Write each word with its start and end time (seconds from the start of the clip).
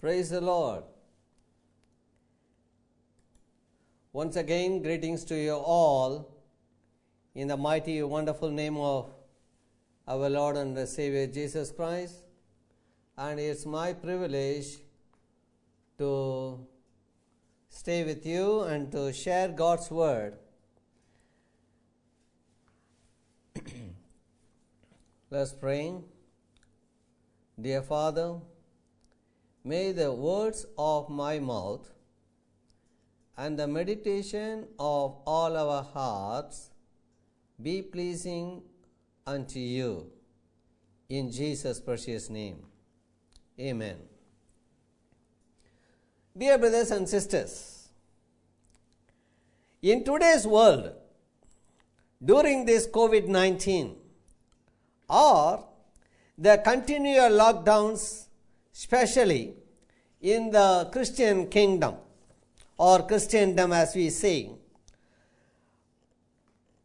Praise 0.00 0.30
the 0.30 0.40
Lord. 0.40 0.84
Once 4.12 4.36
again, 4.36 4.80
greetings 4.80 5.24
to 5.24 5.34
you 5.34 5.54
all 5.54 6.36
in 7.34 7.48
the 7.48 7.56
mighty, 7.56 8.00
wonderful 8.04 8.48
name 8.48 8.76
of 8.76 9.10
our 10.06 10.30
Lord 10.30 10.56
and 10.56 10.88
Savior 10.88 11.26
Jesus 11.26 11.72
Christ. 11.72 12.22
And 13.16 13.40
it's 13.40 13.66
my 13.66 13.92
privilege 13.92 14.78
to 15.98 16.64
stay 17.68 18.04
with 18.04 18.24
you 18.24 18.60
and 18.60 18.92
to 18.92 19.12
share 19.12 19.48
God's 19.48 19.90
Word. 19.90 20.38
Let's 25.30 25.52
pray. 25.54 25.96
Dear 27.60 27.82
Father, 27.82 28.36
may 29.68 29.92
the 29.92 30.10
words 30.10 30.64
of 30.78 31.10
my 31.10 31.38
mouth 31.38 31.90
and 33.36 33.58
the 33.58 33.66
meditation 33.68 34.66
of 34.78 35.16
all 35.26 35.56
our 35.62 35.82
hearts 35.82 36.70
be 37.62 37.82
pleasing 37.82 38.62
unto 39.26 39.58
you. 39.58 40.10
In 41.10 41.30
Jesus' 41.30 41.80
precious 41.80 42.30
name. 42.30 42.58
Amen. 43.60 43.98
Dear 46.36 46.56
brothers 46.56 46.90
and 46.90 47.08
sisters, 47.08 47.88
in 49.82 50.02
today's 50.02 50.46
world, 50.46 50.92
during 52.24 52.64
this 52.64 52.86
COVID 52.86 53.28
19 53.28 53.96
or 55.08 55.64
the 56.36 56.60
continual 56.64 57.30
lockdowns, 57.30 58.26
especially 58.72 59.57
in 60.20 60.50
the 60.50 60.88
Christian 60.92 61.46
kingdom 61.48 61.94
or 62.76 63.06
Christendom, 63.06 63.72
as 63.72 63.94
we 63.94 64.10
say, 64.10 64.50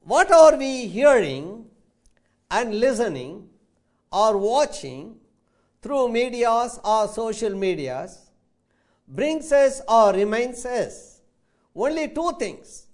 what 0.03 0.31
are 0.31 0.57
we 0.57 0.87
hearing 0.87 1.65
and 2.51 2.79
listening 2.79 3.49
or 4.11 4.37
watching 4.37 5.15
through 5.81 6.09
medias 6.09 6.79
or 6.83 7.07
social 7.07 7.55
medias 7.55 8.31
brings 9.07 9.51
us 9.51 9.81
or 9.87 10.13
reminds 10.13 10.65
us 10.65 11.21
only 11.75 12.07
two 12.09 12.31
things. 12.39 12.87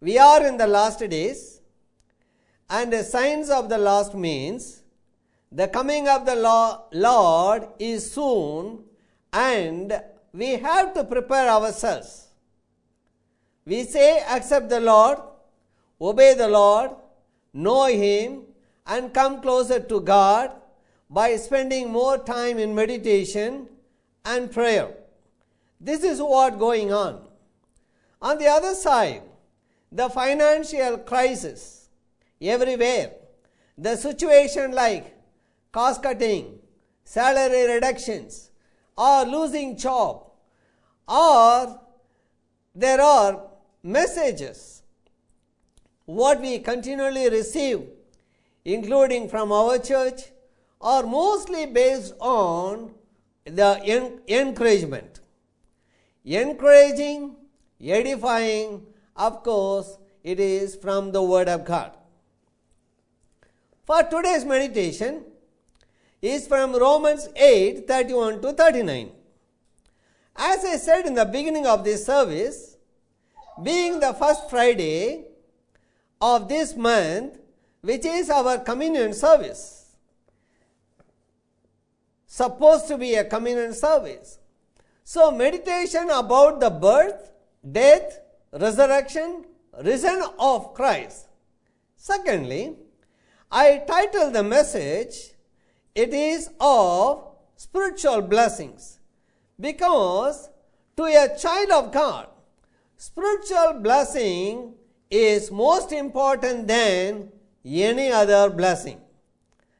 We 0.00 0.18
are 0.18 0.46
in 0.46 0.56
the 0.56 0.66
last 0.66 0.98
days, 0.98 1.60
and 2.68 2.92
the 2.92 3.04
signs 3.04 3.48
of 3.50 3.68
the 3.68 3.78
last 3.78 4.14
means 4.14 4.82
the 5.50 5.68
coming 5.68 6.08
of 6.08 6.26
the 6.26 6.34
Lord 6.92 7.68
is 7.78 8.12
soon, 8.12 8.83
and 9.34 10.00
we 10.32 10.50
have 10.52 10.94
to 10.94 11.02
prepare 11.04 11.48
ourselves. 11.48 12.28
We 13.66 13.82
say, 13.84 14.22
accept 14.28 14.68
the 14.68 14.80
Lord, 14.80 15.18
obey 16.00 16.34
the 16.34 16.48
Lord, 16.48 16.92
know 17.52 17.86
Him, 17.86 18.42
and 18.86 19.12
come 19.12 19.40
closer 19.40 19.80
to 19.80 20.00
God 20.00 20.52
by 21.10 21.36
spending 21.36 21.90
more 21.90 22.18
time 22.18 22.58
in 22.58 22.74
meditation 22.74 23.68
and 24.24 24.52
prayer. 24.52 24.94
This 25.80 26.04
is 26.04 26.20
what 26.20 26.58
going 26.58 26.92
on. 26.92 27.26
On 28.22 28.38
the 28.38 28.46
other 28.46 28.74
side, 28.74 29.22
the 29.90 30.08
financial 30.08 30.98
crisis 30.98 31.88
everywhere, 32.40 33.12
the 33.76 33.96
situation 33.96 34.72
like 34.72 35.16
cost 35.72 36.02
cutting, 36.02 36.58
salary 37.04 37.74
reductions, 37.74 38.50
or 38.96 39.24
losing 39.24 39.76
job, 39.76 40.26
or 41.08 41.80
there 42.74 43.00
are 43.00 43.42
messages 43.82 44.82
what 46.06 46.40
we 46.40 46.58
continually 46.58 47.28
receive, 47.30 47.82
including 48.64 49.28
from 49.28 49.52
our 49.52 49.78
church, 49.78 50.22
are 50.80 51.02
mostly 51.02 51.66
based 51.66 52.14
on 52.20 52.94
the 53.44 53.80
en- 53.84 54.20
encouragement. 54.28 55.20
Encouraging, 56.24 57.36
edifying, 57.82 58.86
of 59.16 59.42
course, 59.42 59.98
it 60.22 60.40
is 60.40 60.76
from 60.76 61.12
the 61.12 61.22
Word 61.22 61.48
of 61.48 61.64
God. 61.64 61.96
For 63.84 64.02
today's 64.02 64.44
meditation 64.44 65.24
is 66.24 66.46
from 66.46 66.74
Romans 66.74 67.28
8 67.36 67.86
31 67.86 68.40
to 68.40 68.52
39. 68.52 69.10
As 70.36 70.64
I 70.64 70.76
said 70.76 71.06
in 71.06 71.14
the 71.14 71.24
beginning 71.24 71.66
of 71.66 71.84
this 71.84 72.06
service, 72.06 72.76
being 73.62 74.00
the 74.00 74.14
first 74.14 74.48
Friday 74.48 75.26
of 76.20 76.48
this 76.48 76.74
month, 76.74 77.38
which 77.82 78.06
is 78.06 78.30
our 78.30 78.58
communion 78.58 79.12
service, 79.12 79.96
supposed 82.26 82.88
to 82.88 82.96
be 82.96 83.14
a 83.14 83.24
communion 83.24 83.74
service. 83.74 84.38
So, 85.04 85.30
meditation 85.30 86.08
about 86.10 86.60
the 86.60 86.70
birth, 86.70 87.32
death, 87.70 88.18
resurrection, 88.50 89.44
risen 89.82 90.22
of 90.38 90.72
Christ. 90.72 91.28
Secondly, 91.96 92.76
I 93.52 93.82
titled 93.86 94.32
the 94.32 94.42
message, 94.42 95.33
It 95.94 96.12
is 96.12 96.50
of 96.58 97.24
Spiritual 97.56 98.22
Blessings. 98.22 98.98
Because 99.58 100.50
to 100.96 101.04
a 101.04 101.36
child 101.38 101.70
of 101.70 101.92
God, 101.92 102.28
spiritual 102.96 103.80
blessing 103.80 104.74
is 105.10 105.50
most 105.50 105.92
important 105.92 106.66
than 106.66 107.30
any 107.64 108.10
other 108.10 108.50
blessing. 108.50 109.00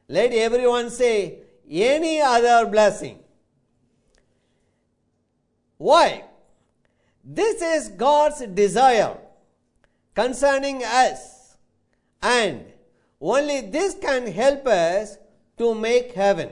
Let 0.07 0.31
everyone 0.31 0.89
say, 0.89 1.39
any 1.69 2.21
other 2.21 2.69
blessing. 2.69 3.19
Why? 5.77 6.23
This 7.23 7.61
is 7.61 7.89
God's 7.89 8.45
desire 8.47 9.17
concerning 10.13 10.83
us, 10.83 11.57
and 12.21 12.65
only 13.19 13.61
this 13.61 13.95
can 13.99 14.27
help 14.27 14.67
us 14.67 15.17
to 15.57 15.73
make 15.75 16.13
heaven. 16.13 16.49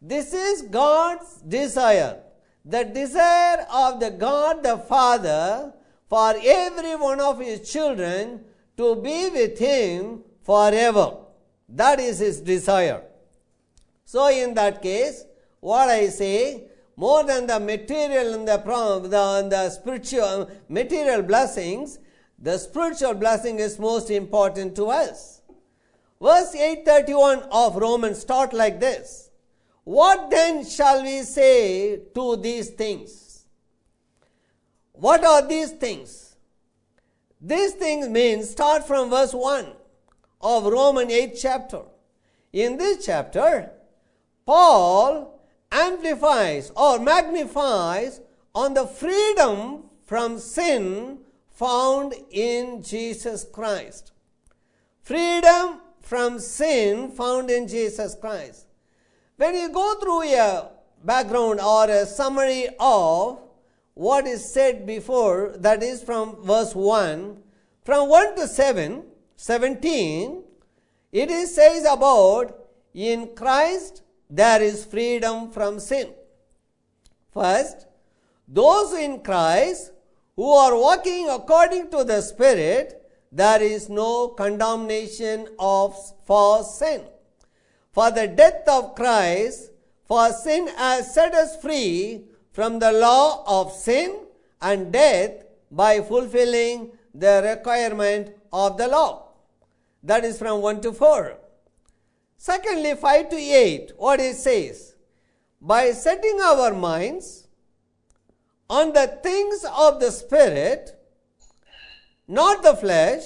This 0.00 0.32
is 0.32 0.62
God's 0.62 1.40
desire, 1.42 2.20
the 2.64 2.84
desire 2.84 3.66
of 3.72 4.00
the 4.00 4.10
God 4.10 4.62
the 4.62 4.78
Father 4.78 5.72
for 6.08 6.34
every 6.42 6.96
one 6.96 7.20
of 7.20 7.40
his 7.40 7.70
children 7.70 8.44
to 8.76 8.96
be 8.96 9.28
with 9.30 9.58
him 9.58 10.22
forever. 10.42 11.16
That 11.68 11.98
is 11.98 12.20
his 12.20 12.40
desire. 12.40 13.02
So, 14.04 14.28
in 14.28 14.54
that 14.54 14.82
case, 14.82 15.24
what 15.60 15.88
I 15.88 16.08
say, 16.08 16.64
more 16.94 17.24
than 17.24 17.46
the 17.46 17.58
material 17.58 18.34
and 18.34 18.46
the, 18.46 18.56
the, 18.56 19.48
the 19.50 19.70
spiritual 19.70 20.50
material 20.68 21.22
blessings, 21.22 21.98
the 22.38 22.56
spiritual 22.58 23.14
blessing 23.14 23.58
is 23.58 23.78
most 23.78 24.10
important 24.10 24.76
to 24.76 24.86
us. 24.86 25.35
Verse 26.20 26.54
831 26.54 27.42
of 27.50 27.76
Romans 27.76 28.18
start 28.20 28.52
like 28.52 28.80
this. 28.80 29.30
What 29.84 30.30
then 30.30 30.64
shall 30.64 31.02
we 31.02 31.22
say 31.22 32.00
to 32.14 32.36
these 32.36 32.70
things? 32.70 33.44
What 34.92 35.24
are 35.24 35.46
these 35.46 35.72
things? 35.72 36.36
These 37.40 37.74
things 37.74 38.08
means 38.08 38.50
start 38.50 38.86
from 38.86 39.10
verse 39.10 39.34
1 39.34 39.66
of 40.40 40.64
Roman 40.64 41.10
8 41.10 41.36
chapter. 41.40 41.82
In 42.52 42.78
this 42.78 43.04
chapter, 43.04 43.70
Paul 44.46 45.38
amplifies 45.70 46.72
or 46.74 46.98
magnifies 46.98 48.20
on 48.54 48.72
the 48.72 48.86
freedom 48.86 49.84
from 50.04 50.38
sin 50.38 51.18
found 51.50 52.14
in 52.30 52.82
Jesus 52.82 53.44
Christ. 53.44 54.12
Freedom 55.02 55.80
from 56.06 56.38
sin 56.38 57.10
found 57.10 57.50
in 57.50 57.66
Jesus 57.66 58.14
Christ. 58.14 58.66
When 59.36 59.56
you 59.56 59.68
go 59.70 59.94
through 60.00 60.22
a 60.22 60.68
background 61.04 61.60
or 61.60 61.90
a 61.90 62.06
summary 62.06 62.68
of 62.78 63.40
what 63.94 64.24
is 64.26 64.52
said 64.52 64.86
before, 64.86 65.54
that 65.58 65.82
is 65.82 66.04
from 66.04 66.36
verse 66.44 66.76
1, 66.76 67.42
from 67.84 68.08
1 68.08 68.36
to 68.36 68.46
7, 68.46 69.02
17, 69.34 70.44
it 71.10 71.28
is 71.28 71.54
says 71.54 71.84
about 71.84 72.56
in 72.94 73.34
Christ 73.34 74.02
there 74.30 74.62
is 74.62 74.84
freedom 74.84 75.50
from 75.50 75.80
sin. 75.80 76.12
First, 77.32 77.86
those 78.46 78.92
in 78.92 79.22
Christ 79.24 79.90
who 80.36 80.50
are 80.52 80.76
walking 80.76 81.28
according 81.28 81.90
to 81.90 82.04
the 82.04 82.20
Spirit, 82.20 83.02
there 83.36 83.62
is 83.62 83.88
no 83.88 84.28
condemnation 84.28 85.48
of 85.58 85.94
for 86.24 86.64
sin. 86.64 87.02
For 87.92 88.10
the 88.10 88.26
death 88.28 88.68
of 88.68 88.94
Christ 88.94 89.70
For 90.06 90.32
sin 90.32 90.68
has 90.68 91.12
set 91.12 91.34
us 91.34 91.60
free 91.60 92.24
from 92.52 92.78
the 92.78 92.92
law 92.92 93.42
of 93.46 93.72
sin 93.72 94.20
and 94.62 94.92
death 94.92 95.44
by 95.70 96.00
fulfilling 96.00 96.92
the 97.12 97.42
requirement 97.44 98.34
of 98.52 98.78
the 98.78 98.86
law. 98.86 99.28
That 100.02 100.24
is 100.24 100.38
from 100.38 100.62
1 100.62 100.80
to 100.82 100.92
4. 100.92 101.38
Secondly, 102.38 102.94
5 102.94 103.30
to 103.30 103.36
8, 103.36 103.92
what 103.96 104.20
it 104.20 104.36
says? 104.36 104.94
By 105.60 105.90
setting 105.90 106.38
our 106.40 106.72
minds 106.72 107.48
on 108.70 108.92
the 108.92 109.18
things 109.22 109.64
of 109.76 109.98
the 109.98 110.12
Spirit, 110.12 110.95
not 112.28 112.62
the 112.62 112.74
flesh, 112.74 113.22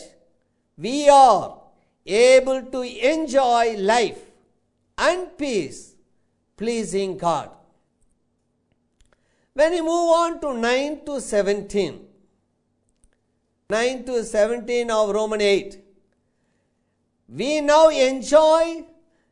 we 0.77 1.09
are 1.09 1.59
able 2.07 2.63
to 2.63 2.83
enjoy 2.83 3.77
life 3.77 4.21
and 4.99 5.37
peace 5.37 5.95
pleasing 6.57 7.17
God. 7.17 7.51
When 9.55 9.73
we 9.73 9.81
move 9.81 10.11
on 10.23 10.41
to 10.41 10.57
9 10.57 11.05
to 11.07 11.21
17, 11.21 12.01
9 13.69 14.05
to 14.05 14.25
17 14.25 14.91
of 14.91 15.11
Roman 15.11 15.41
8, 15.41 15.85
we 17.29 17.61
now 17.61 17.89
enjoy 17.89 18.85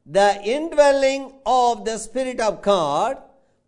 the 0.06 0.42
indwelling 0.42 1.32
of 1.44 1.84
the 1.84 1.98
Spirit 1.98 2.40
of 2.40 2.62
God 2.62 3.18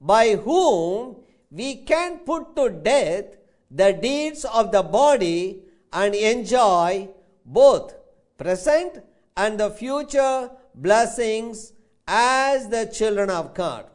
by 0.01 0.37
whom 0.37 1.17
we 1.51 1.77
can 1.77 2.19
put 2.21 2.57
to 2.57 2.71
death 2.71 3.37
the 3.71 3.93
deeds 3.93 4.45
of 4.45 4.73
the 4.73 4.83
body 4.83 5.63
and 5.93 6.15
enjoy 6.15 7.09
both 7.45 7.95
present 8.39 9.03
and 9.37 9.59
the 9.59 9.71
future 9.71 10.51
blessings 10.75 11.73
as 12.07 12.69
the 12.69 12.87
children 12.87 13.31
of 13.31 13.55
God. 13.55 13.87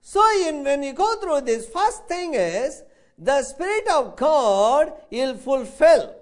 So, 0.00 0.22
in, 0.48 0.64
when 0.64 0.82
you 0.82 0.92
go 0.92 1.20
through 1.20 1.42
this, 1.42 1.68
first 1.68 2.06
thing 2.08 2.34
is 2.34 2.82
the 3.16 3.42
Spirit 3.42 3.86
of 3.88 4.16
God 4.16 4.92
will 5.10 5.36
fulfill. 5.36 6.16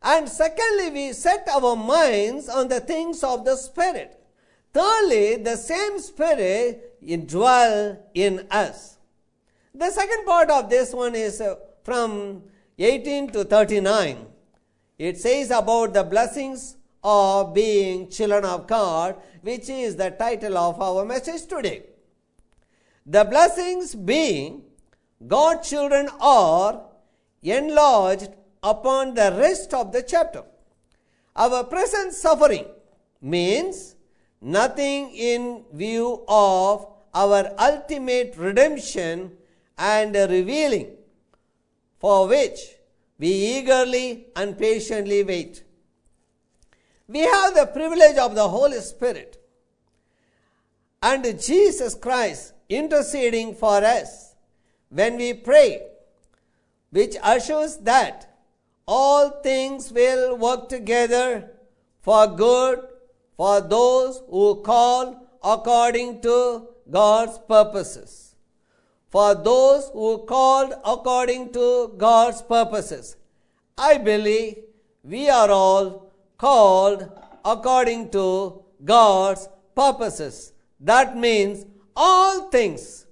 And 0.00 0.28
secondly, 0.28 0.90
we 0.90 1.12
set 1.12 1.48
our 1.48 1.74
minds 1.74 2.48
on 2.48 2.68
the 2.68 2.80
things 2.80 3.24
of 3.24 3.44
the 3.44 3.56
Spirit. 3.56 4.18
Thirdly, 4.72 5.36
the 5.36 5.56
same 5.56 5.98
Spirit 5.98 7.00
dwell 7.26 7.98
in 8.14 8.46
us. 8.50 8.98
The 9.74 9.90
second 9.90 10.24
part 10.24 10.50
of 10.50 10.70
this 10.70 10.92
one 10.92 11.14
is 11.14 11.40
uh, 11.40 11.56
from 11.82 12.42
18 12.78 13.30
to 13.30 13.44
39. 13.44 14.26
It 14.98 15.18
says 15.18 15.50
about 15.50 15.94
the 15.94 16.04
blessings 16.04 16.76
of 17.02 17.52
being 17.52 18.08
children 18.08 18.44
of 18.44 18.66
God, 18.66 19.16
which 19.42 19.68
is 19.68 19.96
the 19.96 20.10
title 20.10 20.56
of 20.56 20.80
our 20.80 21.04
message 21.04 21.46
today. 21.46 21.82
The 23.04 23.24
blessings 23.24 23.94
being 23.94 24.62
God's 25.26 25.68
children 25.68 26.08
are 26.20 26.82
enlarged 27.42 28.28
upon 28.62 29.14
the 29.14 29.34
rest 29.36 29.74
of 29.74 29.92
the 29.92 30.02
chapter. 30.02 30.44
Our 31.34 31.64
present 31.64 32.12
suffering 32.12 32.66
means 33.20 33.96
nothing 34.40 35.10
in 35.14 35.64
view 35.72 36.24
of 36.28 36.86
our 37.14 37.50
ultimate 37.58 38.34
redemption 38.36 39.32
and 39.76 40.14
revealing, 40.14 40.97
for 41.98 42.28
which 42.28 42.58
we 43.18 43.28
eagerly 43.28 44.26
and 44.36 44.56
patiently 44.56 45.22
wait. 45.24 45.64
We 47.08 47.20
have 47.20 47.54
the 47.54 47.66
privilege 47.66 48.16
of 48.16 48.34
the 48.34 48.48
Holy 48.48 48.80
Spirit 48.80 49.38
and 51.02 51.24
Jesus 51.40 51.94
Christ 51.94 52.54
interceding 52.68 53.54
for 53.54 53.84
us 53.84 54.34
when 54.90 55.16
we 55.16 55.32
pray, 55.34 55.82
which 56.90 57.16
assures 57.22 57.76
that 57.78 58.36
all 58.86 59.30
things 59.42 59.92
will 59.92 60.36
work 60.36 60.68
together 60.68 61.50
for 62.00 62.26
good 62.26 62.80
for 63.36 63.60
those 63.60 64.22
who 64.28 64.62
call 64.62 65.28
according 65.42 66.20
to 66.22 66.68
God's 66.90 67.38
purposes. 67.46 68.27
For 69.10 69.34
those 69.34 69.90
who 69.92 70.24
called 70.26 70.74
according 70.84 71.52
to 71.52 71.94
God's 71.96 72.42
purposes. 72.42 73.16
I 73.76 73.96
believe 73.96 74.58
we 75.02 75.30
are 75.30 75.50
all 75.50 76.12
called 76.36 77.10
according 77.44 78.10
to 78.10 78.62
God's 78.84 79.48
purposes. 79.74 80.52
That 80.80 81.16
means 81.16 81.64
all 81.96 82.48
things, 82.50 83.06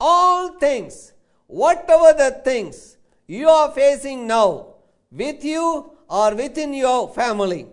all 0.00 0.58
things, 0.58 1.12
whatever 1.46 2.12
the 2.16 2.40
things 2.44 2.96
you 3.26 3.48
are 3.48 3.70
facing 3.72 4.26
now, 4.26 4.74
with 5.10 5.44
you 5.44 5.92
or 6.08 6.34
within 6.34 6.72
your 6.72 7.08
family, 7.08 7.66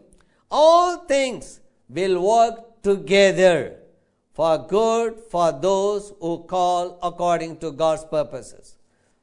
all 0.52 0.98
things 0.98 1.62
will 1.88 2.22
work 2.22 2.82
together 2.84 3.79
for 4.40 4.58
good 4.58 5.20
for 5.30 5.52
those 5.52 6.14
who 6.22 6.42
call 6.44 6.98
according 7.04 7.58
to 7.58 7.74
God's 7.74 8.06
purposes. 8.06 8.78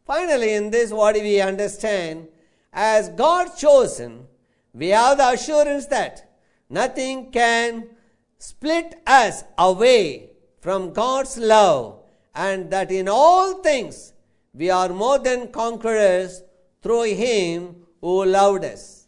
Finally, 0.05 0.53
in 0.53 0.71
this, 0.71 0.93
what 0.93 1.15
do 1.15 1.23
we 1.23 1.41
understand? 1.41 2.29
As 2.71 3.09
God 3.09 3.49
chosen, 3.57 4.27
we 4.75 4.89
have 4.89 5.17
the 5.17 5.31
assurance 5.31 5.87
that 5.87 6.31
nothing 6.69 7.31
can 7.31 7.89
split 8.37 9.01
us 9.07 9.43
away 9.57 10.33
from 10.61 10.93
God's 10.93 11.39
love, 11.39 12.01
and 12.35 12.71
that 12.71 12.93
in 12.93 13.09
all 13.09 13.63
things 13.63 14.13
we 14.53 14.69
are 14.69 14.91
more 14.91 15.19
than 15.19 15.49
conquerors 15.49 16.43
through 16.83 17.15
Him 17.15 17.75
who 18.03 18.27
loved 18.27 18.67
us. 18.67 19.07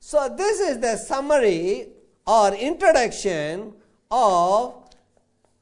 So, 0.00 0.28
this 0.36 0.60
is 0.60 0.80
the 0.80 0.98
summary 0.98 1.88
or 2.26 2.52
introduction 2.52 3.72
of 4.10 4.85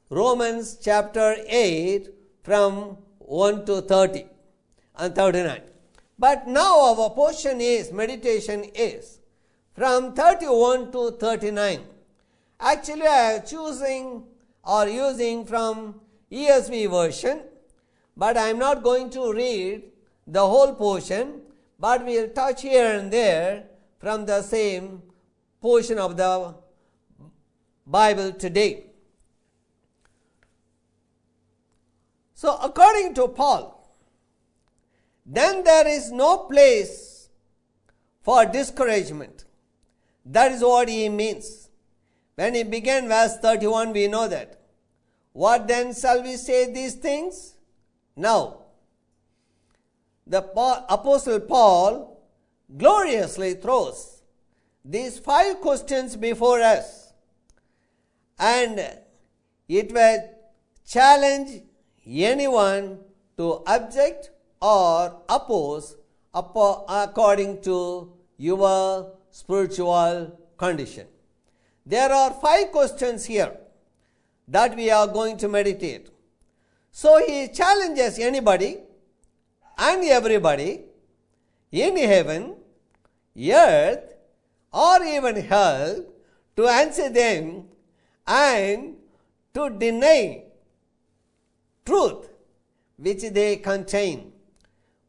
Romans 0.09 0.77
chapter 0.79 1.35
8 1.47 2.09
from 2.43 2.97
1 3.17 3.65
to 3.65 3.81
30 3.81 4.25
and 4.97 5.15
39. 5.15 5.61
But 6.19 6.47
now 6.47 6.93
our 6.93 7.09
portion 7.09 7.59
is, 7.59 7.91
meditation 7.91 8.65
is 8.75 9.17
from 9.73 10.13
31 10.13 10.91
to 10.91 11.11
39. 11.19 11.79
Actually, 12.59 13.07
I 13.07 13.31
am 13.33 13.45
choosing 13.47 14.23
or 14.63 14.87
using 14.87 15.43
from 15.43 15.95
ESV 16.31 16.87
version, 16.91 17.41
but 18.15 18.37
I 18.37 18.49
am 18.49 18.59
not 18.59 18.83
going 18.83 19.09
to 19.09 19.33
read 19.33 19.85
the 20.27 20.45
whole 20.45 20.75
portion, 20.75 21.41
but 21.79 22.05
we 22.05 22.21
will 22.21 22.29
touch 22.29 22.61
here 22.61 22.99
and 22.99 23.11
there 23.11 23.63
from 23.97 24.27
the 24.27 24.43
same 24.43 25.01
portion 25.59 25.97
of 25.97 26.15
the 26.15 26.53
Bible 27.87 28.31
today. 28.33 28.91
So, 32.35 32.57
according 32.61 33.13
to 33.15 33.29
Paul, 33.29 33.71
then 35.25 35.63
there 35.63 35.87
is 35.87 36.11
no 36.11 36.37
place 36.39 37.29
for 38.21 38.45
discouragement. 38.45 39.45
That 40.25 40.51
is 40.51 40.61
what 40.61 40.89
he 40.89 41.07
means. 41.07 41.69
When 42.35 42.53
he 42.53 42.63
began 42.63 43.07
verse 43.07 43.37
31, 43.37 43.93
we 43.93 44.07
know 44.07 44.27
that. 44.27 44.59
What 45.31 45.67
then 45.67 45.93
shall 45.95 46.21
we 46.21 46.35
say 46.35 46.71
these 46.71 46.95
things? 46.95 47.55
Now, 48.15 48.57
the 50.27 50.39
Apostle 50.89 51.39
Paul 51.39 52.19
gloriously 52.77 53.53
throws 53.53 54.21
these 54.83 55.19
five 55.19 55.61
questions 55.61 56.15
before 56.15 56.61
us, 56.61 57.13
and 58.37 58.79
it 59.67 59.91
will 59.91 60.29
challenge 60.85 61.61
anyone 62.07 62.99
to 63.37 63.63
object 63.67 64.29
or 64.61 65.21
oppose 65.27 65.97
according 66.33 67.61
to 67.61 68.11
your 68.37 69.11
spiritual 69.31 70.37
condition. 70.57 71.07
There 71.85 72.11
are 72.11 72.31
five 72.33 72.71
questions 72.71 73.25
here 73.25 73.55
that 74.47 74.75
we 74.75 74.89
are 74.89 75.07
going 75.07 75.37
to 75.37 75.47
meditate. 75.47 76.09
So 76.91 77.25
he 77.25 77.49
challenges 77.49 78.17
anybody 78.19 78.77
and 79.77 80.03
everybody 80.03 80.81
in 81.71 81.97
heaven, 81.97 82.55
earth, 83.37 84.15
or 84.71 85.03
even 85.03 85.35
hell 85.35 86.05
to 86.55 86.67
answer 86.67 87.09
them 87.09 87.65
and 88.25 88.95
to 89.53 89.69
deny 89.69 90.44
truth 91.85 92.29
which 92.97 93.21
they 93.21 93.57
contain. 93.57 94.31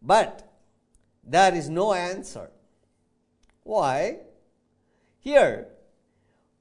But 0.02 0.48
there 1.24 1.54
is 1.54 1.68
no 1.68 1.92
answer. 1.92 2.50
Why? 3.62 4.18
Here, 5.20 5.66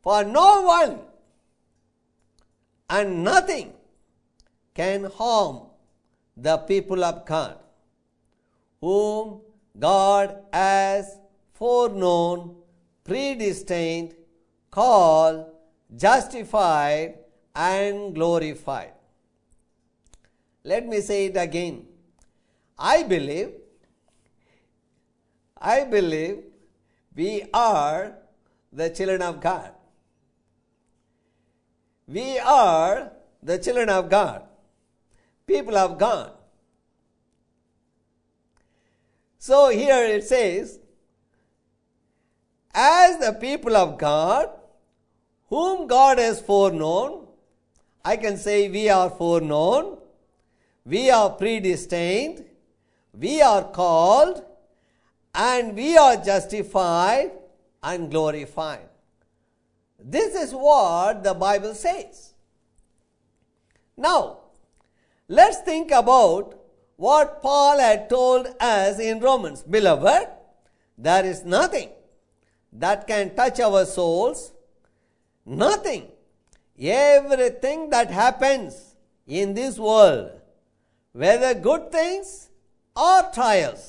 for 0.01 0.23
no 0.23 0.61
one 0.63 0.99
and 2.89 3.23
nothing 3.23 3.73
can 4.73 5.05
harm 5.05 5.67
the 6.35 6.57
people 6.57 7.03
of 7.03 7.25
God, 7.25 7.57
whom 8.81 9.41
God 9.77 10.37
has 10.51 11.17
foreknown, 11.53 12.55
predestined, 13.03 14.15
called, 14.69 15.45
justified, 15.95 17.19
and 17.55 18.13
glorified. 18.13 18.94
Let 20.71 20.87
me 20.87 20.99
say 20.99 21.27
it 21.27 21.37
again. 21.37 21.85
I 22.77 23.03
believe, 23.03 23.51
I 25.55 25.83
believe 25.83 26.39
we 27.15 27.43
are 27.53 28.15
the 28.73 28.89
children 28.89 29.21
of 29.21 29.39
God. 29.39 29.71
We 32.07 32.39
are 32.39 33.11
the 33.43 33.59
children 33.59 33.89
of 33.89 34.09
God, 34.09 34.41
people 35.45 35.77
of 35.77 35.99
God. 35.99 36.31
So 39.37 39.69
here 39.69 40.03
it 40.03 40.23
says, 40.23 40.79
as 42.73 43.19
the 43.19 43.33
people 43.33 43.77
of 43.77 43.99
God, 43.99 44.49
whom 45.49 45.85
God 45.85 46.17
has 46.17 46.41
foreknown, 46.41 47.27
I 48.03 48.17
can 48.17 48.37
say 48.37 48.67
we 48.67 48.89
are 48.89 49.11
foreknown, 49.11 49.99
we 50.85 51.09
are 51.09 51.31
predestined, 51.31 52.45
we 53.13 53.41
are 53.41 53.63
called, 53.63 54.43
and 55.33 55.75
we 55.75 55.97
are 55.97 56.17
justified 56.17 57.31
and 57.81 58.11
glorified. 58.11 58.87
This 59.99 60.35
is 60.35 60.53
what 60.53 61.23
the 61.23 61.33
Bible 61.33 61.73
says. 61.73 62.33
Now, 63.97 64.39
let's 65.27 65.59
think 65.61 65.91
about 65.91 66.59
what 66.97 67.41
Paul 67.41 67.79
had 67.79 68.09
told 68.09 68.47
us 68.59 68.99
in 68.99 69.19
Romans. 69.19 69.63
Beloved, 69.63 70.27
there 70.97 71.25
is 71.25 71.43
nothing 71.43 71.89
that 72.71 73.07
can 73.07 73.35
touch 73.35 73.59
our 73.59 73.85
souls, 73.85 74.53
nothing. 75.45 76.07
Everything 76.77 77.89
that 77.89 78.11
happens 78.11 78.95
in 79.25 79.53
this 79.53 79.79
world, 79.79 80.41
whether 81.23 81.53
good 81.53 81.91
things 81.93 82.49
or 82.93 83.21
trials, 83.33 83.83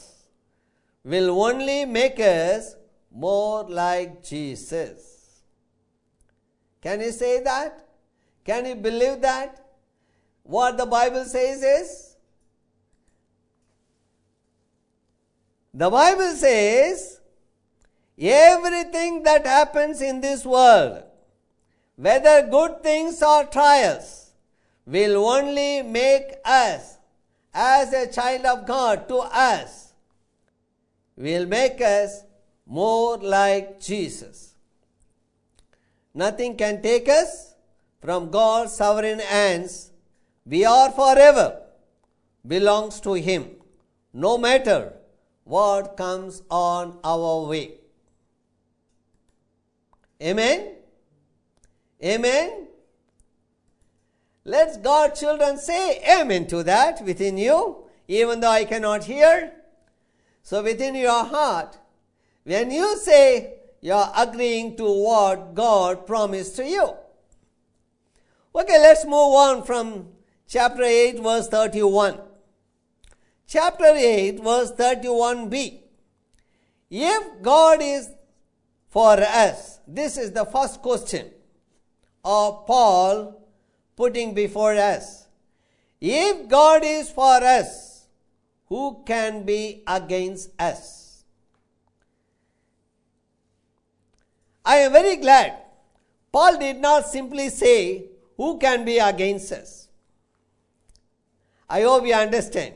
will 1.02 1.30
only 1.42 1.85
make 1.85 2.21
us 2.21 2.76
more 3.11 3.64
like 3.64 4.23
Jesus. 4.23 5.42
Can 6.80 7.00
you 7.00 7.11
say 7.11 7.42
that? 7.42 7.85
Can 8.45 8.66
you 8.66 8.76
believe 8.76 9.21
that? 9.23 9.64
What 10.45 10.76
the 10.76 10.87
Bible 10.87 11.25
says 11.25 11.62
is, 11.62 12.16
the 15.75 15.90
Bible 15.90 16.33
says, 16.33 17.21
everything 18.16 19.25
that 19.25 19.45
happens 19.45 20.00
in 20.00 20.21
this 20.21 20.45
world, 20.45 21.02
whether 21.97 22.47
good 22.49 22.85
things 22.85 23.21
or 23.21 23.45
trials, 23.45 24.30
will 24.87 25.16
only 25.28 25.83
make 25.83 26.37
us, 26.45 26.96
as 27.57 27.93
a 27.95 28.07
child 28.13 28.45
of 28.45 28.67
God, 28.67 29.09
to 29.09 29.17
us, 29.17 29.95
will 31.17 31.47
make 31.47 31.81
us 31.81 32.23
more 32.67 33.17
like 33.17 33.81
Jesus. 33.81 34.55
Nothing 36.13 36.57
can 36.57 36.83
take 36.83 37.09
us 37.09 37.55
from 38.01 38.31
God's 38.31 38.75
sovereign 38.75 39.21
hands. 39.21 39.91
We 40.45 40.65
are 40.65 40.93
forever 40.93 41.63
belongs 42.47 43.01
to 43.01 43.15
Him, 43.15 43.51
no 44.13 44.37
matter 44.37 44.93
what 45.45 45.97
comes 45.97 46.43
on 46.51 46.99
our 47.03 47.47
way. 47.49 47.73
Amen? 50.23 50.73
Amen? 52.03 52.66
Let's 54.47 54.76
God 54.76 55.17
children 55.17 55.59
say 55.59 56.00
amen 56.09 56.47
to 56.47 56.62
that 56.62 57.03
within 57.05 57.37
you, 57.37 57.85
even 58.07 58.38
though 58.38 58.50
I 58.50 58.65
cannot 58.65 59.03
hear. 59.03 59.53
So 60.45 60.62
within 60.62 60.95
your 60.95 61.25
heart, 61.25 61.76
when 62.45 62.71
you 62.71 62.97
say 62.97 63.55
you're 63.81 64.12
agreeing 64.17 64.76
to 64.76 64.85
what 64.85 65.55
God 65.55 66.07
promised 66.07 66.55
to 66.57 66.65
you. 66.65 66.95
Okay, 68.55 68.79
let's 68.79 69.05
move 69.05 69.15
on 69.15 69.65
from 69.65 70.09
chapter 70.49 70.83
8, 70.83 71.21
verse 71.21 71.49
31. 71.49 72.21
Chapter 73.49 73.87
8, 73.95 74.43
verse 74.45 74.71
31b. 74.73 75.81
If 76.88 77.43
God 77.43 77.83
is 77.83 78.11
for 78.88 79.21
us, 79.21 79.81
this 79.88 80.17
is 80.17 80.31
the 80.31 80.45
first 80.45 80.81
question 80.83 81.31
of 82.25 82.65
Paul 82.67 83.46
putting 83.97 84.35
before 84.35 84.75
us. 84.75 85.26
If 86.00 86.49
God 86.49 86.83
is 86.85 87.11
for 87.11 87.43
us, 87.43 88.07
who 88.69 89.03
can 89.07 89.45
be 89.45 89.83
against 89.87 90.50
us? 90.61 91.25
I 94.65 94.76
am 94.79 94.93
very 94.93 95.17
glad 95.17 95.55
Paul 96.33 96.59
did 96.59 96.79
not 96.79 97.07
simply 97.07 97.49
say, 97.49 98.05
Who 98.37 98.59
can 98.59 98.85
be 98.85 98.99
against 98.99 99.53
us? 99.53 99.88
I 101.69 101.83
hope 101.83 102.07
you 102.07 102.15
understand. 102.15 102.75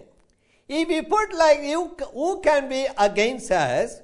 If 0.69 0.89
we 0.89 1.03
put 1.03 1.35
like 1.35 1.61
you, 1.63 1.97
who 2.15 2.41
can 2.41 2.69
be 2.69 2.87
against 2.97 3.51
us, 3.51 4.01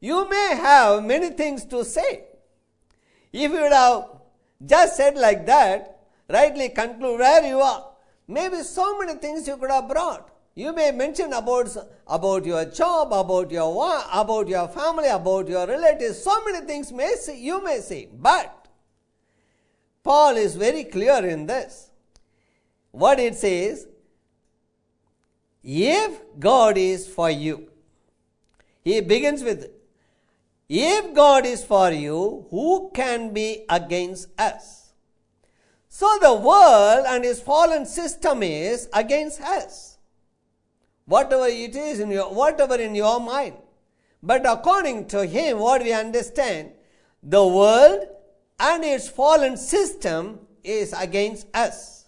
you 0.00 0.28
may 0.28 0.56
have 0.56 1.04
many 1.04 1.30
things 1.30 1.64
to 1.66 1.84
say. 1.84 2.24
If 3.32 3.52
you 3.52 3.60
would 3.62 3.72
have 3.72 4.08
just 4.66 4.96
said 4.96 5.16
like 5.16 5.46
that, 5.46 5.99
rightly 6.30 6.68
conclude 6.70 7.18
where 7.18 7.44
you 7.44 7.58
are, 7.60 7.92
maybe 8.28 8.62
so 8.62 8.98
many 8.98 9.14
things 9.14 9.46
you 9.46 9.56
could 9.56 9.70
have 9.70 9.88
brought. 9.88 10.30
You 10.54 10.74
may 10.74 10.90
mention 10.90 11.32
about, 11.32 11.74
about 12.06 12.44
your 12.44 12.64
job, 12.64 13.12
about 13.12 13.50
your 13.50 13.70
about 14.12 14.48
your 14.48 14.68
family, 14.68 15.08
about 15.08 15.48
your 15.48 15.66
relatives. 15.66 16.22
So 16.22 16.44
many 16.44 16.66
things 16.66 16.92
may 16.92 17.14
say, 17.14 17.40
you 17.40 17.62
may 17.62 17.78
say. 17.78 18.08
But 18.12 18.68
Paul 20.02 20.36
is 20.36 20.56
very 20.56 20.84
clear 20.84 21.24
in 21.24 21.46
this. 21.46 21.90
What 22.90 23.20
it 23.20 23.36
says, 23.36 23.86
if 25.62 26.20
God 26.38 26.76
is 26.76 27.06
for 27.06 27.30
you, 27.30 27.70
he 28.82 29.00
begins 29.00 29.42
with, 29.44 29.70
if 30.68 31.14
God 31.14 31.46
is 31.46 31.64
for 31.64 31.90
you, 31.90 32.46
who 32.50 32.90
can 32.94 33.32
be 33.32 33.64
against 33.68 34.28
us? 34.38 34.79
So 35.92 36.18
the 36.20 36.32
world 36.32 37.04
and 37.08 37.24
its 37.24 37.40
fallen 37.40 37.84
system 37.84 38.44
is 38.44 38.88
against 38.94 39.40
us. 39.40 39.98
Whatever 41.04 41.46
it 41.46 41.74
is 41.74 41.98
in 41.98 42.12
your 42.12 42.32
whatever 42.32 42.76
in 42.76 42.94
your 42.94 43.18
mind. 43.20 43.56
But 44.22 44.48
according 44.48 45.08
to 45.08 45.26
him 45.26 45.58
what 45.58 45.82
we 45.82 45.92
understand 45.92 46.70
the 47.22 47.44
world 47.44 48.06
and 48.60 48.84
its 48.84 49.08
fallen 49.08 49.56
system 49.56 50.38
is 50.62 50.92
against 50.92 51.48
us. 51.54 52.06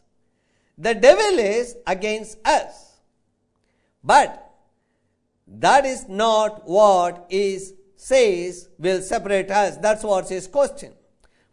The 0.78 0.94
devil 0.94 1.40
is 1.40 1.76
against 1.86 2.38
us. 2.46 3.00
But 4.04 4.48
that 5.46 5.84
is 5.84 6.08
not 6.08 6.68
what 6.68 7.26
is 7.28 7.74
says 7.96 8.68
will 8.78 9.02
separate 9.02 9.50
us. 9.50 9.76
That's 9.76 10.04
what's 10.04 10.30
his 10.30 10.46
question. 10.46 10.92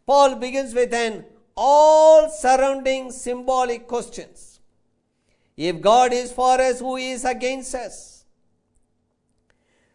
Paul 0.06 0.36
begins 0.36 0.76
with 0.76 0.94
an 0.94 1.26
all 1.62 2.30
surrounding 2.30 3.12
symbolic 3.12 3.88
questions 3.88 4.50
if 5.58 5.82
God 5.82 6.14
is 6.14 6.32
for 6.32 6.62
us, 6.62 6.80
who 6.80 6.96
is 6.96 7.26
against 7.26 7.76
us? 7.76 8.24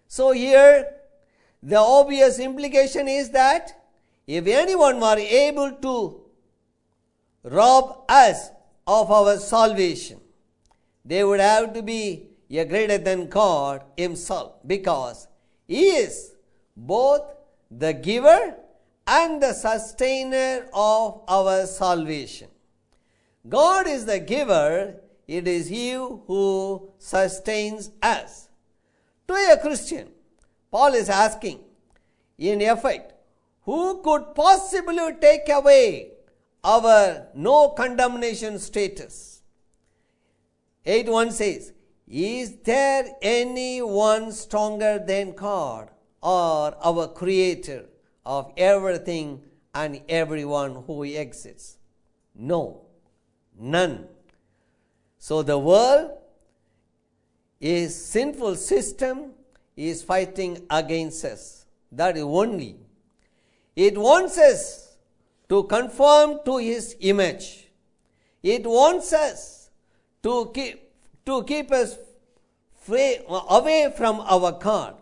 So 0.06 0.32
here, 0.32 0.90
the 1.62 1.78
obvious 1.78 2.38
implication 2.38 3.08
is 3.08 3.30
that 3.30 3.72
if 4.26 4.46
anyone 4.46 5.00
were 5.00 5.16
able 5.16 5.72
to 5.86 6.20
rob 7.44 8.04
us 8.10 8.50
of 8.86 9.10
our 9.10 9.38
salvation, 9.38 10.20
they 11.02 11.24
would 11.24 11.40
have 11.40 11.72
to 11.72 11.82
be 11.82 12.28
a 12.50 12.66
greater 12.66 12.98
than 12.98 13.28
God 13.30 13.84
Himself 13.96 14.56
because 14.66 15.26
He 15.66 15.86
is 15.86 16.34
both 16.76 17.22
the 17.70 17.94
giver 17.94 18.54
and 19.06 19.42
the 19.42 19.52
sustainer 19.52 20.66
of 20.72 21.22
our 21.28 21.66
salvation. 21.66 22.48
God 23.48 23.86
is 23.86 24.06
the 24.06 24.18
giver, 24.18 25.00
it 25.28 25.46
is 25.46 25.68
He 25.68 25.92
who 25.92 26.90
sustains 26.98 27.90
us. 28.02 28.48
To 29.28 29.34
a 29.34 29.58
Christian, 29.60 30.08
Paul 30.70 30.94
is 30.94 31.08
asking, 31.08 31.60
in 32.38 32.60
effect, 32.62 33.12
who 33.62 34.02
could 34.02 34.34
possibly 34.34 35.14
take 35.20 35.48
away 35.48 36.12
our 36.62 37.28
no 37.34 37.70
condemnation 37.70 38.58
status? 38.58 39.42
8 40.86 41.08
1 41.08 41.30
says, 41.30 41.72
Is 42.06 42.56
there 42.64 43.06
anyone 43.22 44.32
stronger 44.32 44.98
than 44.98 45.34
God 45.34 45.90
or 46.22 46.74
our 46.84 47.08
Creator 47.08 47.86
of 48.24 48.52
everything 48.56 49.42
and 49.74 50.00
everyone 50.08 50.82
who 50.86 51.02
exists? 51.04 51.78
No, 52.34 52.82
none. 53.58 54.06
So 55.18 55.42
the 55.42 55.58
world 55.58 56.10
is 57.60 57.94
sinful 57.94 58.56
system 58.56 59.30
is 59.76 60.02
fighting 60.02 60.66
against 60.70 61.24
us. 61.24 61.66
That 61.90 62.16
is 62.16 62.22
only. 62.22 62.76
It 63.74 63.96
wants 63.96 64.38
us 64.38 64.96
to 65.48 65.64
conform 65.64 66.40
to 66.44 66.58
his 66.58 66.96
image. 67.00 67.68
It 68.42 68.66
wants 68.66 69.12
us 69.12 69.70
to 70.22 70.50
keep, 70.54 70.90
to 71.26 71.42
keep 71.44 71.72
us 71.72 71.96
free, 72.76 73.18
away 73.28 73.92
from 73.96 74.20
our 74.20 74.52
God, 74.52 74.96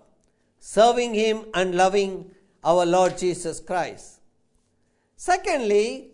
serving 0.58 1.14
him 1.14 1.44
and 1.54 1.74
loving 1.74 2.30
our 2.64 2.86
Lord 2.86 3.18
Jesus 3.18 3.60
Christ. 3.60 4.20
Secondly, 5.16 6.10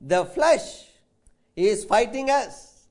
the 0.00 0.24
flesh 0.24 0.86
is 1.56 1.84
fighting 1.84 2.30
us. 2.30 2.86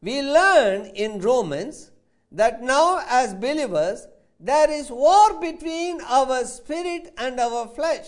We 0.00 0.22
learn 0.22 0.86
in 0.86 1.20
Romans 1.20 1.90
that 2.30 2.62
now 2.62 3.02
as 3.08 3.34
believers 3.34 4.06
there 4.38 4.70
is 4.70 4.90
war 4.90 5.40
between 5.40 6.00
our 6.02 6.44
spirit 6.44 7.12
and 7.18 7.40
our 7.40 7.66
flesh. 7.68 8.06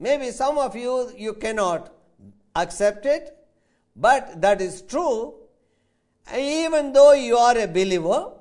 Maybe 0.00 0.30
some 0.30 0.58
of 0.58 0.74
you 0.74 1.12
you 1.16 1.34
cannot 1.34 1.92
accept 2.56 3.06
it, 3.06 3.36
but 3.94 4.40
that 4.40 4.60
is 4.60 4.82
true. 4.82 5.34
Even 6.36 6.92
though 6.92 7.12
you 7.12 7.36
are 7.36 7.56
a 7.56 7.68
believer 7.68 8.32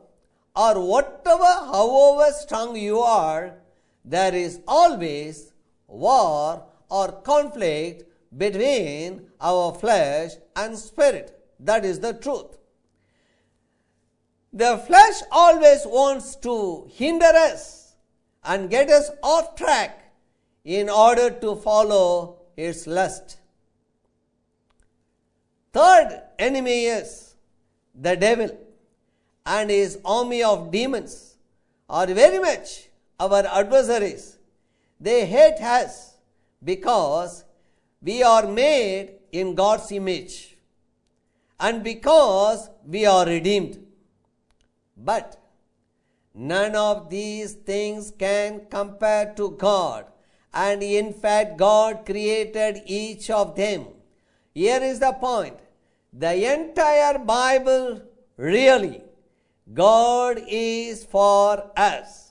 or 0.56 0.88
whatever, 0.88 1.44
however 1.44 2.32
strong 2.32 2.76
you 2.76 3.00
are, 3.00 3.54
there 4.04 4.34
is 4.36 4.60
always 4.68 5.54
war 5.88 6.64
or 6.90 7.12
conflict 7.12 8.04
between 8.38 9.28
our 9.40 9.74
flesh 9.74 10.32
and 10.56 10.78
spirit. 10.78 11.40
That 11.60 11.86
is 11.86 12.00
the 12.00 12.14
truth. 12.14 12.58
The 14.52 14.78
flesh 14.78 15.22
always 15.32 15.82
wants 15.86 16.36
to 16.38 16.88
hinder 16.94 17.26
us 17.26 17.96
and 18.44 18.70
get 18.70 18.90
us 18.90 19.10
off 19.24 19.56
track 19.56 20.14
in 20.64 20.90
order 20.90 21.30
to 21.30 21.56
follow 21.56 22.38
its 22.56 22.86
lust. 22.86 23.38
Third 25.72 26.22
enemy 26.38 26.86
is 26.86 27.36
the 27.96 28.16
devil 28.16 28.56
and 29.46 29.70
his 29.70 30.00
army 30.06 30.44
of 30.44 30.72
demons 30.72 31.36
are 31.90 32.08
very 32.08 32.40
much 32.40 32.90
our 33.24 33.46
adversaries. 33.46 34.38
They 35.00 35.26
hate 35.26 35.62
us 35.62 36.16
because 36.64 37.44
we 38.02 38.24
are 38.24 38.48
made 38.48 39.16
in 39.32 39.56
God's 39.56 39.92
image 39.92 40.58
and 41.60 41.84
because 41.84 42.70
we 42.86 43.06
are 43.06 43.26
redeemed. 43.26 43.80
But 44.98 45.38
none 46.34 46.76
of 46.76 47.10
these 47.10 47.54
things 47.54 48.12
can 48.18 48.62
compare 48.70 49.34
to 49.36 49.52
God. 49.52 50.06
And 50.54 50.84
in 50.84 51.14
fact, 51.14 51.58
God 51.58 52.06
created 52.06 52.84
each 52.86 53.30
of 53.30 53.56
them. 53.56 53.88
Here 54.54 54.82
is 54.84 55.00
the 55.00 55.14
point. 55.14 55.58
The 56.12 56.54
entire 56.54 57.18
Bible 57.18 58.02
really, 58.38 59.02
God 59.74 60.42
is 60.48 61.04
for 61.04 61.72
us. 61.76 62.23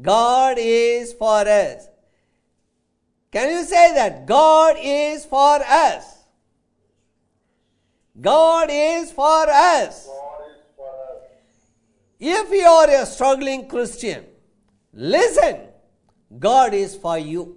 God 0.00 0.56
is 0.58 1.12
for 1.12 1.40
us. 1.48 1.88
Can 3.32 3.50
you 3.50 3.64
say 3.64 3.94
that? 3.94 4.26
God 4.26 4.76
is 4.80 5.24
for 5.24 5.60
us. 5.62 6.18
God 8.20 8.68
is 8.70 9.12
for 9.12 9.48
us. 9.48 10.08
If 12.18 12.50
you 12.50 12.64
are 12.64 12.90
a 12.90 13.04
struggling 13.04 13.68
Christian, 13.68 14.24
listen, 14.92 15.60
God 16.38 16.72
is 16.72 16.94
for 16.94 17.18
you. 17.18 17.56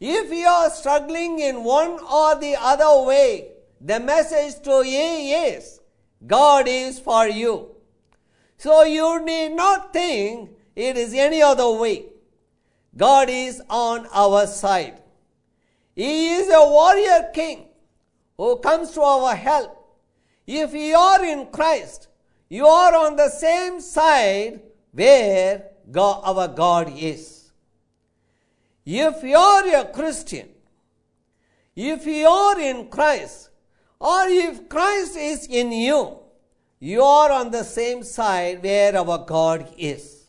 If 0.00 0.32
you 0.32 0.46
are 0.46 0.70
struggling 0.70 1.38
in 1.40 1.62
one 1.62 2.00
or 2.00 2.34
the 2.40 2.56
other 2.58 3.06
way, 3.06 3.52
the 3.80 4.00
message 4.00 4.62
to 4.64 4.84
you 4.84 5.36
is 5.54 5.80
God 6.26 6.66
is 6.66 6.98
for 6.98 7.28
you. 7.28 7.76
So 8.58 8.82
you 8.82 9.24
need 9.24 9.50
not 9.50 9.92
think 9.92 10.50
it 10.80 10.96
is 10.96 11.12
any 11.12 11.42
other 11.42 11.70
way. 11.70 12.06
God 12.96 13.28
is 13.28 13.62
on 13.68 14.06
our 14.12 14.46
side. 14.46 14.98
He 15.94 16.32
is 16.34 16.48
a 16.48 16.64
warrior 16.76 17.30
king 17.34 17.66
who 18.36 18.56
comes 18.58 18.90
to 18.92 19.02
our 19.02 19.34
help. 19.34 19.76
If 20.46 20.72
you 20.72 20.96
are 20.96 21.24
in 21.24 21.46
Christ, 21.52 22.08
you 22.48 22.66
are 22.66 22.94
on 22.94 23.16
the 23.16 23.28
same 23.28 23.80
side 23.80 24.60
where 24.92 25.66
God, 25.90 26.22
our 26.24 26.48
God 26.48 26.92
is. 26.96 27.52
If 28.86 29.22
you 29.22 29.36
are 29.36 29.82
a 29.82 29.84
Christian, 29.92 30.48
if 31.76 32.06
you 32.06 32.26
are 32.26 32.58
in 32.58 32.88
Christ, 32.88 33.50
or 34.00 34.22
if 34.28 34.68
Christ 34.68 35.16
is 35.16 35.46
in 35.46 35.70
you, 35.72 36.18
you 36.80 37.02
are 37.02 37.30
on 37.30 37.50
the 37.50 37.62
same 37.62 38.02
side 38.02 38.62
where 38.62 38.96
our 38.96 39.18
God 39.26 39.74
is. 39.76 40.19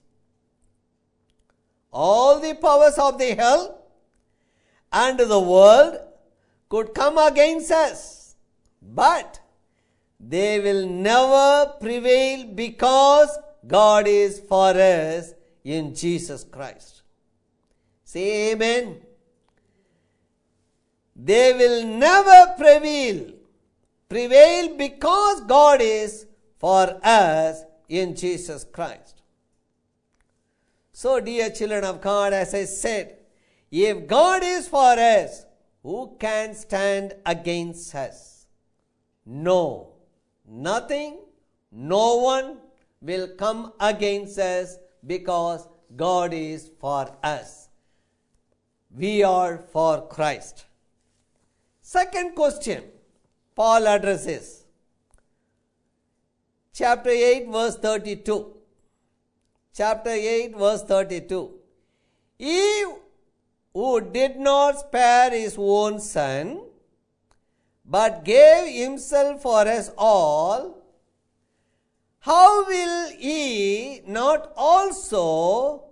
All 1.91 2.39
the 2.39 2.55
powers 2.55 2.97
of 2.97 3.17
the 3.17 3.35
hell 3.35 3.81
and 4.91 5.19
the 5.19 5.39
world 5.39 5.99
could 6.69 6.93
come 6.93 7.17
against 7.17 7.71
us, 7.71 8.35
but 8.81 9.39
they 10.19 10.59
will 10.59 10.87
never 10.87 11.73
prevail 11.79 12.45
because 12.45 13.37
God 13.67 14.07
is 14.07 14.39
for 14.39 14.69
us 14.69 15.33
in 15.63 15.93
Jesus 15.93 16.43
Christ. 16.43 17.01
Say 18.03 18.51
amen. 18.51 19.01
They 21.15 21.53
will 21.53 21.85
never 21.85 22.53
prevail. 22.57 23.33
Prevail 24.09 24.75
because 24.75 25.41
God 25.41 25.81
is 25.81 26.25
for 26.57 26.99
us 27.03 27.63
in 27.87 28.15
Jesus 28.15 28.63
Christ. 28.63 29.20
So, 31.01 31.19
dear 31.19 31.49
children 31.49 31.83
of 31.83 31.99
God, 31.99 32.31
as 32.31 32.53
I 32.53 32.65
said, 32.65 33.17
if 33.71 34.05
God 34.05 34.43
is 34.43 34.67
for 34.67 34.91
us, 34.99 35.47
who 35.81 36.15
can 36.19 36.53
stand 36.53 37.15
against 37.25 37.95
us? 37.95 38.45
No. 39.25 39.93
Nothing, 40.47 41.17
no 41.71 42.17
one 42.17 42.57
will 43.01 43.29
come 43.29 43.73
against 43.79 44.37
us 44.37 44.77
because 45.07 45.67
God 45.95 46.35
is 46.35 46.69
for 46.79 47.09
us. 47.23 47.69
We 48.95 49.23
are 49.23 49.57
for 49.57 50.07
Christ. 50.07 50.65
Second 51.81 52.35
question 52.35 52.83
Paul 53.55 53.87
addresses. 53.87 54.65
Chapter 56.71 57.09
8, 57.09 57.47
verse 57.49 57.77
32. 57.77 58.60
Chapter 59.73 60.09
8, 60.09 60.57
verse 60.57 60.83
32. 60.83 61.51
He 62.37 62.85
who 63.73 64.01
did 64.01 64.37
not 64.37 64.79
spare 64.79 65.31
his 65.31 65.55
own 65.57 65.99
son, 65.99 66.61
but 67.85 68.23
gave 68.25 68.73
himself 68.73 69.41
for 69.41 69.61
us 69.61 69.91
all, 69.97 70.77
how 72.19 72.65
will 72.67 73.09
he 73.17 74.01
not 74.05 74.51
also 74.55 75.85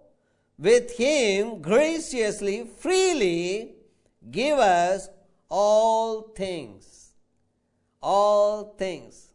with 0.58 0.96
him 0.98 1.62
graciously, 1.62 2.66
freely 2.78 3.74
give 4.30 4.60
us 4.60 5.10
all 5.50 6.22
things? 6.22 7.14
All 8.02 8.76
things. 8.78 9.30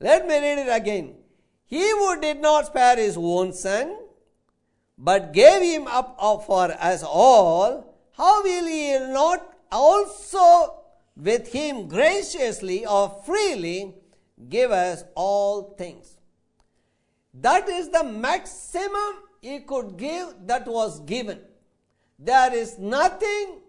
Let 0.00 0.26
me 0.26 0.38
read 0.38 0.66
it 0.66 0.74
again. 0.74 1.19
He 1.70 1.88
who 1.90 2.20
did 2.20 2.40
not 2.40 2.66
spare 2.66 2.96
his 2.96 3.16
own 3.16 3.52
son, 3.52 3.96
but 4.98 5.32
gave 5.32 5.62
him 5.62 5.86
up 5.86 6.44
for 6.44 6.70
us 6.72 7.02
all, 7.02 7.96
how 8.12 8.42
will 8.42 8.66
he 8.66 8.98
not 8.98 9.56
also 9.70 10.80
with 11.16 11.52
him 11.52 11.86
graciously 11.88 12.86
or 12.86 13.08
freely 13.24 13.94
give 14.48 14.70
us 14.70 15.04
all 15.14 15.74
things. 15.76 16.16
That 17.34 17.68
is 17.68 17.88
the 17.90 18.04
maximum 18.04 19.14
he 19.40 19.60
could 19.60 19.96
give 19.96 20.34
that 20.46 20.66
was 20.66 21.00
given. 21.00 21.40
There 22.18 22.52
is 22.54 22.78
nothing 22.78 23.60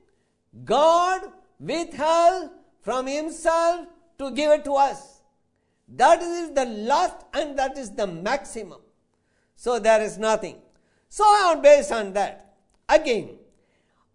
God 0.66 1.22
withheld 1.60 2.50
from 2.82 3.08
himself 3.08 3.88
to 4.20 4.32
give 4.32 4.52
it 4.52 4.64
to 4.66 4.74
us. 4.74 5.11
That 5.96 6.22
is 6.22 6.52
the 6.52 6.66
last 6.66 7.18
and 7.34 7.58
that 7.60 7.78
is 7.78 7.92
the 7.92 8.08
maximum. 8.08 8.80
So 9.56 9.78
there 9.78 10.02
is 10.02 10.18
nothing. 10.18 10.58
So 11.10 11.24
on 11.24 11.62
based 11.62 11.92
on 11.92 12.14
that, 12.14 12.54
again, 12.88 13.32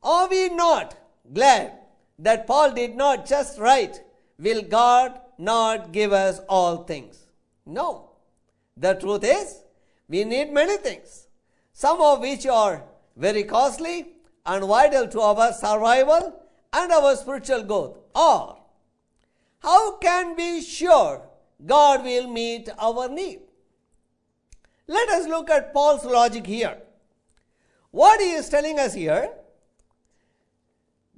are 0.03 0.29
we 0.29 0.49
not 0.49 0.97
glad 1.33 1.73
that 2.19 2.47
Paul 2.47 2.73
did 2.73 2.97
not 2.97 3.27
just 3.27 3.59
write, 3.59 4.03
Will 4.39 4.63
God 4.63 5.21
not 5.39 5.93
give 5.93 6.13
us 6.13 6.41
all 6.49 6.85
things? 6.85 7.27
No. 7.65 8.11
The 8.77 8.95
truth 8.95 9.25
is, 9.25 9.61
we 10.09 10.25
need 10.25 10.53
many 10.53 10.77
things, 10.77 11.29
some 11.73 12.01
of 12.01 12.21
which 12.21 12.47
are 12.47 12.85
very 13.17 13.45
costly 13.45 14.09
and 14.45 14.65
vital 14.65 15.09
to 15.09 15.21
our 15.21 15.53
survival 15.53 16.41
and 16.73 16.93
our 16.93 17.17
spiritual 17.17 17.63
growth. 17.63 17.99
Or, 18.15 18.59
how 19.61 19.97
can 19.97 20.37
we 20.37 20.59
be 20.59 20.63
sure 20.63 21.23
God 21.65 22.05
will 22.05 22.29
meet 22.29 22.69
our 22.79 23.09
need? 23.09 23.41
Let 24.87 25.09
us 25.09 25.27
look 25.27 25.51
at 25.51 25.73
Paul's 25.73 26.05
logic 26.05 26.47
here. 26.47 26.79
What 27.91 28.21
he 28.21 28.33
is 28.33 28.49
telling 28.49 28.79
us 28.79 28.95
here 28.95 29.31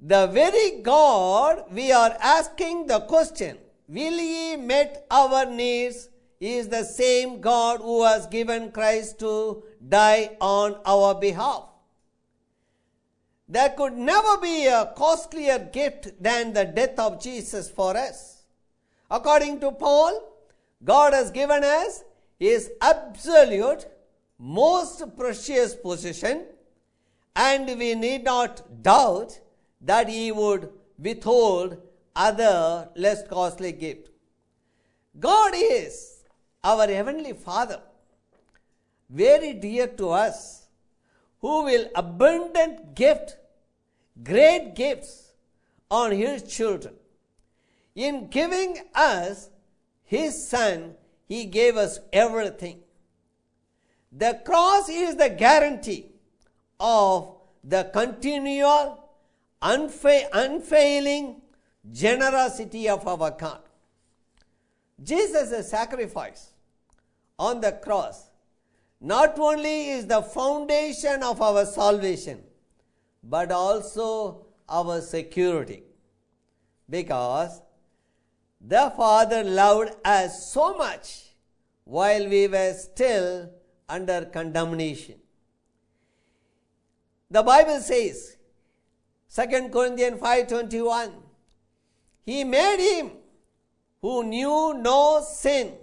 the 0.01 0.27
very 0.27 0.81
God 0.81 1.65
we 1.71 1.91
are 1.91 2.15
asking 2.21 2.87
the 2.87 3.01
question, 3.01 3.57
Will 3.87 4.17
ye 4.17 4.55
meet 4.55 4.97
our 5.11 5.45
needs? 5.45 6.09
is 6.39 6.69
the 6.69 6.83
same 6.83 7.41
God 7.41 7.81
who 7.81 8.03
has 8.05 8.25
given 8.27 8.71
Christ 8.71 9.19
to 9.19 9.63
die 9.87 10.37
on 10.39 10.77
our 10.85 11.15
behalf. 11.15 11.65
There 13.47 13.69
could 13.69 13.97
never 13.97 14.37
be 14.37 14.67
a 14.67 14.93
costlier 14.95 15.59
gift 15.59 16.21
than 16.21 16.53
the 16.53 16.65
death 16.65 16.97
of 16.99 17.21
Jesus 17.21 17.69
for 17.69 17.97
us. 17.97 18.43
According 19.09 19.59
to 19.61 19.71
Paul, 19.71 20.28
God 20.83 21.13
has 21.13 21.31
given 21.31 21.63
us 21.63 22.03
his 22.39 22.71
absolute, 22.81 23.85
most 24.37 25.03
precious 25.17 25.75
possession, 25.75 26.45
and 27.35 27.67
we 27.77 27.95
need 27.95 28.23
not 28.23 28.81
doubt 28.81 29.39
that 29.81 30.07
he 30.07 30.31
would 30.31 30.69
withhold 30.97 31.77
other 32.15 32.89
less 32.95 33.27
costly 33.27 33.71
gift. 33.71 34.09
God 35.19 35.53
is 35.55 36.23
our 36.63 36.87
heavenly 36.87 37.33
Father, 37.33 37.81
very 39.09 39.53
dear 39.53 39.87
to 39.87 40.09
us, 40.09 40.67
who 41.41 41.63
will 41.63 41.87
abundant 41.95 42.95
gift, 42.95 43.37
great 44.23 44.75
gifts 44.75 45.33
on 45.89 46.11
his 46.11 46.43
children. 46.43 46.93
In 47.95 48.27
giving 48.27 48.77
us 48.93 49.49
his 50.09 50.47
son, 50.49 50.95
he 51.27 51.45
gave 51.45 51.77
us 51.77 51.99
everything. 52.11 52.79
The 54.11 54.41
cross 54.43 54.89
is 54.89 55.15
the 55.15 55.29
guarantee 55.29 56.07
of 56.79 57.35
the 57.63 57.83
continual 57.93 59.07
unfa- 59.61 60.29
unfailing 60.33 61.43
generosity 61.91 62.89
of 62.89 63.07
our 63.07 63.29
God. 63.29 63.61
Jesus' 65.03 65.69
sacrifice 65.69 66.53
on 67.37 67.61
the 67.61 67.73
cross 67.73 68.31
not 68.99 69.37
only 69.37 69.91
is 69.91 70.07
the 70.07 70.23
foundation 70.23 71.21
of 71.21 71.39
our 71.39 71.67
salvation, 71.67 72.41
but 73.23 73.51
also 73.51 74.47
our 74.67 75.01
security. 75.01 75.83
Because 76.89 77.61
the 78.61 78.91
Father 78.95 79.43
loved 79.43 79.91
us 80.03 80.51
so 80.51 80.75
much 80.77 81.29
while 81.85 82.27
we 82.27 82.47
were 82.47 82.73
still 82.73 83.49
under 83.87 84.25
condemnation. 84.25 85.15
The 87.31 87.43
Bible 87.43 87.79
says 87.79 88.37
2 89.33 89.69
Corinthians 89.69 90.19
5:21 90.19 91.13
He 92.25 92.43
made 92.43 92.79
him 92.79 93.11
who 94.01 94.23
knew 94.23 94.73
no 94.73 95.21
sin 95.21 95.73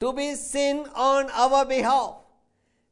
to 0.00 0.12
be 0.12 0.34
sin 0.34 0.86
on 0.94 1.30
our 1.30 1.64
behalf 1.64 2.16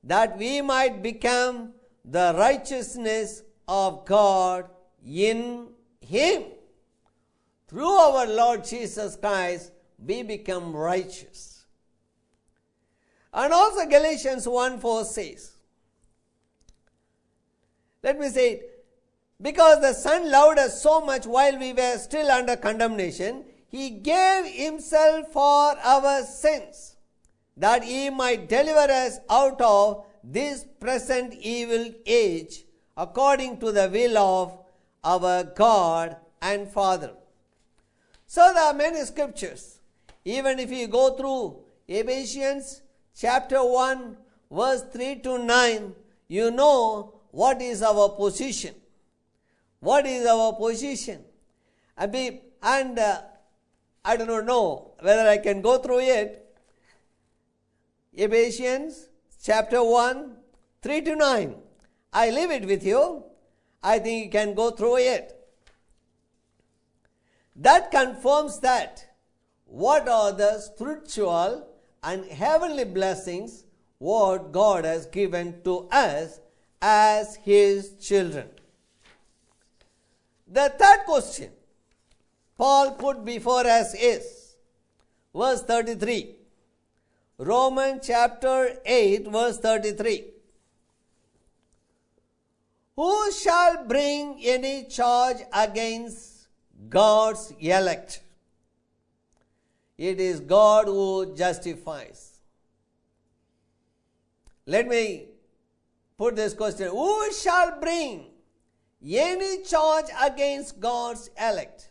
that 0.03 0.37
we 0.38 0.61
might 0.61 1.03
become 1.03 1.72
the 2.05 2.35
righteousness 2.37 3.42
of 3.66 4.05
God 4.05 4.68
in 5.05 5.68
him. 6.00 6.44
Through 7.74 7.90
our 7.90 8.28
Lord 8.28 8.64
Jesus 8.64 9.16
Christ 9.16 9.72
we 9.98 10.22
become 10.22 10.76
righteous. 10.76 11.64
And 13.32 13.52
also 13.52 13.84
Galatians 13.87 14.46
1 14.46 14.78
4 14.78 15.04
says, 15.04 15.54
let 18.04 18.20
me 18.20 18.28
say 18.28 18.50
it, 18.52 18.84
because 19.42 19.80
the 19.80 19.92
Son 19.92 20.30
loved 20.30 20.60
us 20.60 20.80
so 20.80 21.00
much 21.00 21.26
while 21.26 21.58
we 21.58 21.72
were 21.72 21.98
still 21.98 22.30
under 22.30 22.54
condemnation, 22.54 23.44
He 23.66 23.90
gave 23.90 24.44
Himself 24.44 25.32
for 25.32 25.76
our 25.82 26.22
sins, 26.22 26.94
that 27.56 27.82
He 27.82 28.08
might 28.08 28.48
deliver 28.48 28.92
us 28.92 29.18
out 29.28 29.60
of 29.60 30.06
this 30.22 30.64
present 30.78 31.34
evil 31.40 31.92
age, 32.06 32.66
according 32.96 33.58
to 33.58 33.72
the 33.72 33.88
will 33.88 34.16
of 34.18 34.58
our 35.02 35.42
God 35.42 36.16
and 36.40 36.68
Father. 36.68 37.14
So 38.26 38.52
there 38.54 38.64
are 38.64 38.74
many 38.74 39.00
scriptures. 39.04 39.78
Even 40.24 40.58
if 40.58 40.70
you 40.70 40.87
go 40.87 41.14
through 41.16 41.58
Ephesians 41.87 42.82
chapter 43.16 43.62
1, 43.62 44.16
verse 44.50 44.82
3 44.92 45.16
to 45.16 45.38
9, 45.38 45.94
you 46.28 46.50
know 46.50 47.14
what 47.30 47.60
is 47.60 47.82
our 47.82 48.08
position. 48.10 48.74
What 49.80 50.06
is 50.06 50.26
our 50.26 50.54
position? 50.54 51.24
Mean, 52.10 52.40
and 52.62 52.98
uh, 52.98 53.20
I 54.04 54.16
do 54.16 54.26
not 54.26 54.46
know 54.46 54.92
whether 55.00 55.28
I 55.28 55.38
can 55.38 55.60
go 55.60 55.78
through 55.78 56.00
it. 56.00 56.40
Ephesians 58.14 59.08
chapter 59.42 59.82
1, 59.82 60.37
3 60.82 61.00
to 61.02 61.16
9. 61.16 61.54
I 62.12 62.30
leave 62.30 62.50
it 62.50 62.64
with 62.64 62.84
you. 62.84 63.24
I 63.82 63.98
think 63.98 64.24
you 64.24 64.30
can 64.30 64.54
go 64.54 64.70
through 64.70 64.98
it. 64.98 65.34
That 67.56 67.90
confirms 67.90 68.60
that 68.60 69.04
what 69.66 70.08
are 70.08 70.32
the 70.32 70.58
spiritual 70.58 71.68
and 72.02 72.24
heavenly 72.26 72.84
blessings 72.84 73.64
what 73.98 74.52
God 74.52 74.84
has 74.84 75.06
given 75.06 75.62
to 75.62 75.88
us 75.90 76.40
as 76.82 77.36
His 77.36 77.94
children. 78.00 78.48
The 80.46 80.72
third 80.78 81.04
question 81.06 81.50
Paul 82.56 82.92
put 82.92 83.24
before 83.24 83.66
us 83.66 83.94
is 83.94 84.56
verse 85.34 85.62
33. 85.62 86.36
Romans 87.38 88.06
chapter 88.06 88.78
8, 88.84 89.26
verse 89.28 89.58
33. 89.58 90.24
Who 92.94 93.32
shall 93.32 93.84
bring 93.84 94.40
any 94.44 94.84
charge 94.84 95.38
against 95.52 96.34
God's 96.88 97.53
elect? 97.59 98.20
It 99.97 100.20
is 100.20 100.40
God 100.40 100.87
who 100.87 101.35
justifies. 101.37 102.40
Let 104.66 104.88
me 104.88 105.27
put 106.16 106.37
this 106.37 106.55
question 106.55 106.88
Who 106.88 107.33
shall 107.33 107.79
bring 107.81 108.27
any 109.07 109.62
charge 109.62 110.07
against 110.23 110.81
God's 110.81 111.31
elect? 111.40 111.90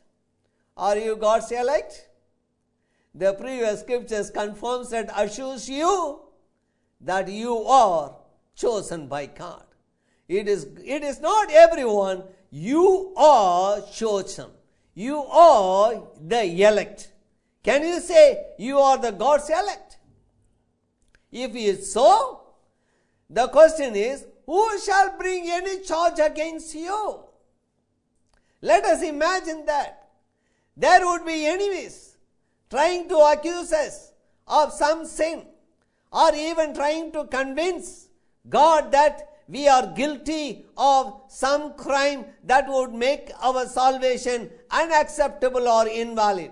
Are 0.75 0.97
you 0.97 1.15
God's 1.15 1.51
elect? 1.51 2.09
The 3.15 3.33
previous 3.33 3.81
scriptures 3.81 4.31
confirms 4.31 4.91
and 4.91 5.11
assures 5.15 5.69
you 5.69 6.21
that 7.01 7.27
you 7.27 7.57
are 7.65 8.15
chosen 8.55 9.07
by 9.07 9.27
God. 9.27 9.63
It 10.27 10.47
is, 10.47 10.67
it 10.83 11.03
is 11.03 11.19
not 11.19 11.51
everyone, 11.51 12.23
you 12.49 13.13
are 13.15 13.81
chosen. 13.93 14.49
You 14.93 15.23
are 15.23 16.03
the 16.21 16.43
elect. 16.63 17.11
Can 17.63 17.83
you 17.83 17.99
say 17.99 18.45
you 18.59 18.77
are 18.77 18.97
the 18.97 19.11
God's 19.11 19.49
elect? 19.49 19.97
If 21.31 21.55
it 21.55 21.59
is 21.59 21.91
so, 21.91 22.41
the 23.29 23.47
question 23.47 23.95
is, 23.95 24.25
who 24.45 24.79
shall 24.79 25.17
bring 25.17 25.49
any 25.49 25.81
charge 25.81 26.19
against 26.19 26.75
you? 26.75 27.21
Let 28.61 28.85
us 28.85 29.01
imagine 29.01 29.65
that. 29.65 30.09
There 30.77 31.05
would 31.05 31.25
be 31.25 31.45
enemies 31.45 32.17
trying 32.69 33.07
to 33.09 33.17
accuse 33.17 33.71
us 33.71 34.11
of 34.47 34.71
some 34.73 35.05
sin 35.05 35.45
or 36.11 36.33
even 36.35 36.73
trying 36.73 37.11
to 37.13 37.25
convince 37.25 38.07
God 38.47 38.91
that 38.91 39.32
we 39.47 39.67
are 39.67 39.87
guilty 39.87 40.65
of 40.77 41.21
some 41.27 41.73
crime 41.75 42.25
that 42.43 42.67
would 42.67 42.93
make 42.93 43.31
our 43.41 43.65
salvation 43.65 44.49
unacceptable 44.71 45.67
or 45.67 45.87
invalid. 45.87 46.51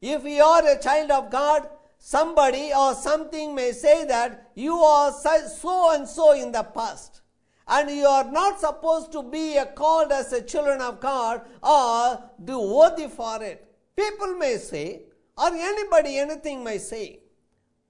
If 0.00 0.22
we 0.22 0.40
are 0.40 0.66
a 0.66 0.80
child 0.80 1.10
of 1.10 1.30
God, 1.30 1.68
somebody 1.98 2.72
or 2.76 2.94
something 2.94 3.54
may 3.54 3.72
say 3.72 4.04
that 4.06 4.50
you 4.54 4.74
are 4.74 5.12
so 5.12 5.94
and 5.94 6.08
so 6.08 6.32
in 6.32 6.52
the 6.52 6.62
past 6.62 7.22
and 7.68 7.90
you 7.90 8.06
are 8.06 8.30
not 8.30 8.60
supposed 8.60 9.10
to 9.12 9.22
be 9.22 9.58
called 9.74 10.12
as 10.12 10.32
a 10.32 10.42
children 10.42 10.80
of 10.80 11.00
God 11.00 11.42
or 11.62 12.22
do 12.44 12.60
worthy 12.60 13.08
for 13.08 13.42
it. 13.42 13.66
People 13.96 14.34
may 14.34 14.56
say, 14.58 15.02
or 15.36 15.48
anybody, 15.48 16.18
anything 16.18 16.62
may 16.62 16.78
say. 16.78 17.20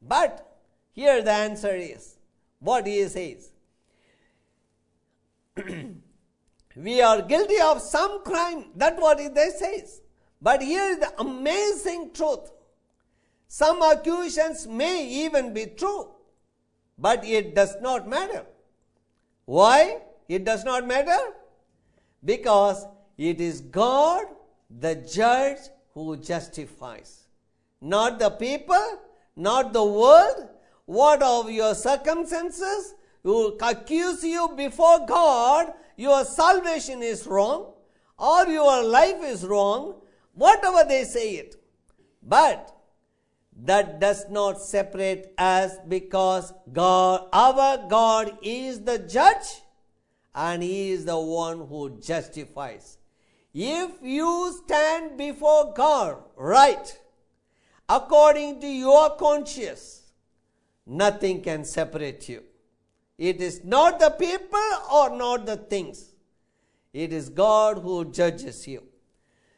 But 0.00 0.46
here 0.92 1.22
the 1.22 1.32
answer 1.32 1.74
is 1.74 2.15
what 2.66 2.86
he 2.86 3.06
says. 3.08 3.50
we 6.76 7.00
are 7.00 7.22
guilty 7.22 7.60
of 7.62 7.80
some 7.80 8.22
crime. 8.24 8.66
That's 8.74 9.00
what 9.00 9.18
they 9.18 9.50
says. 9.58 10.00
But 10.42 10.62
here 10.62 10.84
is 10.90 10.98
the 10.98 11.12
amazing 11.20 12.10
truth. 12.12 12.50
Some 13.48 13.82
accusations 13.82 14.66
may 14.66 15.06
even 15.24 15.54
be 15.54 15.66
true, 15.66 16.08
but 16.98 17.24
it 17.24 17.54
does 17.54 17.76
not 17.80 18.08
matter. 18.08 18.44
Why? 19.44 19.98
It 20.28 20.44
does 20.44 20.64
not 20.64 20.86
matter? 20.86 21.20
Because 22.24 22.84
it 23.16 23.40
is 23.40 23.60
God, 23.60 24.24
the 24.68 24.96
judge, 24.96 25.58
who 25.94 26.16
justifies. 26.16 27.28
Not 27.80 28.18
the 28.18 28.30
people, 28.30 28.98
not 29.36 29.72
the 29.72 29.84
world. 29.84 30.48
What 30.86 31.22
of 31.22 31.50
your 31.50 31.74
circumstances? 31.74 32.94
Who 33.22 33.58
accuse 33.60 34.22
you 34.22 34.52
before 34.56 35.04
God, 35.04 35.72
your 35.96 36.24
salvation 36.24 37.02
is 37.02 37.26
wrong, 37.26 37.72
or 38.16 38.46
your 38.46 38.84
life 38.84 39.22
is 39.22 39.44
wrong, 39.44 39.96
whatever 40.32 40.84
they 40.88 41.02
say 41.04 41.32
it. 41.34 41.56
But 42.22 42.72
that 43.64 43.98
does 44.00 44.26
not 44.30 44.60
separate 44.60 45.32
us 45.38 45.72
because 45.88 46.52
God, 46.72 47.28
our 47.32 47.88
God 47.88 48.38
is 48.42 48.82
the 48.82 48.98
judge 48.98 49.62
and 50.34 50.62
He 50.62 50.90
is 50.90 51.04
the 51.04 51.18
one 51.18 51.66
who 51.66 51.98
justifies. 51.98 52.98
If 53.54 53.90
you 54.02 54.60
stand 54.64 55.16
before 55.16 55.72
God 55.72 56.18
right, 56.36 56.98
according 57.88 58.60
to 58.60 58.66
your 58.66 59.16
conscience, 59.16 60.05
nothing 60.86 61.42
can 61.42 61.64
separate 61.64 62.28
you. 62.28 62.42
It 63.18 63.40
is 63.40 63.64
not 63.64 63.98
the 63.98 64.10
people 64.10 64.58
or 64.92 65.16
not 65.16 65.46
the 65.46 65.56
things. 65.56 66.12
It 66.92 67.12
is 67.12 67.28
God 67.28 67.78
who 67.78 68.10
judges 68.10 68.66
you. 68.66 68.82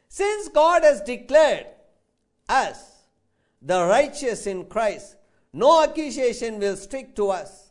Since 0.07 0.49
God 0.49 0.83
has 0.83 1.01
declared 1.01 1.67
us 2.47 3.03
the 3.61 3.85
righteous 3.85 4.47
in 4.47 4.65
Christ, 4.65 5.15
no 5.53 5.83
accusation 5.83 6.59
will 6.59 6.75
stick 6.75 7.15
to 7.15 7.29
us. 7.29 7.69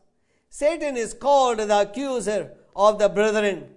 Satan 0.50 0.96
is 0.96 1.14
called 1.14 1.58
the 1.58 1.80
accuser 1.80 2.52
of 2.74 2.98
the 2.98 3.08
brethren 3.08 3.68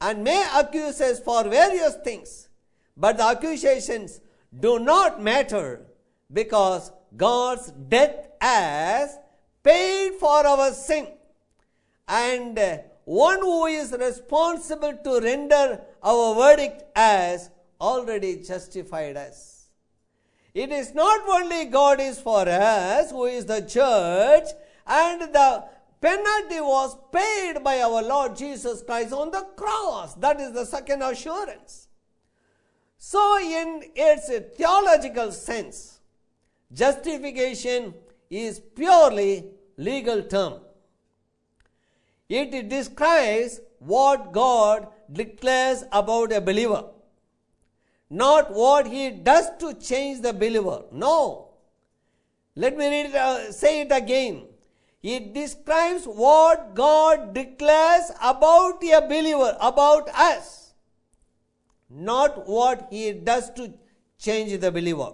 and 0.00 0.24
may 0.24 0.46
accuse 0.54 1.00
us 1.00 1.20
for 1.20 1.44
various 1.44 1.96
things. 2.04 2.48
But 2.96 3.18
the 3.18 3.24
accusations 3.24 4.20
do 4.58 4.78
not 4.78 5.22
matter 5.22 5.86
because 6.32 6.92
God's 7.16 7.70
death 7.88 8.28
has 8.40 9.18
paid 9.62 10.14
for 10.14 10.46
our 10.46 10.72
sin. 10.72 11.08
And 12.06 12.58
one 13.04 13.40
who 13.40 13.66
is 13.66 13.92
responsible 13.92 14.98
to 15.04 15.20
render 15.20 15.80
our 16.02 16.34
verdict 16.34 16.84
has 16.96 17.50
already 17.80 18.36
justified 18.42 19.16
us. 19.16 19.68
It 20.54 20.70
is 20.70 20.94
not 20.94 21.28
only 21.28 21.66
God 21.66 22.00
is 22.00 22.20
for 22.20 22.48
us, 22.48 23.10
who 23.10 23.26
is 23.26 23.46
the 23.46 23.60
church, 23.60 24.48
and 24.86 25.22
the 25.22 25.64
penalty 26.00 26.60
was 26.60 26.96
paid 27.12 27.62
by 27.62 27.80
our 27.80 28.02
Lord 28.02 28.36
Jesus 28.36 28.82
Christ 28.82 29.12
on 29.12 29.30
the 29.30 29.46
cross. 29.56 30.14
That 30.14 30.40
is 30.40 30.52
the 30.52 30.64
second 30.64 31.02
assurance. 31.02 31.88
So, 32.96 33.38
in 33.38 33.84
its 33.94 34.28
theological 34.56 35.30
sense, 35.30 36.00
justification 36.72 37.94
is 38.30 38.60
purely 38.60 39.46
legal 39.76 40.22
term. 40.22 40.60
It 42.28 42.68
describes 42.68 43.60
what 43.78 44.32
God 44.32 44.88
declares 45.12 45.84
about 45.92 46.32
a 46.32 46.40
believer 46.40 46.84
not 48.10 48.52
what 48.52 48.86
he 48.86 49.10
does 49.10 49.50
to 49.58 49.74
change 49.74 50.22
the 50.22 50.32
believer. 50.32 50.82
No. 50.92 51.50
Let 52.56 52.76
me 52.76 52.88
read 52.88 53.14
uh, 53.14 53.52
say 53.52 53.82
it 53.82 53.92
again. 53.92 54.46
It 55.02 55.32
describes 55.32 56.04
what 56.06 56.74
God 56.74 57.32
declares 57.34 58.10
about 58.20 58.82
a 58.82 59.00
believer, 59.02 59.56
about 59.60 60.08
us, 60.08 60.72
not 61.88 62.48
what 62.48 62.88
he 62.90 63.12
does 63.12 63.50
to 63.50 63.72
change 64.18 64.58
the 64.58 64.72
believer. 64.72 65.12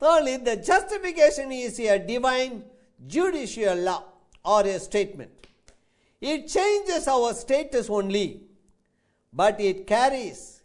Thirdly, 0.00 0.36
the 0.36 0.56
justification 0.56 1.50
is 1.50 1.78
a 1.80 1.98
divine 1.98 2.64
judicial 3.06 3.76
law 3.76 4.04
or 4.44 4.62
a 4.62 4.78
statement. 4.78 5.30
It 6.20 6.48
changes 6.48 7.08
our 7.08 7.32
status 7.34 7.90
only, 7.90 8.42
but 9.32 9.60
it 9.60 9.86
carries 9.86 10.62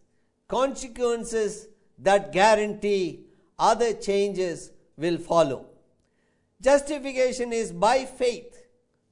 consequences 0.47 1.67
that 1.97 2.31
guarantee 2.31 3.21
other 3.57 3.93
changes 3.93 4.71
will 4.97 5.17
follow. 5.17 5.65
Justification 6.61 7.51
is 7.53 7.71
by 7.71 8.05
faith, 8.05 8.65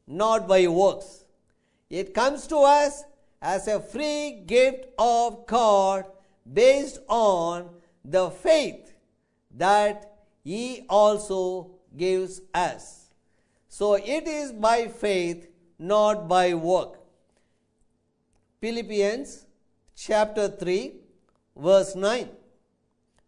not 0.07 0.47
by 0.47 0.67
works. 0.67 1.25
It 1.89 2.13
comes 2.13 2.47
to 2.47 2.57
us 2.57 3.03
as 3.41 3.67
a 3.67 3.79
free 3.79 4.43
gift 4.45 4.85
of 4.97 5.45
God 5.47 6.05
based 6.51 6.99
on 7.07 7.69
the 8.05 8.29
faith 8.29 8.93
that 9.57 10.10
He 10.43 10.85
also 10.89 11.71
gives 11.95 12.41
us. 12.53 13.13
So 13.67 13.95
it 13.95 14.27
is 14.27 14.51
by 14.51 14.87
faith, 14.87 15.47
not 15.77 16.27
by 16.27 16.53
work. 16.53 16.99
Philippians 18.59 19.45
chapter 19.95 20.47
3 20.47 21.01
verse 21.55 21.95
9. 21.95 22.29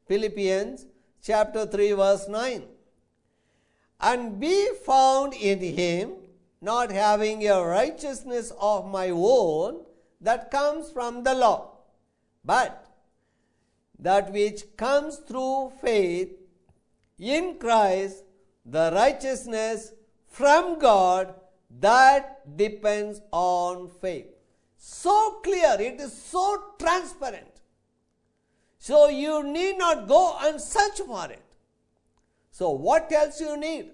Philippians 0.07 0.85
chapter 1.21 1.65
3, 1.65 1.93
verse 1.93 2.27
9. 2.27 2.63
And 3.99 4.39
be 4.39 4.69
found 4.85 5.33
in 5.33 5.59
him, 5.59 6.11
not 6.61 6.91
having 6.91 7.47
a 7.47 7.63
righteousness 7.63 8.51
of 8.59 8.89
my 8.89 9.09
own 9.09 9.81
that 10.19 10.51
comes 10.51 10.91
from 10.91 11.23
the 11.23 11.33
law, 11.33 11.71
but 12.43 12.85
that 13.99 14.31
which 14.31 14.63
comes 14.75 15.17
through 15.17 15.71
faith 15.81 16.31
in 17.19 17.57
Christ, 17.59 18.23
the 18.65 18.91
righteousness 18.93 19.93
from 20.27 20.79
God 20.79 21.35
that 21.79 22.57
depends 22.57 23.21
on 23.31 23.89
faith. 24.01 24.27
So 24.77 25.39
clear, 25.43 25.77
it 25.79 25.99
is 25.99 26.13
so 26.13 26.61
transparent. 26.79 27.61
So 28.79 29.07
you 29.07 29.43
need 29.43 29.77
not 29.77 30.07
go 30.07 30.37
and 30.41 30.59
search 30.59 30.99
for 31.07 31.31
it. 31.31 31.41
So 32.51 32.71
what 32.71 33.11
else 33.11 33.39
you 33.39 33.57
need? 33.57 33.91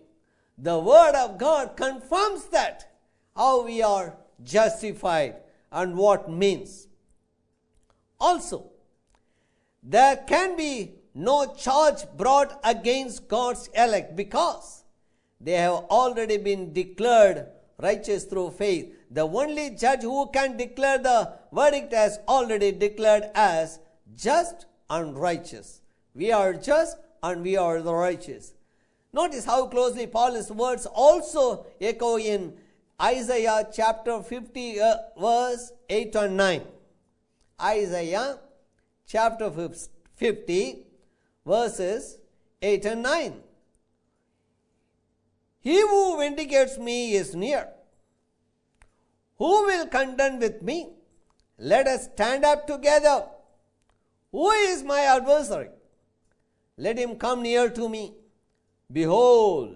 The 0.58 0.77
Word 0.77 1.15
of 1.15 1.38
God 1.38 1.77
confirms 1.77 2.45
that 2.47 2.91
how 3.36 3.65
we 3.65 3.82
are 3.82 4.17
justified 4.43 5.36
and 5.71 5.95
what 5.95 6.29
means. 6.29 6.88
Also, 8.19 8.71
there 9.82 10.17
can 10.17 10.58
be 10.58 10.98
no 11.13 11.54
charge 11.56 12.06
brought 12.17 12.60
against 12.63 13.28
God's 13.28 13.69
elect 13.74 14.15
because 14.15 14.84
they 15.41 15.54
have 15.54 15.86
already 15.89 16.38
been 16.38 16.74
declared 16.74 17.48
righteous 17.82 18.26
through 18.26 18.52
faith. 18.52 18.93
The 19.10 19.22
only 19.22 19.72
judge 19.72 20.02
who 20.02 20.30
can 20.32 20.58
declare 20.58 20.98
the 20.98 21.34
verdict 21.52 21.93
has 21.93 22.19
already 22.28 22.72
declared 22.72 23.30
as 23.34 23.80
just 24.15 24.65
and 24.89 25.17
righteous. 25.17 25.82
We 26.13 26.32
are 26.32 26.54
just 26.54 26.98
and 27.24 27.41
we 27.41 27.58
are 27.58 27.82
the 27.82 27.93
righteous. 27.93 28.54
Notice 29.12 29.45
how 29.45 29.67
closely 29.67 30.08
Paul's 30.08 30.52
words 30.52 30.86
also 30.86 31.65
echo 31.82 32.17
in 32.17 32.54
Isaiah 33.02 33.67
chapter 33.74 34.22
50, 34.22 34.82
uh, 34.82 34.95
verse 35.19 35.72
8 35.89 36.15
and 36.15 36.38
9. 36.38 36.62
Isaiah 37.62 38.39
chapter 39.08 39.50
50, 40.15 40.86
verses 41.45 42.17
8 42.62 42.86
and 42.86 43.04
9. 43.04 43.34
He 45.62 45.82
who 45.82 46.19
vindicates 46.19 46.78
me 46.78 47.13
is 47.13 47.36
near. 47.36 47.67
Who 49.38 49.65
will 49.65 49.88
contend 49.88 50.41
with 50.41 50.62
me? 50.62 50.89
Let 51.58 51.88
us 51.88 52.06
stand 52.13 52.45
up 52.45 52.67
together. 52.67 53.25
Who 54.32 54.49
is 54.52 54.84
my 54.84 55.02
adversary? 55.02 55.69
let 56.86 56.97
him 56.97 57.15
come 57.23 57.43
near 57.43 57.69
to 57.78 57.89
me. 57.89 58.13
Behold, 58.91 59.75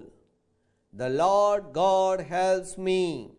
the 1.02 1.10
Lord 1.10 1.66
God 1.74 2.22
helps 2.22 2.78
me. 2.78 3.32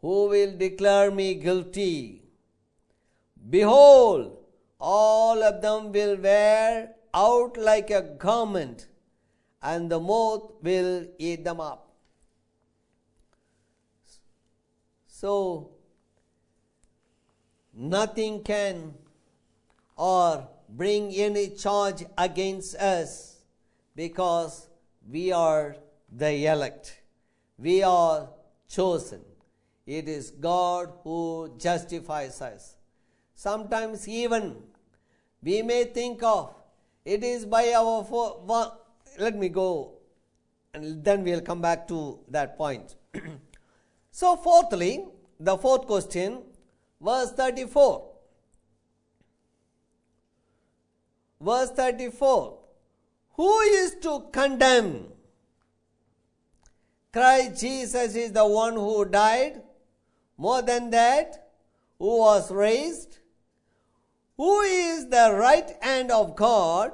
Who 0.00 0.16
will 0.32 0.56
declare 0.56 1.10
me 1.10 1.34
guilty? 1.34 2.22
Behold, 3.48 4.38
all 4.80 5.42
of 5.42 5.62
them 5.62 5.92
will 5.92 6.16
wear 6.16 6.94
out 7.14 7.56
like 7.56 7.90
a 7.90 8.02
garment, 8.02 8.86
and 9.62 9.90
the 9.90 10.00
moth 10.00 10.52
will 10.62 11.06
eat 11.18 11.44
them 11.44 11.60
up. 11.60 11.90
So, 15.06 15.70
nothing 17.74 18.42
can 18.42 18.94
or 19.96 20.48
bring 20.68 21.12
any 21.12 21.50
charge 21.50 22.04
against 22.16 22.74
us 22.76 23.42
because 23.94 24.68
we 25.10 25.30
are 25.32 25.76
the 26.10 26.46
elect. 26.46 27.02
We 27.58 27.82
are 27.82 28.30
chosen. 28.68 29.20
It 29.86 30.08
is 30.08 30.30
God 30.30 30.92
who 31.02 31.54
justifies 31.58 32.40
us. 32.40 32.76
Sometimes, 33.34 34.08
even 34.08 34.56
we 35.42 35.62
may 35.62 35.84
think 35.84 36.22
of 36.22 36.54
it 37.04 37.24
is 37.24 37.46
by 37.46 37.72
our. 37.72 38.04
For, 38.04 38.44
let 39.18 39.36
me 39.36 39.48
go 39.48 40.00
and 40.74 41.04
then 41.04 41.24
we'll 41.24 41.40
come 41.40 41.60
back 41.60 41.88
to 41.88 42.18
that 42.28 42.56
point. 42.56 42.94
so, 44.10 44.36
fourthly, 44.36 45.04
the 45.38 45.56
fourth 45.56 45.86
question, 45.86 46.42
verse 47.00 47.32
34. 47.32 48.06
Verse 51.40 51.70
34 51.70 52.58
Who 53.32 53.60
is 53.60 53.96
to 54.02 54.26
condemn? 54.32 55.06
Christ 57.12 57.60
Jesus 57.60 58.14
is 58.14 58.32
the 58.32 58.46
one 58.46 58.74
who 58.74 59.04
died. 59.04 59.62
More 60.36 60.62
than 60.62 60.90
that, 60.90 61.50
who 61.98 62.18
was 62.18 62.50
raised, 62.50 63.18
who 64.40 64.60
is 64.62 65.06
the 65.08 65.34
right 65.38 65.70
hand 65.82 66.10
of 66.10 66.34
God, 66.34 66.92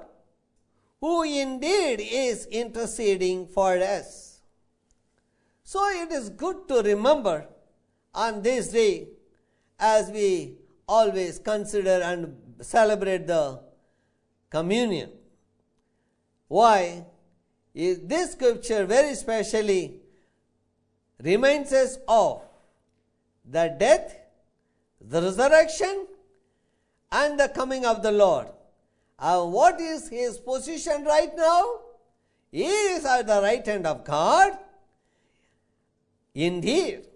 who 1.01 1.23
indeed 1.23 2.01
is 2.01 2.45
interceding 2.47 3.47
for 3.47 3.75
us. 3.79 4.41
So 5.63 5.79
it 5.91 6.11
is 6.11 6.29
good 6.29 6.67
to 6.67 6.83
remember 6.83 7.47
on 8.13 8.43
this 8.43 8.71
day 8.73 9.11
as 9.79 10.11
we 10.11 10.57
always 10.89 11.39
consider 11.39 12.01
and 12.03 12.35
celebrate 12.63 13.29
the 13.29 13.61
communion. 14.51 15.13
Why? 16.49 17.07
Is 17.73 18.01
this 18.01 18.33
scripture 18.33 18.87
very 18.87 19.15
specially 19.15 20.01
reminds 21.23 21.73
us 21.73 21.97
of 22.09 22.43
the 23.49 23.73
death, 23.79 24.17
the 25.01 25.23
resurrection, 25.23 26.09
and 27.17 27.41
the 27.41 27.49
coming 27.49 27.87
of 27.87 28.03
the 28.03 28.13
Lord. 28.13 28.49
And 29.19 29.53
what 29.53 29.81
is 29.81 30.09
his 30.09 30.39
position 30.39 31.05
right 31.05 31.35
now? 31.35 31.63
He 32.53 32.65
is 32.65 33.05
at 33.05 33.27
the 33.27 33.41
right 33.41 33.67
hand 33.67 33.87
of 33.87 34.05
God, 34.05 34.59
indeed, 36.35 37.07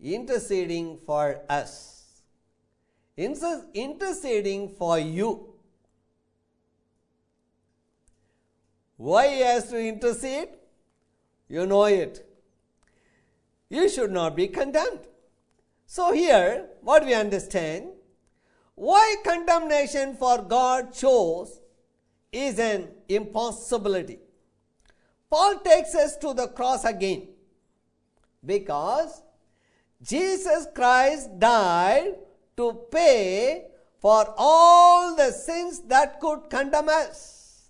interceding 0.00 0.98
for 1.06 1.40
us, 1.48 2.22
interceding 3.16 4.68
for 4.70 4.98
you. 4.98 5.54
Why 8.96 9.28
he 9.28 9.40
has 9.40 9.70
to 9.70 9.78
intercede? 9.78 10.48
You 11.48 11.66
know 11.66 11.84
it. 11.84 12.26
You 13.68 13.88
should 13.88 14.10
not 14.10 14.36
be 14.36 14.48
condemned. 14.48 15.06
So, 15.86 16.12
here, 16.12 16.66
what 16.82 17.04
we 17.04 17.14
understand 17.14 17.88
why 18.80 19.16
condemnation 19.22 20.14
for 20.16 20.40
God 20.40 20.94
chose 20.94 21.60
is 22.32 22.58
an 22.58 22.88
impossibility. 23.10 24.18
Paul 25.28 25.58
takes 25.58 25.94
us 25.94 26.16
to 26.16 26.32
the 26.32 26.48
cross 26.48 26.86
again 26.86 27.28
because 28.44 29.20
Jesus 30.02 30.66
Christ 30.74 31.38
died 31.38 32.14
to 32.56 32.72
pay 32.90 33.66
for 33.98 34.32
all 34.38 35.14
the 35.14 35.30
sins 35.30 35.80
that 35.80 36.18
could 36.18 36.48
condemn 36.48 36.88
us. 36.88 37.68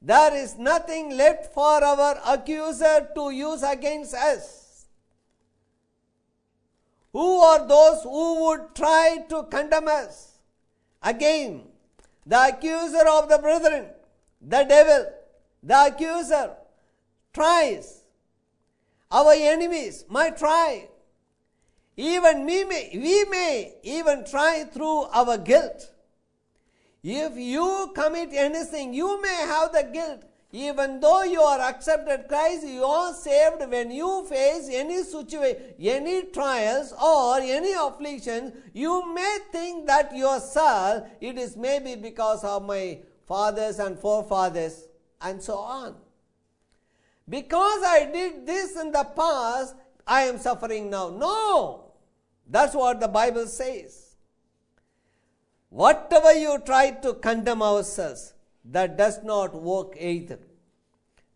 There 0.00 0.34
is 0.34 0.56
nothing 0.56 1.18
left 1.18 1.52
for 1.52 1.84
our 1.84 2.18
accuser 2.26 3.10
to 3.14 3.30
use 3.30 3.62
against 3.62 4.14
us. 4.14 4.61
Who 7.12 7.38
are 7.40 7.66
those 7.66 8.02
who 8.02 8.44
would 8.46 8.74
try 8.74 9.24
to 9.28 9.42
condemn 9.44 9.88
us? 9.88 10.38
Again, 11.02 11.64
the 12.24 12.48
accuser 12.48 13.06
of 13.06 13.28
the 13.28 13.38
brethren, 13.38 13.86
the 14.40 14.64
devil, 14.64 15.12
the 15.62 15.86
accuser 15.86 16.56
tries. 17.34 18.02
Our 19.10 19.32
enemies 19.34 20.04
might 20.08 20.38
try. 20.38 20.88
Even 21.96 22.46
we 22.46 22.64
may, 22.64 22.90
we 22.94 23.24
may 23.26 23.74
even 23.82 24.24
try 24.24 24.64
through 24.64 25.02
our 25.12 25.36
guilt. 25.36 25.90
If 27.02 27.36
you 27.36 27.92
commit 27.94 28.30
anything, 28.32 28.94
you 28.94 29.20
may 29.20 29.34
have 29.46 29.72
the 29.72 29.90
guilt 29.92 30.24
even 30.52 31.00
though 31.00 31.22
you 31.22 31.40
are 31.40 31.60
accepted 31.60 32.28
Christ, 32.28 32.66
you 32.66 32.84
are 32.84 33.14
saved 33.14 33.70
when 33.70 33.90
you 33.90 34.26
face 34.28 34.68
any 34.70 35.02
situation, 35.02 35.56
any 35.80 36.24
trials 36.24 36.92
or 37.02 37.38
any 37.40 37.72
afflictions, 37.72 38.52
you 38.74 39.14
may 39.14 39.38
think 39.50 39.86
that 39.86 40.14
yourself, 40.14 41.08
it 41.22 41.38
is 41.38 41.56
maybe 41.56 41.94
because 41.94 42.44
of 42.44 42.66
my 42.66 42.98
fathers 43.26 43.78
and 43.78 43.98
forefathers 43.98 44.88
and 45.22 45.42
so 45.42 45.56
on. 45.56 45.96
Because 47.26 47.82
I 47.82 48.10
did 48.12 48.46
this 48.46 48.76
in 48.76 48.92
the 48.92 49.04
past, 49.04 49.74
I 50.06 50.22
am 50.22 50.38
suffering 50.38 50.90
now. 50.90 51.08
No! 51.08 51.92
That's 52.46 52.74
what 52.74 53.00
the 53.00 53.08
Bible 53.08 53.46
says. 53.46 54.16
Whatever 55.70 56.34
you 56.34 56.60
try 56.66 56.90
to 56.90 57.14
condemn 57.14 57.62
ourselves, 57.62 58.31
that 58.64 58.96
does 58.96 59.22
not 59.22 59.54
work 59.54 59.96
either. 59.98 60.38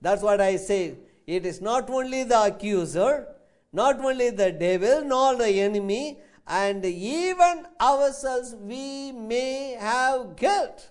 That's 0.00 0.22
what 0.22 0.40
I 0.40 0.56
say. 0.56 0.98
It 1.26 1.44
is 1.44 1.60
not 1.60 1.90
only 1.90 2.22
the 2.24 2.40
accuser, 2.44 3.28
not 3.72 4.00
only 4.04 4.30
the 4.30 4.52
devil, 4.52 5.04
nor 5.04 5.36
the 5.36 5.60
enemy, 5.60 6.20
and 6.46 6.84
even 6.84 7.66
ourselves 7.80 8.54
we 8.54 9.12
may 9.12 9.76
have 9.78 10.36
guilt. 10.36 10.90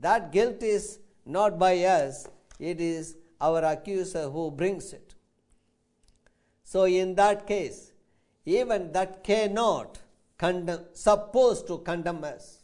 That 0.00 0.32
guilt 0.32 0.62
is 0.62 1.00
not 1.26 1.58
by 1.58 1.78
us, 1.84 2.26
it 2.58 2.80
is 2.80 3.16
our 3.40 3.62
accuser 3.62 4.30
who 4.30 4.50
brings 4.50 4.92
it. 4.92 5.14
So, 6.64 6.84
in 6.84 7.14
that 7.16 7.46
case, 7.46 7.92
even 8.44 8.92
that 8.92 9.22
cannot 9.22 9.98
condemn, 10.38 10.86
supposed 10.92 11.66
to 11.66 11.78
condemn 11.78 12.24
us. 12.24 12.62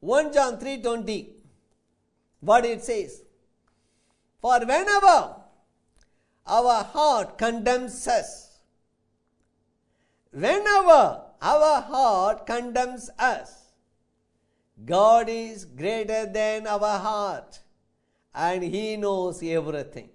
1 0.00 0.32
John 0.32 0.58
3:20 0.58 1.39
what 2.40 2.64
it 2.64 2.82
says 2.82 3.22
for 4.40 4.58
whenever 4.60 5.36
our 6.46 6.84
heart 6.84 7.36
condemns 7.36 8.08
us, 8.08 8.58
whenever 10.32 11.22
our 11.42 11.80
heart 11.82 12.46
condemns 12.46 13.10
us, 13.18 13.72
God 14.84 15.28
is 15.28 15.64
greater 15.64 16.26
than 16.26 16.66
our 16.66 16.98
heart 16.98 17.60
and 18.34 18.62
He 18.62 18.96
knows 18.96 19.42
everything. 19.42 20.08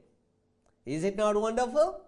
Is 0.86 1.04
it 1.04 1.16
not 1.16 1.40
wonderful? 1.40 2.02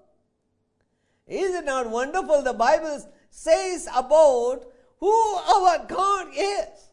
Is 1.27 1.55
it 1.55 1.65
not 1.65 1.89
wonderful? 1.89 2.41
The 2.41 2.53
Bible 2.53 3.01
says 3.29 3.87
about 3.95 4.65
who 4.99 5.35
our 5.35 5.85
God 5.85 6.27
is. 6.35 6.86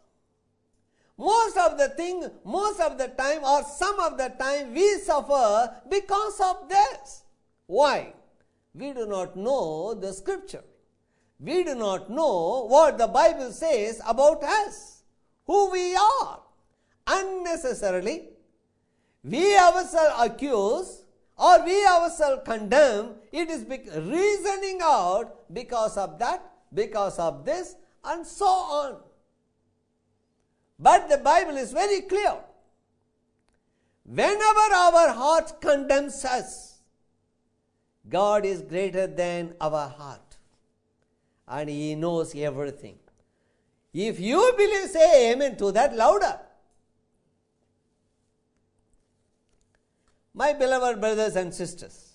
Most 1.17 1.57
of 1.57 1.79
the 1.79 1.89
thing, 1.91 2.29
most 2.45 2.81
of 2.81 2.99
the 2.99 3.09
time, 3.09 3.45
or 3.45 3.63
some 3.63 4.01
of 4.01 4.19
the 4.19 4.31
time, 4.31 4.75
we 4.75 4.99
suffer 4.99 5.75
because 5.89 6.41
of 6.41 6.69
this. 6.69 7.23
Why? 7.67 8.15
We 8.75 8.93
do 8.93 9.07
not 9.07 9.37
know 9.37 9.95
the 9.95 10.13
scripture. 10.13 10.65
We 11.39 11.63
do 11.63 11.75
not 11.75 12.11
know 12.11 12.67
what 12.69 12.99
the 12.99 13.07
Bible 13.07 13.53
says 13.53 14.01
about 14.07 14.43
us, 14.43 15.03
who 15.47 15.71
we 15.71 15.95
are. 15.95 16.41
Unnecessarily, 17.07 18.31
we 19.23 19.57
ourselves 19.57 20.15
accuse 20.19 21.05
or 21.37 21.65
we 21.65 21.87
ourselves 21.87 22.43
condemn. 22.45 23.15
It 23.31 23.51
is 23.51 23.65
reasoning 23.65 24.81
out 24.83 25.53
because 25.53 25.97
of 25.97 26.19
that, 26.19 26.43
because 26.73 27.19
of 27.19 27.45
this, 27.45 27.77
and 28.05 28.27
so 28.27 28.47
on. 28.47 28.97
But 30.79 31.09
the 31.09 31.19
Bible 31.19 31.57
is 31.57 31.73
very 31.73 32.01
clear. 32.03 32.37
whenever 34.05 34.75
our 34.75 35.13
heart 35.15 35.61
condemns 35.61 36.25
us, 36.25 36.79
God 38.09 38.45
is 38.45 38.61
greater 38.61 39.07
than 39.07 39.55
our 39.61 39.89
heart 39.89 40.37
and 41.49 41.71
He 41.71 41.95
knows 41.95 42.35
everything. 42.35 42.99
If 43.93 44.19
you 44.19 44.53
believe, 44.57 44.91
say 44.91 45.33
amen 45.33 45.57
to 45.59 45.73
that 45.73 45.97
louder. 45.97 46.41
My 50.35 50.53
beloved 50.53 51.01
brothers 51.01 51.37
and 51.37 51.55
sisters, 51.55 52.11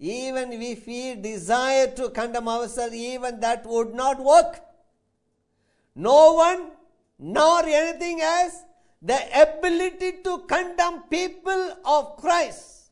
even 0.00 0.52
if 0.52 0.86
we 0.86 1.14
desire 1.14 1.86
to 1.94 2.10
condemn 2.10 2.48
ourselves, 2.48 2.94
even 2.94 3.38
that 3.40 3.64
would 3.64 3.94
not 3.94 4.18
work. 4.18 4.60
No 5.94 6.32
one 6.34 6.72
nor 7.20 7.62
anything 7.66 8.20
else 8.20 8.64
the 9.02 9.18
ability 9.42 10.22
to 10.24 10.38
condemn 10.48 11.02
people 11.02 11.76
of 11.84 12.16
Christ 12.16 12.90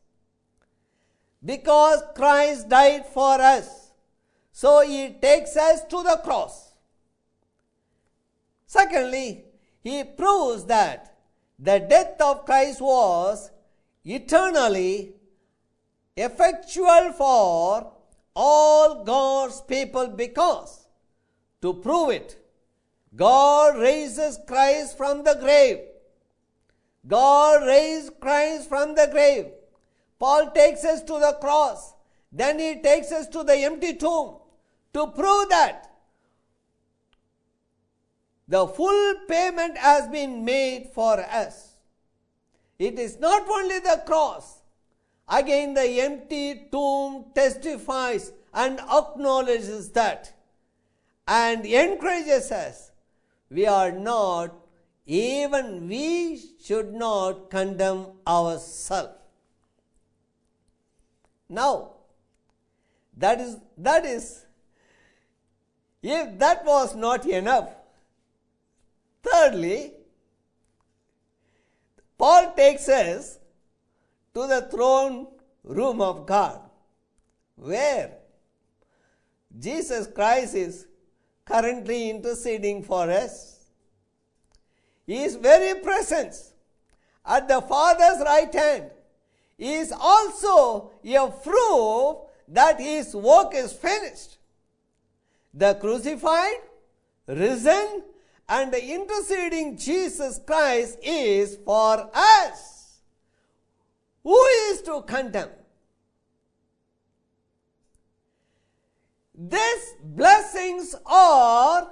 because 1.43 2.01
Christ 2.15 2.69
died 2.69 3.05
for 3.05 3.41
us. 3.41 3.91
So 4.51 4.81
he 4.81 5.15
takes 5.21 5.55
us 5.55 5.83
to 5.85 6.03
the 6.03 6.19
cross. 6.23 6.73
Secondly, 8.65 9.45
he 9.81 10.03
proves 10.03 10.65
that 10.65 11.17
the 11.57 11.79
death 11.79 12.19
of 12.21 12.45
Christ 12.45 12.81
was 12.81 13.51
eternally 14.03 15.13
effectual 16.15 17.13
for 17.13 17.91
all 18.35 19.03
God's 19.03 19.61
people 19.61 20.07
because 20.07 20.87
to 21.61 21.73
prove 21.73 22.11
it, 22.11 22.38
God 23.15 23.77
raises 23.77 24.39
Christ 24.47 24.97
from 24.97 25.23
the 25.23 25.35
grave. 25.39 25.79
God 27.07 27.65
raised 27.65 28.19
Christ 28.19 28.69
from 28.69 28.95
the 28.95 29.07
grave. 29.11 29.47
Paul 30.19 30.51
takes 30.51 30.83
us 30.83 31.01
to 31.03 31.13
the 31.13 31.37
cross. 31.41 31.93
Then 32.31 32.59
he 32.59 32.81
takes 32.81 33.11
us 33.11 33.27
to 33.29 33.43
the 33.43 33.55
empty 33.55 33.95
tomb 33.95 34.35
to 34.93 35.07
prove 35.07 35.49
that 35.49 35.89
the 38.47 38.67
full 38.67 39.15
payment 39.27 39.77
has 39.77 40.07
been 40.07 40.43
made 40.43 40.89
for 40.93 41.19
us. 41.19 41.75
It 42.77 42.97
is 42.97 43.19
not 43.19 43.47
only 43.47 43.79
the 43.79 44.01
cross. 44.05 44.61
Again, 45.27 45.73
the 45.75 46.01
empty 46.01 46.67
tomb 46.71 47.25
testifies 47.35 48.31
and 48.53 48.79
acknowledges 48.79 49.89
that 49.91 50.33
and 51.27 51.65
encourages 51.65 52.51
us. 52.51 52.88
We 53.49 53.65
are 53.65 53.91
not, 53.91 54.53
even 55.05 55.87
we 55.87 56.39
should 56.63 56.93
not 56.93 57.49
condemn 57.49 58.05
ourselves. 58.27 59.13
Now, 61.49 61.93
that 63.17 63.41
is, 63.41 63.57
that 63.77 64.05
is, 64.05 64.45
if 66.01 66.37
that 66.39 66.63
was 66.63 66.95
not 66.95 67.25
enough, 67.25 67.69
thirdly, 69.23 69.93
Paul 72.17 72.53
takes 72.55 72.87
us 72.87 73.39
to 74.33 74.45
the 74.45 74.67
throne 74.71 75.27
room 75.63 76.01
of 76.01 76.25
God, 76.25 76.61
where 77.55 78.17
Jesus 79.57 80.07
Christ 80.07 80.53
is 80.53 80.85
currently 81.49 82.11
interceding 82.11 82.83
for 82.83 83.09
us. 83.09 83.65
His 85.07 85.35
very 85.35 85.81
presence 85.81 86.53
at 87.25 87.47
the 87.47 87.61
Father's 87.61 88.23
right 88.23 88.53
hand 88.53 88.91
is 89.57 89.91
also 89.91 90.91
a 91.03 91.31
proof 91.43 92.17
that 92.47 92.79
his 92.79 93.15
work 93.15 93.53
is 93.55 93.73
finished. 93.73 94.37
The 95.53 95.73
crucified, 95.73 96.61
risen, 97.27 98.03
and 98.47 98.71
the 98.71 98.83
interceding 98.83 99.77
Jesus 99.77 100.39
Christ 100.45 100.99
is 101.01 101.57
for 101.65 102.09
us. 102.13 102.99
Who 104.23 104.39
is 104.69 104.81
to 104.83 105.01
condemn? 105.01 105.49
These 109.39 109.95
blessings 110.03 110.95
are 111.05 111.89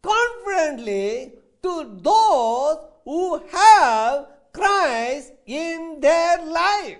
confidently 0.00 1.34
to 1.62 2.00
those 2.00 2.78
who 3.04 3.42
have 3.52 4.28
Christ 4.50 5.34
in 5.44 6.00
their 6.00 6.42
life. 6.46 6.96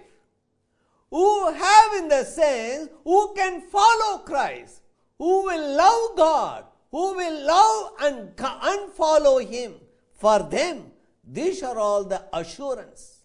Who 1.08 1.50
have, 1.50 1.94
in 1.94 2.08
the 2.08 2.24
sense, 2.24 2.90
who 3.04 3.32
can 3.34 3.62
follow 3.62 4.18
Christ, 4.18 4.82
who 5.16 5.44
will 5.44 5.76
love 5.76 6.16
God, 6.18 6.64
who 6.90 7.14
will 7.14 7.46
love 7.46 7.92
and 8.02 8.36
unfollow 8.36 9.48
Him. 9.48 9.76
For 10.14 10.40
them, 10.40 10.92
these 11.24 11.62
are 11.62 11.78
all 11.78 12.04
the 12.04 12.22
assurance. 12.34 13.20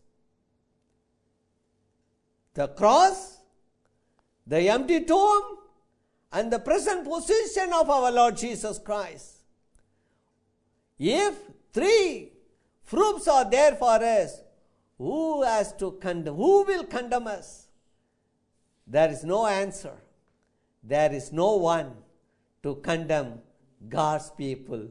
The 2.54 2.70
cross, 2.70 3.40
the 4.48 4.70
empty 4.70 5.04
tomb, 5.04 5.58
and 6.32 6.52
the 6.52 6.60
present 6.60 7.04
position 7.08 7.74
of 7.74 7.90
our 7.90 8.12
Lord 8.12 8.38
Jesus 8.38 8.80
Christ. 8.80 9.44
If 10.98 11.36
three 11.74 12.32
proofs 12.86 13.28
are 13.28 13.50
there 13.50 13.76
for 13.76 14.04
us, 14.04 14.42
who 14.98 15.44
has 15.44 15.74
to 15.74 15.92
condemn? 15.94 16.36
Who 16.36 16.64
will 16.64 16.84
condemn 16.84 17.28
us? 17.28 17.68
There 18.86 19.10
is 19.10 19.24
no 19.24 19.48
answer. 19.48 19.94
There 20.84 21.12
is 21.12 21.32
no 21.32 21.56
one 21.56 21.94
to 22.64 22.76
condemn 22.76 23.40
God's 23.90 24.30
people. 24.32 24.88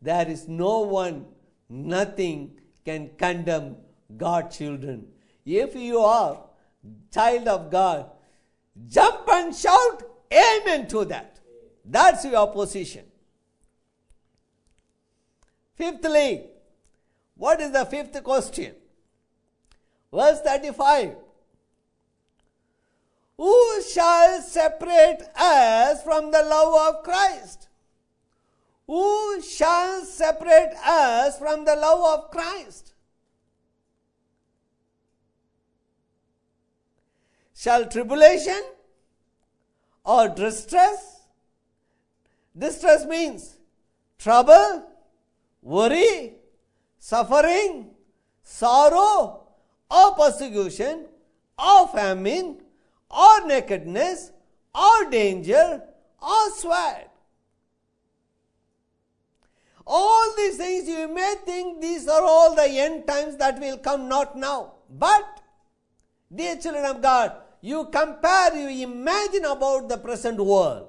There 0.00 0.28
is 0.28 0.48
no 0.48 0.80
one, 0.80 1.26
nothing 1.68 2.52
can 2.84 3.10
condemn 3.18 3.76
God's 4.16 4.56
children. 4.56 5.06
If 5.44 5.74
you 5.74 5.98
are 5.98 6.44
child 7.12 7.48
of 7.48 7.70
God, 7.70 8.10
jump 8.88 9.28
and 9.28 9.54
shout 9.54 10.09
amen 10.32 10.88
to 10.88 11.04
that. 11.06 11.40
That's 11.84 12.24
your 12.24 12.52
position. 12.52 13.04
Fifthly, 15.74 16.46
what 17.36 17.60
is 17.60 17.72
the 17.72 17.84
fifth 17.86 18.22
question? 18.22 18.74
Verse 20.12 20.40
35. 20.40 21.16
Who 23.38 23.82
shall 23.82 24.42
separate 24.42 25.22
us 25.34 26.02
from 26.02 26.30
the 26.30 26.42
love 26.42 26.94
of 26.94 27.02
Christ? 27.02 27.68
Who 28.86 29.40
shall 29.40 30.04
separate 30.04 30.74
us 30.84 31.38
from 31.38 31.64
the 31.64 31.76
love 31.76 32.18
of 32.18 32.30
Christ? 32.30 32.92
Shall 37.54 37.86
tribulation 37.86 38.62
or 40.04 40.28
distress? 40.28 41.20
Distress 42.56 43.06
means 43.06 43.56
trouble, 44.18 44.84
worry, 45.62 46.34
suffering, 46.98 47.90
sorrow, 48.42 49.42
or 49.90 50.14
persecution, 50.14 51.06
or 51.58 51.88
famine, 51.88 52.58
or 53.10 53.46
nakedness, 53.46 54.32
or 54.74 55.10
danger, 55.10 55.82
or 56.20 56.50
sweat. 56.56 57.10
All 59.86 60.34
these 60.36 60.56
things 60.56 60.88
you 60.88 61.08
may 61.08 61.34
think 61.44 61.80
these 61.80 62.06
are 62.06 62.22
all 62.22 62.54
the 62.54 62.66
end 62.66 63.06
times 63.06 63.36
that 63.38 63.58
will 63.58 63.78
come 63.78 64.08
not 64.08 64.36
now. 64.36 64.74
But, 64.88 65.40
dear 66.32 66.56
children 66.56 66.84
of 66.84 67.02
God, 67.02 67.32
you 67.60 67.88
compare, 67.92 68.54
you 68.56 68.84
imagine 68.84 69.44
about 69.44 69.88
the 69.88 69.98
present 69.98 70.38
world. 70.38 70.88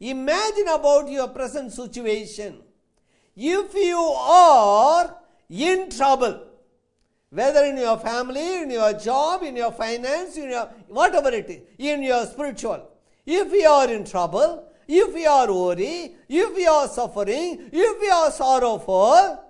Imagine 0.00 0.68
about 0.68 1.08
your 1.08 1.28
present 1.28 1.72
situation. 1.72 2.62
If 3.36 3.74
you 3.74 3.98
are 3.98 5.16
in 5.48 5.90
trouble, 5.90 6.46
whether 7.30 7.64
in 7.64 7.76
your 7.76 7.98
family, 7.98 8.62
in 8.62 8.70
your 8.70 8.92
job, 8.94 9.42
in 9.42 9.56
your 9.56 9.72
finance, 9.72 10.36
in 10.36 10.50
your 10.50 10.66
whatever 10.88 11.30
it 11.30 11.48
is, 11.48 11.60
in 11.78 12.02
your 12.02 12.26
spiritual, 12.26 12.88
if 13.24 13.52
you 13.52 13.68
are 13.68 13.90
in 13.90 14.04
trouble, 14.04 14.66
if 14.88 15.16
you 15.16 15.28
are 15.28 15.52
worried, 15.52 16.16
if 16.28 16.58
you 16.58 16.68
are 16.68 16.88
suffering, 16.88 17.70
if 17.72 18.02
you 18.02 18.10
are 18.10 18.30
sorrowful, 18.30 19.44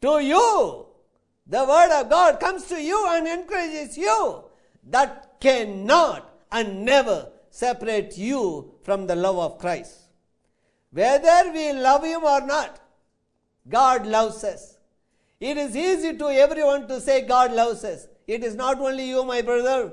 to 0.00 0.20
you, 0.20 0.86
the 1.46 1.64
word 1.64 2.00
of 2.00 2.08
God 2.08 2.40
comes 2.40 2.64
to 2.66 2.82
you 2.82 3.06
and 3.08 3.26
encourages 3.26 3.98
you. 3.98 4.44
That 4.90 5.40
cannot 5.40 6.30
and 6.50 6.84
never 6.84 7.30
separate 7.50 8.16
you 8.18 8.74
from 8.82 9.06
the 9.06 9.16
love 9.16 9.38
of 9.38 9.58
Christ. 9.58 10.00
Whether 10.90 11.52
we 11.52 11.72
love 11.72 12.04
Him 12.04 12.22
or 12.24 12.40
not, 12.40 12.80
God 13.68 14.06
loves 14.06 14.44
us. 14.44 14.78
It 15.40 15.56
is 15.56 15.76
easy 15.76 16.16
to 16.16 16.28
everyone 16.28 16.86
to 16.88 17.00
say 17.00 17.26
God 17.26 17.52
loves 17.52 17.84
us. 17.84 18.06
It 18.26 18.44
is 18.44 18.54
not 18.54 18.78
only 18.78 19.08
you, 19.08 19.24
my 19.24 19.42
brother. 19.42 19.92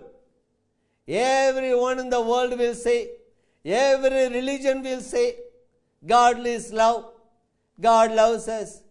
Everyone 1.08 2.00
in 2.00 2.10
the 2.10 2.22
world 2.22 2.58
will 2.58 2.76
say, 2.76 3.10
every 3.66 4.30
religion 4.30 4.82
will 4.84 5.02
say, 5.02 5.36
God 6.06 6.46
is 6.46 6.72
love. 6.72 7.14
God 7.80 8.12
loves 8.12 8.48
us. 8.48 8.82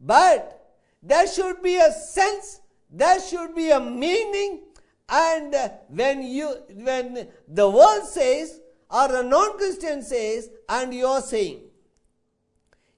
But 0.00 0.76
there 1.02 1.26
should 1.26 1.62
be 1.62 1.76
a 1.76 1.92
sense, 1.92 2.60
there 2.90 3.20
should 3.20 3.54
be 3.54 3.70
a 3.70 3.80
meaning, 3.80 4.62
and 5.08 5.54
when 5.88 6.22
you 6.22 6.54
when 6.74 7.28
the 7.46 7.68
world 7.68 8.06
says 8.06 8.60
or 8.90 9.20
a 9.20 9.22
non-Christian 9.22 10.02
says, 10.02 10.50
and 10.68 10.94
you 10.94 11.06
are 11.06 11.20
saying, 11.20 11.60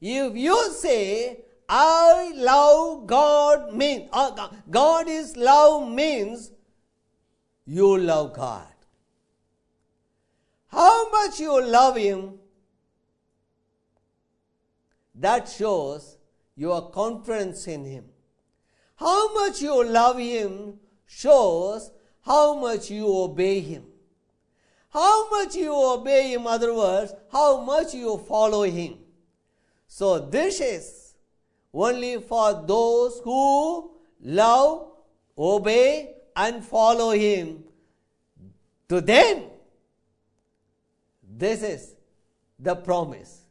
if 0.00 0.36
you 0.36 0.72
say, 0.72 1.40
I 1.68 2.32
love 2.34 3.06
God 3.06 3.74
means, 3.74 4.08
uh, 4.12 4.48
God 4.70 5.08
is 5.08 5.36
love 5.36 5.88
means, 5.88 6.52
you 7.66 7.98
love 7.98 8.34
God. 8.34 8.66
How 10.68 11.10
much 11.10 11.40
you 11.40 11.62
love 11.62 11.96
Him, 11.96 12.34
that 15.14 15.48
shows 15.48 16.18
your 16.56 16.90
confidence 16.90 17.66
in 17.66 17.84
Him. 17.84 18.04
How 18.96 19.32
much 19.34 19.60
you 19.60 19.84
love 19.84 20.18
Him 20.18 20.78
shows 21.06 21.90
how 22.22 22.54
much 22.54 22.90
you 22.90 23.06
obey 23.06 23.60
Him. 23.60 23.84
How 24.90 25.30
much 25.30 25.54
you 25.54 25.72
obey 25.72 26.32
Him, 26.32 26.46
other 26.46 26.74
words, 26.74 27.12
how 27.32 27.60
much 27.62 27.94
you 27.94 28.18
follow 28.18 28.62
Him. 28.62 28.98
So 29.86 30.18
this 30.18 30.60
is 30.60 31.14
only 31.72 32.20
for 32.20 32.64
those 32.66 33.20
who 33.24 33.92
love, 34.20 34.88
obey, 35.38 36.14
and 36.34 36.64
follow 36.64 37.10
Him. 37.10 37.64
To 38.88 39.00
them, 39.00 39.44
this 41.22 41.62
is 41.62 41.94
the 42.58 42.74
promise. 42.74 43.42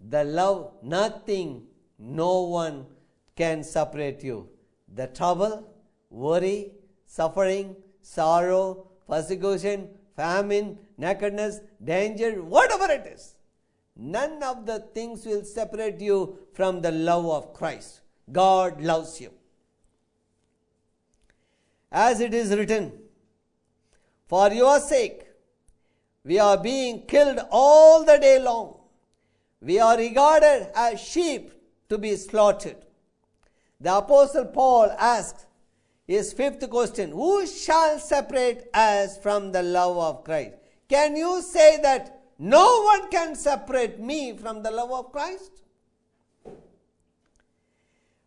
The 0.00 0.22
love, 0.24 0.74
nothing, 0.82 1.64
no 1.98 2.42
one 2.42 2.86
can 3.34 3.64
separate 3.64 4.22
you. 4.22 4.48
The 4.94 5.08
trouble, 5.08 5.68
worry, 6.08 6.72
suffering, 7.08 7.74
sorrow, 8.02 8.86
persecution, 9.08 9.88
famine, 10.14 10.78
nakedness, 10.96 11.60
danger, 11.82 12.42
whatever 12.42 12.92
it 12.92 13.06
is. 13.06 13.34
None 13.96 14.42
of 14.42 14.66
the 14.66 14.78
things 14.94 15.26
will 15.26 15.44
separate 15.44 16.00
you 16.00 16.38
from 16.52 16.82
the 16.82 16.92
love 16.92 17.26
of 17.26 17.52
Christ. 17.54 18.02
God 18.30 18.80
loves 18.80 19.20
you. 19.20 19.32
As 21.90 22.20
it 22.20 22.34
is 22.34 22.50
written, 22.50 22.92
For 24.26 24.52
your 24.52 24.78
sake, 24.78 25.26
we 26.24 26.38
are 26.38 26.58
being 26.58 27.06
killed 27.06 27.40
all 27.50 28.04
the 28.04 28.18
day 28.18 28.38
long. 28.38 28.76
We 29.60 29.80
are 29.80 29.96
regarded 29.96 30.70
as 30.76 31.00
sheep 31.00 31.52
to 31.88 31.96
be 31.96 32.14
slaughtered. 32.16 32.76
The 33.80 33.96
Apostle 33.96 34.44
Paul 34.46 34.90
asks 34.98 35.46
his 36.08 36.32
fifth 36.32 36.68
question 36.68 37.12
Who 37.12 37.46
shall 37.46 38.00
separate 38.00 38.68
us 38.74 39.16
from 39.18 39.52
the 39.52 39.62
love 39.62 39.96
of 39.96 40.24
Christ? 40.24 40.56
Can 40.88 41.14
you 41.14 41.42
say 41.42 41.80
that 41.82 42.18
no 42.38 42.82
one 42.82 43.10
can 43.10 43.34
separate 43.34 43.98
me 43.98 44.36
from 44.36 44.62
the 44.62 44.70
love 44.70 44.92
of 44.92 45.10
Christ. 45.10 45.50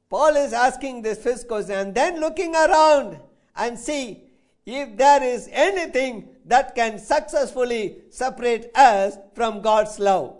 Paul 0.10 0.36
is 0.36 0.52
asking 0.52 1.02
this 1.02 1.24
fifth 1.24 1.48
question 1.48 1.76
and 1.76 1.96
then 1.96 2.20
looking 2.20 2.54
around 2.54 3.18
and 3.56 3.80
see 3.80 4.24
if 4.66 4.98
there 4.98 5.24
is 5.24 5.48
anything 5.52 6.28
that 6.46 6.76
can 6.76 7.00
successfully 7.00 8.00
separate 8.10 8.76
us 8.76 9.18
from 9.34 9.62
God's 9.62 9.98
love. 9.98 10.36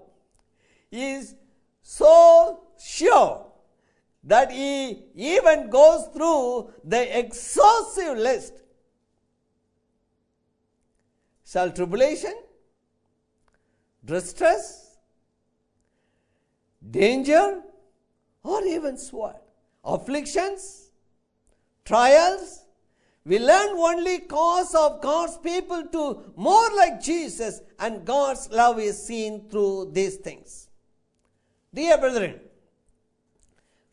He 0.90 1.14
is 1.14 1.36
so 1.82 2.60
sure 2.78 3.46
that 4.24 4.52
he 4.52 5.04
even 5.16 5.70
goes 5.70 6.08
through 6.14 6.72
the 6.84 7.20
exhaustive 7.20 8.18
list. 8.18 8.54
Shall 11.46 11.72
tribulation, 11.72 12.34
distress, 14.06 14.98
danger, 16.90 17.62
or 18.44 18.64
even 18.64 18.98
sword, 18.98 19.36
afflictions, 19.84 20.92
trials, 21.84 22.62
we 23.24 23.38
learn 23.38 23.78
only 23.78 24.20
cause 24.20 24.74
of 24.74 25.02
God's 25.02 25.38
people 25.38 25.84
to 25.92 26.34
more 26.36 26.70
like 26.76 27.02
Jesus, 27.02 27.62
and 27.78 28.06
God's 28.06 28.50
love 28.50 28.80
is 28.80 29.06
seen 29.06 29.48
through 29.50 29.92
these 29.92 30.16
things. 30.16 30.70
Dear 31.74 31.98
brethren, 32.00 32.40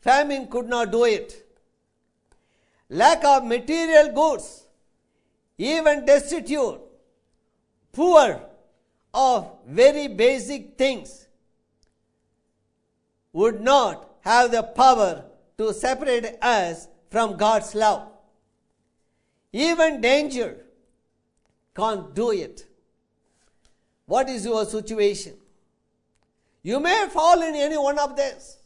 famine 0.01 0.47
could 0.47 0.67
not 0.67 0.91
do 0.91 1.03
it. 1.05 1.45
Lack 2.89 3.23
of 3.23 3.45
material 3.45 4.11
goods, 4.13 4.65
even 5.57 6.05
destitute, 6.05 6.79
poor, 7.91 8.41
of 9.13 9.51
very 9.67 10.07
basic 10.07 10.77
things 10.77 11.27
would 13.33 13.59
not 13.61 14.09
have 14.21 14.51
the 14.51 14.63
power 14.63 15.25
to 15.57 15.73
separate 15.73 16.37
us 16.41 16.87
from 17.09 17.37
God's 17.37 17.73
love. 17.73 18.07
Even 19.51 19.99
danger 19.99 20.65
can't 21.75 22.13
do 22.13 22.31
it. 22.31 22.65
What 24.05 24.29
is 24.29 24.45
your 24.45 24.65
situation? 24.65 25.33
You 26.61 26.79
may 26.79 27.07
fall 27.09 27.41
in 27.41 27.55
any 27.55 27.77
one 27.77 27.97
of 27.97 28.15
these. 28.15 28.58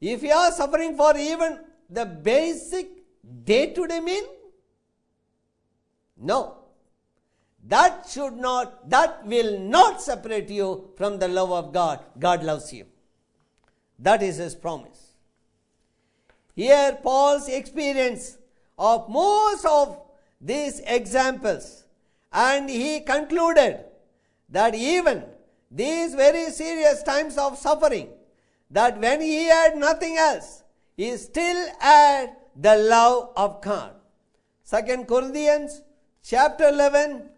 If 0.00 0.22
you 0.22 0.32
are 0.32 0.52
suffering 0.52 0.96
for 0.96 1.16
even 1.16 1.60
the 1.90 2.04
basic 2.04 2.88
day 3.44 3.72
to 3.72 3.86
day 3.86 4.00
meal, 4.00 4.24
no 6.16 6.58
that 7.68 8.08
should 8.08 8.34
not, 8.34 8.88
that 8.88 9.26
will 9.26 9.58
not 9.58 10.00
separate 10.00 10.48
you 10.48 10.90
from 10.96 11.18
the 11.18 11.28
love 11.28 11.52
of 11.52 11.72
God. 11.72 12.00
God 12.18 12.42
loves 12.42 12.72
you. 12.72 12.86
That 13.98 14.22
is 14.22 14.36
his 14.36 14.54
promise. 14.54 15.12
Here, 16.54 16.98
Paul's 17.02 17.48
experience 17.48 18.38
of 18.78 19.08
most 19.08 19.66
of 19.66 20.00
these 20.40 20.80
examples, 20.86 21.84
and 22.32 22.70
he 22.70 23.00
concluded 23.00 23.84
that 24.48 24.74
even 24.74 25.24
these 25.70 26.14
very 26.14 26.50
serious 26.50 27.02
times 27.02 27.36
of 27.36 27.58
suffering, 27.58 28.08
that 28.70 29.00
when 29.00 29.20
he 29.20 29.44
had 29.44 29.76
nothing 29.76 30.16
else, 30.16 30.62
he 30.96 31.16
still 31.16 31.68
had 31.80 32.36
the 32.54 32.76
love 32.76 33.30
of 33.36 33.62
God. 33.62 33.92
Second 34.62 35.06
Corinthians 35.06 35.82
chapter 36.22 36.68
11 36.68 37.30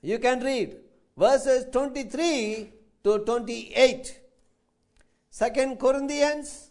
you 0.00 0.18
can 0.18 0.40
read 0.40 0.76
verses 1.16 1.66
23 1.72 2.72
to 3.04 3.18
28. 3.18 4.20
Second 5.28 5.78
Corinthians 5.78 6.70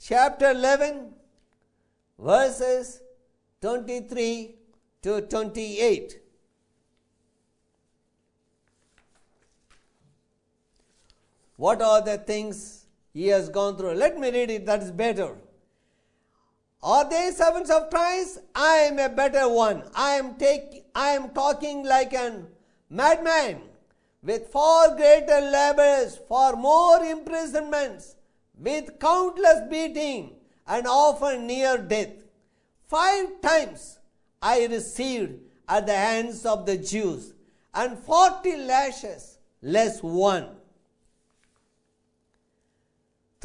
chapter 0.00 0.50
11 0.50 1.14
verses 2.18 3.00
23 3.60 4.54
to 5.02 5.20
28. 5.22 6.20
What 11.56 11.80
are 11.80 12.02
the 12.02 12.18
things 12.18 12.75
he 13.16 13.28
has 13.28 13.48
gone 13.48 13.76
through? 13.76 13.92
Let 13.92 14.18
me 14.18 14.30
read 14.30 14.50
it, 14.50 14.66
that 14.66 14.82
is 14.82 14.90
better. 14.90 15.36
Are 16.82 17.08
they 17.08 17.30
servants 17.30 17.70
of 17.70 17.88
Christ? 17.88 18.40
I 18.54 18.74
am 18.88 18.98
a 18.98 19.08
better 19.08 19.48
one. 19.48 19.84
I 19.94 20.10
am 20.12 20.34
take 20.34 20.84
I 20.94 21.08
am 21.10 21.30
talking 21.30 21.82
like 21.84 22.12
an 22.12 22.48
madman 22.90 23.62
with 24.22 24.48
far 24.48 24.94
greater 24.96 25.40
labors, 25.40 26.18
for 26.28 26.56
more 26.56 27.02
imprisonments, 27.04 28.16
with 28.58 28.98
countless 28.98 29.60
beating, 29.70 30.34
and 30.66 30.86
often 30.86 31.46
near 31.46 31.78
death. 31.78 32.12
Five 32.86 33.40
times 33.40 33.98
I 34.42 34.66
received 34.66 35.40
at 35.68 35.86
the 35.86 35.94
hands 35.94 36.44
of 36.44 36.66
the 36.66 36.76
Jews, 36.76 37.32
and 37.72 37.98
forty 37.98 38.56
lashes 38.56 39.38
less 39.62 40.02
one. 40.02 40.55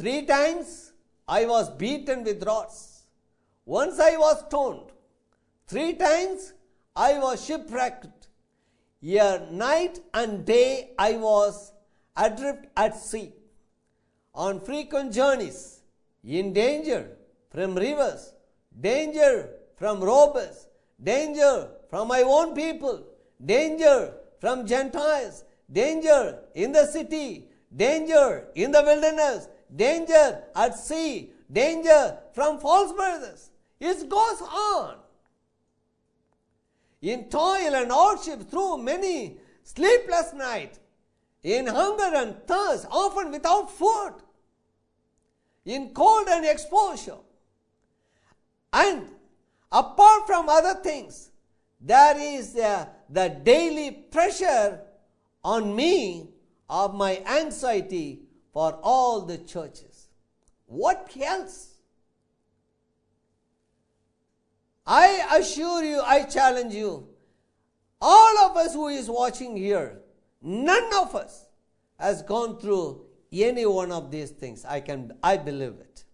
Three 0.02 0.22
times 0.26 0.94
I 1.28 1.44
was 1.46 1.70
beaten 1.70 2.24
with 2.24 2.42
rods. 2.42 3.04
Once 3.64 4.00
I 4.00 4.16
was 4.16 4.40
stoned. 4.48 4.88
Three 5.68 5.92
times 5.92 6.54
I 6.96 7.20
was 7.20 7.44
shipwrecked. 7.44 8.26
Year, 9.00 9.46
night 9.52 10.00
and 10.12 10.44
day 10.44 10.90
I 10.98 11.12
was 11.12 11.72
adrift 12.16 12.66
at 12.76 12.96
sea, 12.96 13.32
on 14.34 14.58
frequent 14.58 15.12
journeys, 15.12 15.82
in 16.24 16.52
danger 16.52 17.16
from 17.52 17.76
rivers, 17.76 18.32
danger 18.80 19.50
from 19.76 20.00
robbers, 20.00 20.66
danger 21.00 21.68
from 21.88 22.08
my 22.08 22.22
own 22.22 22.56
people, 22.56 23.04
danger 23.54 24.14
from 24.40 24.66
Gentiles, 24.66 25.44
danger 25.70 26.40
in 26.56 26.72
the 26.72 26.86
city, 26.86 27.46
danger 27.76 28.48
in 28.56 28.72
the 28.72 28.82
wilderness, 28.82 29.46
danger 29.74 30.42
at 30.54 30.78
sea, 30.78 31.30
danger 31.50 32.18
from 32.32 32.58
false 32.58 32.92
brothers. 32.92 33.50
It 33.80 34.08
goes 34.08 34.42
on. 34.42 34.96
In 37.00 37.28
toil 37.28 37.74
and 37.74 37.90
hardship 37.90 38.48
through 38.48 38.78
many 38.78 39.38
sleepless 39.64 40.32
nights, 40.34 40.78
in 41.42 41.66
hunger 41.66 42.14
and 42.14 42.36
thirst, 42.46 42.86
often 42.90 43.32
without 43.32 43.70
food, 43.70 44.14
in 45.64 45.90
cold 45.90 46.28
and 46.28 46.46
exposure. 46.46 47.18
And 48.72 49.08
apart 49.70 50.26
from 50.26 50.48
other 50.48 50.74
things, 50.80 51.30
there 51.80 52.16
is 52.18 52.52
the, 52.52 52.88
the 53.10 53.28
daily 53.42 53.90
pressure 53.90 54.80
on 55.44 55.74
me 55.74 56.28
of 56.70 56.94
my 56.94 57.22
anxiety 57.26 58.21
for 58.52 58.78
all 58.82 59.22
the 59.22 59.38
churches. 59.38 60.08
What 60.66 61.10
else? 61.20 61.68
I 64.86 65.38
assure 65.38 65.84
you, 65.84 66.00
I 66.00 66.24
challenge 66.24 66.74
you, 66.74 67.08
all 68.00 68.38
of 68.38 68.56
us 68.56 68.74
who 68.74 68.88
is 68.88 69.08
watching 69.08 69.56
here, 69.56 70.00
none 70.42 70.90
of 71.00 71.14
us 71.14 71.46
has 71.98 72.22
gone 72.22 72.58
through 72.58 73.06
any 73.32 73.64
one 73.64 73.92
of 73.92 74.10
these 74.10 74.30
things. 74.30 74.64
I 74.64 74.80
can 74.80 75.12
I 75.22 75.36
believe 75.36 75.74
it. 75.80 76.04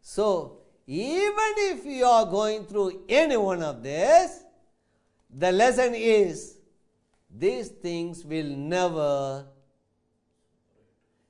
So 0.00 0.58
even 0.86 1.52
if 1.70 1.84
you 1.84 2.04
are 2.04 2.26
going 2.26 2.64
through 2.64 3.04
any 3.08 3.36
one 3.36 3.62
of 3.62 3.82
this, 3.82 4.42
the 5.30 5.52
lesson 5.52 5.94
is 5.94 6.58
these 7.30 7.68
things 7.68 8.24
will 8.24 8.48
never 8.48 9.46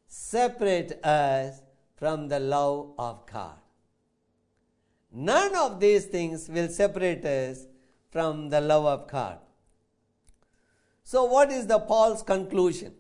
separate 0.09 1.05
us 1.05 1.61
from 1.97 2.29
the 2.29 2.41
love 2.41 2.93
of 2.99 3.27
God. 3.31 3.59
None 5.13 5.55
of 5.55 5.79
these 5.81 6.07
things 6.07 6.49
will 6.49 6.69
separate 6.69 7.25
us 7.25 7.67
from 8.11 8.49
the 8.49 8.61
love 8.61 8.87
of 8.87 9.11
God. 9.11 9.39
So, 11.05 11.25
what 11.25 11.51
is 11.51 11.67
the 11.67 11.79
Paul's 11.79 12.23
conclusion? 12.23 12.93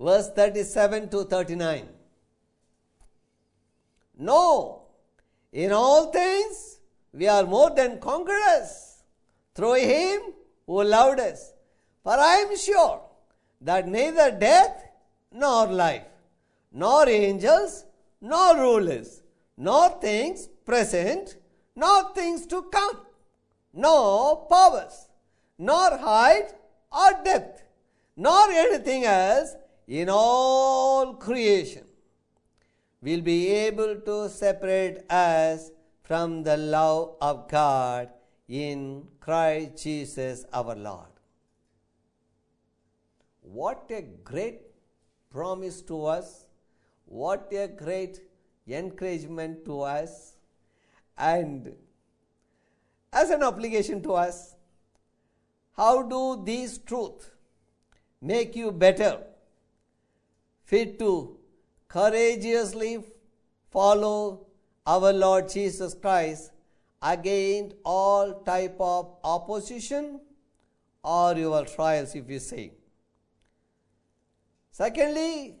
Verse 0.00 0.30
37 0.30 1.08
to 1.10 1.24
39. 1.24 1.88
No, 4.18 4.82
in 5.52 5.72
all 5.72 6.10
things 6.10 6.78
we 7.12 7.28
are 7.28 7.44
more 7.44 7.70
than 7.70 7.98
conquerors 7.98 9.02
through 9.54 9.74
him 9.74 10.20
who 10.66 10.84
loved 10.84 11.20
us. 11.20 11.52
For 12.02 12.12
I 12.12 12.36
am 12.36 12.56
sure 12.56 13.00
that 13.60 13.88
neither 13.88 14.30
death 14.30 14.85
nor 15.32 15.66
life, 15.66 16.06
nor 16.72 17.08
angels, 17.08 17.84
nor 18.20 18.56
rulers, 18.56 19.22
nor 19.56 19.90
things 20.00 20.48
present, 20.64 21.36
nor 21.74 22.12
things 22.14 22.46
to 22.46 22.62
come, 22.62 23.00
nor 23.72 24.46
powers, 24.46 25.08
nor 25.58 25.96
height 25.98 26.52
or 26.90 27.24
depth, 27.24 27.62
nor 28.16 28.50
anything 28.50 29.04
else 29.04 29.54
in 29.86 30.08
all 30.10 31.14
creation 31.14 31.84
will 33.02 33.20
be 33.20 33.48
able 33.48 33.96
to 33.96 34.28
separate 34.28 35.10
us 35.10 35.70
from 36.02 36.42
the 36.42 36.56
love 36.56 37.16
of 37.20 37.48
God 37.48 38.08
in 38.48 39.06
Christ 39.20 39.82
Jesus 39.82 40.44
our 40.52 40.74
Lord. 40.74 41.12
What 43.42 43.90
a 43.90 44.02
great 44.02 44.65
promise 45.36 45.82
to 45.82 46.04
us! 46.06 46.46
What 47.04 47.52
a 47.52 47.68
great 47.68 48.20
encouragement 48.66 49.64
to 49.66 49.80
us! 49.82 50.36
And 51.16 51.72
as 53.12 53.30
an 53.30 53.42
obligation 53.42 54.02
to 54.04 54.14
us, 54.14 54.54
how 55.76 56.02
do 56.02 56.42
these 56.44 56.78
truths 56.78 57.30
make 58.20 58.56
you 58.56 58.72
better, 58.72 59.12
fit 60.64 60.98
to 61.00 61.10
courageously 61.86 62.92
follow 63.70 64.46
our 64.86 65.12
Lord 65.12 65.50
Jesus 65.50 65.94
Christ 65.94 66.50
against 67.02 67.76
all 67.84 68.34
type 68.40 68.76
of 68.80 69.16
opposition 69.22 70.20
or 71.04 71.34
your 71.34 71.64
trials 71.66 72.14
if 72.14 72.30
you 72.30 72.38
say 72.38 72.75
secondly 74.78 75.56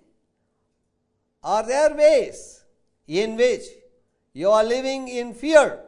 are 1.42 1.64
there 1.66 1.94
ways 1.94 2.64
in 3.06 3.36
which 3.36 3.66
you 4.32 4.50
are 4.50 4.64
living 4.64 5.08
in 5.08 5.32
fear 5.32 5.80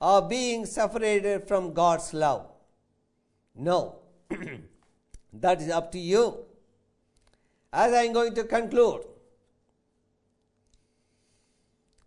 of 0.00 0.28
being 0.28 0.66
separated 0.66 1.46
from 1.46 1.72
God's 1.72 2.12
love? 2.12 2.46
No. 3.54 3.96
That 5.44 5.60
is 5.60 5.70
up 5.70 5.90
to 5.92 5.98
you. 5.98 6.44
As 7.72 7.92
i 7.92 8.02
am 8.02 8.12
going 8.12 8.34
to 8.34 8.44
conclude 8.44 9.02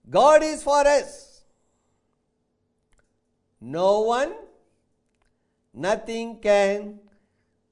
God 0.09 0.43
is 0.43 0.63
for 0.63 0.87
us. 0.87 1.41
No 3.59 4.01
one, 4.01 4.33
nothing 5.73 6.39
can 6.39 6.99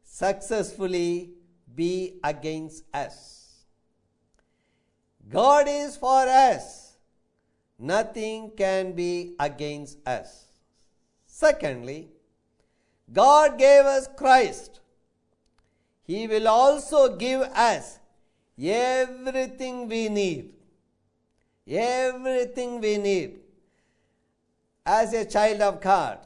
successfully 0.03 1.34
be 1.75 2.15
against 2.23 2.83
us. 2.93 3.65
God 5.29 5.67
is 5.67 5.97
for 5.97 6.27
us. 6.27 6.97
Nothing 7.77 8.51
can 8.55 8.93
be 8.93 9.35
against 9.39 9.97
us. 10.07 10.45
Secondly, 11.25 12.09
God 13.11 13.57
gave 13.57 13.85
us 13.85 14.07
Christ. 14.15 14.79
He 16.03 16.27
will 16.27 16.47
also 16.47 17.15
give 17.15 17.41
us 17.41 17.99
everything 18.57 19.89
we 19.89 20.07
need 20.07 20.55
everything 21.67 22.79
we 22.79 22.97
need 22.97 23.39
as 24.85 25.13
a 25.13 25.25
child 25.25 25.61
of 25.61 25.81
God. 25.81 26.19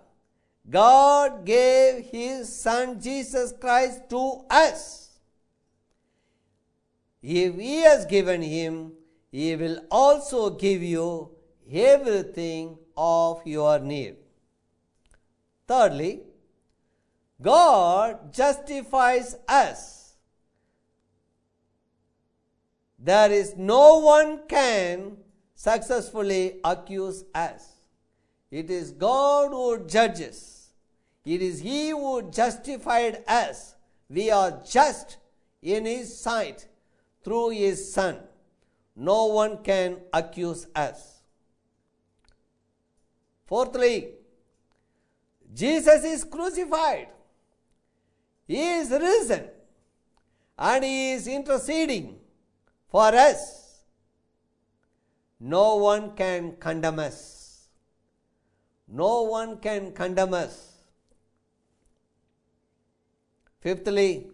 God 0.69 1.45
gave 1.45 2.05
His 2.05 2.61
Son 2.61 2.99
Jesus 2.99 3.53
Christ 3.59 4.09
to 4.09 4.43
us. 4.49 5.08
If 7.21 7.55
He 7.55 7.81
has 7.81 8.05
given 8.05 8.41
Him, 8.41 8.93
He 9.31 9.55
will 9.55 9.81
also 9.91 10.51
give 10.51 10.81
you 10.81 11.31
everything 11.71 12.77
of 12.95 13.41
your 13.45 13.79
need. 13.79 14.15
Thirdly, 15.67 16.21
God 17.41 18.33
justifies 18.33 19.35
us. 19.47 20.15
There 22.97 23.31
is 23.31 23.55
no 23.55 23.99
one 23.99 24.41
can 24.47 25.17
successfully 25.55 26.59
accuse 26.63 27.23
us. 27.33 27.75
It 28.51 28.69
is 28.69 28.91
God 28.91 29.51
who 29.51 29.85
judges. 29.85 30.71
It 31.23 31.41
is 31.41 31.59
He 31.59 31.89
who 31.89 32.29
justified 32.31 33.23
us. 33.27 33.75
We 34.09 34.31
are 34.31 34.61
just 34.67 35.17
in 35.61 35.85
His 35.85 36.19
sight 36.19 36.67
through 37.23 37.49
His 37.49 37.93
Son. 37.93 38.17
No 38.95 39.27
one 39.27 39.63
can 39.63 39.97
accuse 40.13 40.67
us. 40.75 41.21
Fourthly, 43.45 44.09
Jesus 45.53 46.03
is 46.03 46.23
crucified. 46.23 47.07
He 48.47 48.61
is 48.61 48.89
risen 48.91 49.45
and 50.57 50.83
He 50.83 51.11
is 51.13 51.27
interceding 51.27 52.19
for 52.89 53.07
us 53.07 53.59
no 55.39 55.77
one 55.77 56.15
can 56.15 56.57
condemn 56.57 56.99
us. 56.99 57.69
No 58.87 59.23
one 59.23 59.57
can 59.59 59.93
condemn 59.93 60.33
us. 60.33 60.73
Fifthly, 63.61 64.27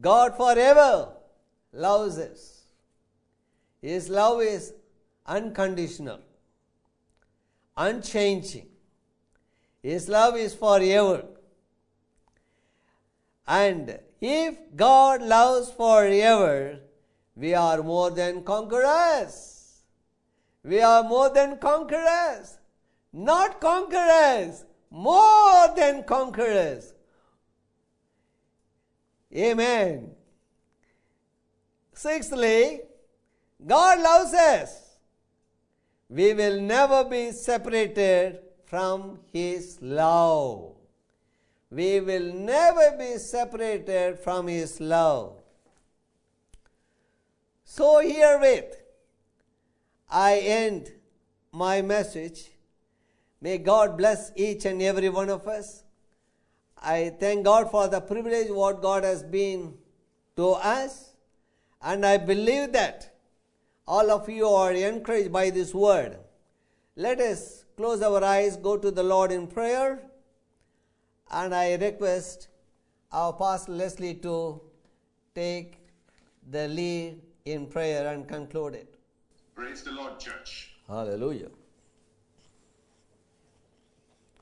God 0.00 0.36
forever 0.36 1.14
loves 1.72 2.18
us. 2.18 2.62
His 3.80 4.08
love 4.08 4.42
is 4.42 4.74
unconditional, 5.26 6.20
unchanging. 7.76 8.68
His 9.82 10.08
love 10.08 10.36
is 10.36 10.54
forever. 10.54 11.24
And 13.46 13.98
if 14.20 14.58
God 14.76 15.22
loves 15.22 15.70
forever, 15.70 16.80
We 17.38 17.54
are 17.54 17.82
more 17.84 18.10
than 18.10 18.42
conquerors. 18.42 19.82
We 20.64 20.80
are 20.80 21.04
more 21.04 21.30
than 21.30 21.58
conquerors. 21.58 22.58
Not 23.12 23.60
conquerors, 23.60 24.64
more 24.90 25.68
than 25.76 26.02
conquerors. 26.02 26.94
Amen. 29.32 30.10
Sixthly, 31.98 32.82
God 33.66 34.00
loves 34.00 34.32
us. 34.32 34.98
We 36.08 36.32
will 36.32 36.60
never 36.60 37.02
be 37.02 37.32
separated 37.32 38.38
from 38.66 39.18
His 39.32 39.78
love. 39.82 40.76
We 41.72 41.98
will 41.98 42.32
never 42.32 42.96
be 42.96 43.18
separated 43.18 44.20
from 44.20 44.46
His 44.46 44.80
love. 44.80 45.42
So, 47.64 47.98
herewith, 47.98 48.80
I 50.08 50.36
end 50.38 50.92
my 51.50 51.82
message. 51.82 52.52
May 53.40 53.58
God 53.58 53.98
bless 53.98 54.30
each 54.36 54.66
and 54.66 54.80
every 54.82 55.08
one 55.08 55.30
of 55.30 55.48
us. 55.48 55.82
I 56.80 57.12
thank 57.18 57.44
God 57.44 57.72
for 57.72 57.88
the 57.88 58.00
privilege 58.00 58.50
what 58.50 58.80
God 58.80 59.02
has 59.02 59.24
been 59.24 59.74
to 60.36 60.50
us, 60.50 61.07
and 61.82 62.04
I 62.04 62.16
believe 62.16 62.72
that 62.72 63.14
all 63.86 64.10
of 64.10 64.28
you 64.28 64.46
are 64.46 64.72
encouraged 64.72 65.32
by 65.32 65.50
this 65.50 65.74
word. 65.74 66.18
Let 66.96 67.20
us 67.20 67.64
close 67.76 68.02
our 68.02 68.22
eyes, 68.24 68.56
go 68.56 68.76
to 68.76 68.90
the 68.90 69.02
Lord 69.02 69.32
in 69.32 69.46
prayer, 69.46 70.02
and 71.30 71.54
I 71.54 71.74
request 71.76 72.48
our 73.12 73.32
Pastor 73.32 73.72
Leslie 73.72 74.14
to 74.16 74.60
take 75.34 75.78
the 76.50 76.68
lead 76.68 77.20
in 77.44 77.66
prayer 77.66 78.12
and 78.12 78.28
conclude 78.28 78.74
it. 78.74 78.94
Praise 79.54 79.82
the 79.82 79.92
Lord, 79.92 80.18
church. 80.18 80.74
Hallelujah. 80.88 81.48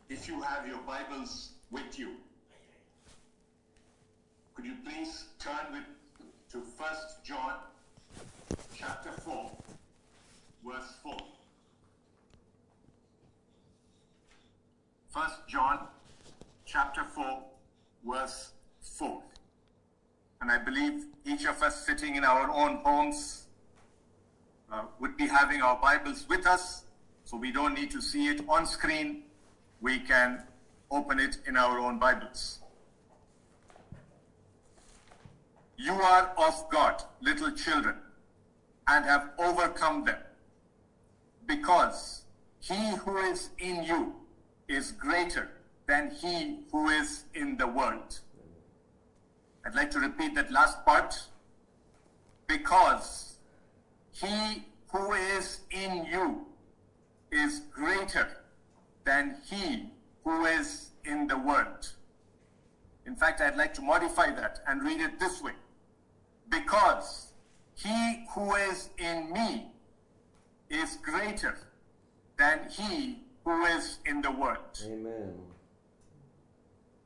If 0.08 0.28
you 0.28 0.40
have 0.40 0.66
your 0.66 0.78
Bibles 0.78 1.50
with 1.70 1.98
you, 1.98 2.12
could 4.54 4.64
you 4.64 4.76
please 4.84 5.24
turn 5.38 5.72
with 5.72 5.82
to 6.52 6.58
1 6.58 6.90
John 7.24 7.54
chapter 8.74 9.10
4, 9.10 9.50
verse 10.64 10.92
4. 11.02 11.16
1 15.12 15.30
John 15.48 15.86
chapter 16.64 17.04
4, 17.04 17.42
verse 18.06 18.52
4. 18.80 19.22
And 20.40 20.50
I 20.50 20.58
believe 20.58 21.06
each 21.24 21.46
of 21.46 21.62
us 21.62 21.84
sitting 21.84 22.14
in 22.14 22.24
our 22.24 22.50
own 22.50 22.76
homes 22.84 23.46
uh, 24.70 24.82
would 25.00 25.16
be 25.16 25.26
having 25.26 25.62
our 25.62 25.80
Bibles 25.80 26.26
with 26.28 26.46
us, 26.46 26.84
so 27.24 27.36
we 27.36 27.50
don't 27.50 27.74
need 27.74 27.90
to 27.90 28.00
see 28.00 28.28
it 28.28 28.42
on 28.48 28.66
screen. 28.66 29.22
We 29.80 29.98
can 29.98 30.44
open 30.90 31.18
it 31.18 31.38
in 31.46 31.56
our 31.56 31.80
own 31.80 31.98
Bibles. 31.98 32.60
You 35.76 35.92
are 35.92 36.32
of 36.38 36.68
God, 36.70 37.02
little 37.20 37.50
children, 37.52 37.96
and 38.88 39.04
have 39.04 39.30
overcome 39.38 40.04
them, 40.04 40.18
because 41.46 42.22
he 42.60 42.74
who 43.04 43.16
is 43.18 43.50
in 43.58 43.84
you 43.84 44.14
is 44.68 44.92
greater 44.92 45.50
than 45.86 46.10
he 46.10 46.60
who 46.72 46.88
is 46.88 47.24
in 47.34 47.56
the 47.56 47.66
world. 47.66 48.20
I'd 49.64 49.74
like 49.74 49.90
to 49.92 50.00
repeat 50.00 50.34
that 50.34 50.50
last 50.50 50.84
part. 50.84 51.20
Because 52.48 53.38
he 54.12 54.62
who 54.92 55.12
is 55.12 55.60
in 55.70 56.06
you 56.06 56.46
is 57.32 57.62
greater 57.72 58.28
than 59.04 59.36
he 59.50 59.90
who 60.22 60.46
is 60.46 60.90
in 61.04 61.26
the 61.26 61.36
world. 61.36 61.92
In 63.04 63.16
fact, 63.16 63.40
I'd 63.40 63.56
like 63.56 63.74
to 63.74 63.82
modify 63.82 64.30
that 64.30 64.60
and 64.66 64.82
read 64.82 65.00
it 65.00 65.18
this 65.18 65.42
way. 65.42 65.52
Because 66.48 67.32
he 67.74 68.24
who 68.34 68.54
is 68.54 68.90
in 68.98 69.32
me 69.32 69.70
is 70.70 70.98
greater 71.02 71.58
than 72.38 72.60
he 72.70 73.20
who 73.44 73.64
is 73.66 73.98
in 74.06 74.22
the 74.22 74.30
world. 74.30 74.78
Amen. 74.84 75.34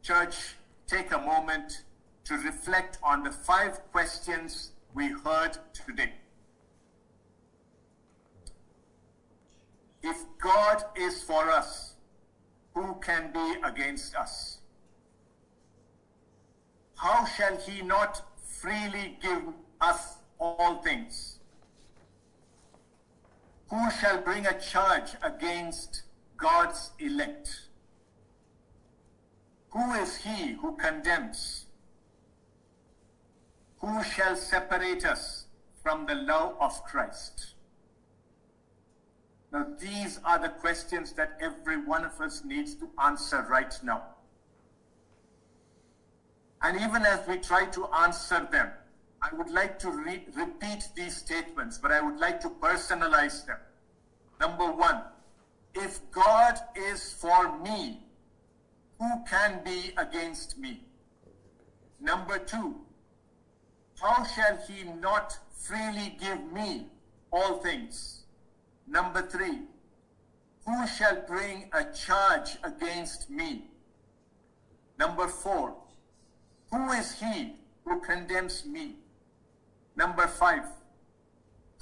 Church, 0.03 0.55
take 0.87 1.13
a 1.13 1.19
moment 1.19 1.85
to 2.25 2.35
reflect 2.39 2.99
on 3.03 3.23
the 3.23 3.31
five 3.31 3.81
questions 3.93 4.73
we 4.95 5.09
heard 5.09 5.59
today. 5.73 6.13
If 10.03 10.17
God 10.39 10.85
is 10.97 11.23
for 11.23 11.51
us, 11.51 11.95
who 12.75 12.97
can 13.03 13.33
be 13.33 13.55
against 13.65 14.15
us? 14.15 14.61
How 16.97 17.25
shall 17.27 17.57
he 17.57 17.83
not 17.83 18.23
freely 18.61 19.17
give 19.23 19.43
us 19.81 20.17
all 20.39 20.83
things? 20.83 21.39
Who 23.69 23.91
shall 23.91 24.21
bring 24.21 24.47
a 24.47 24.61
charge 24.61 25.13
against 25.23 26.03
God's 26.37 26.91
elect? 26.99 27.69
Who 29.71 29.93
is 29.95 30.17
he 30.17 30.53
who 30.55 30.77
condemns? 30.77 31.67
Who 33.79 34.03
shall 34.03 34.37
separate 34.37 35.07
us 35.07 35.47
from 35.83 36.07
the 36.07 36.17
love 36.17 36.57
of 36.61 36.85
Christ? 36.85 37.55
Now, 39.53 39.67
these 39.79 40.21
are 40.25 40.39
the 40.39 40.49
questions 40.49 41.13
that 41.13 41.39
every 41.41 41.77
one 41.77 42.05
of 42.05 42.21
us 42.21 42.45
needs 42.45 42.75
to 42.77 42.91
answer 43.03 43.47
right 43.49 43.75
now. 43.83 44.03
And 46.63 46.81
even 46.81 47.05
as 47.07 47.27
we 47.27 47.39
try 47.39 47.67
to 47.67 47.87
answer 47.87 48.47
them, 48.51 48.71
I 49.23 49.35
would 49.35 49.51
like 49.51 49.79
to 49.81 49.91
re- 49.91 50.27
repeat 50.35 50.89
these 50.95 51.17
statements, 51.17 51.79
but 51.79 51.93
I 51.93 52.01
would 52.01 52.19
like 52.19 52.41
to 52.41 52.49
personalize 52.49 53.47
them. 53.47 53.59
Number 54.41 54.71
one, 54.71 55.03
if 55.75 56.01
God 56.11 56.59
is 56.75 57.13
for 57.13 57.59
me, 57.59 58.01
who 58.99 59.25
can 59.29 59.61
be 59.65 59.93
against 59.97 60.59
me? 60.59 60.83
Number 62.01 62.39
two, 62.39 62.77
how 64.01 64.25
shall 64.25 64.59
he 64.67 64.85
not 64.85 65.39
freely 65.53 66.17
give 66.19 66.53
me 66.53 66.87
all 67.31 67.59
things? 67.59 68.25
Number 68.87 69.23
three, 69.23 69.61
who 70.67 70.87
shall 70.87 71.21
bring 71.27 71.71
a 71.73 71.85
charge 71.93 72.57
against 72.65 73.31
me? 73.31 73.67
Number 74.99 75.29
four, 75.29 75.75
who 76.71 76.93
is 76.93 77.19
he 77.21 77.55
who 77.85 78.01
condemns 78.01 78.65
me? 78.65 78.97
Number 79.97 80.27
five, 80.27 80.65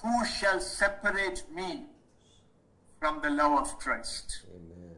who 0.03 0.24
shall 0.24 0.61
separate 0.61 1.45
me 1.55 1.84
from 2.99 3.20
the 3.22 3.30
love 3.30 3.61
of 3.61 3.78
Christ? 3.78 4.43
Amen. 4.55 4.97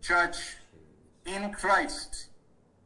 Church, 0.00 0.56
in 1.26 1.52
Christ, 1.52 2.26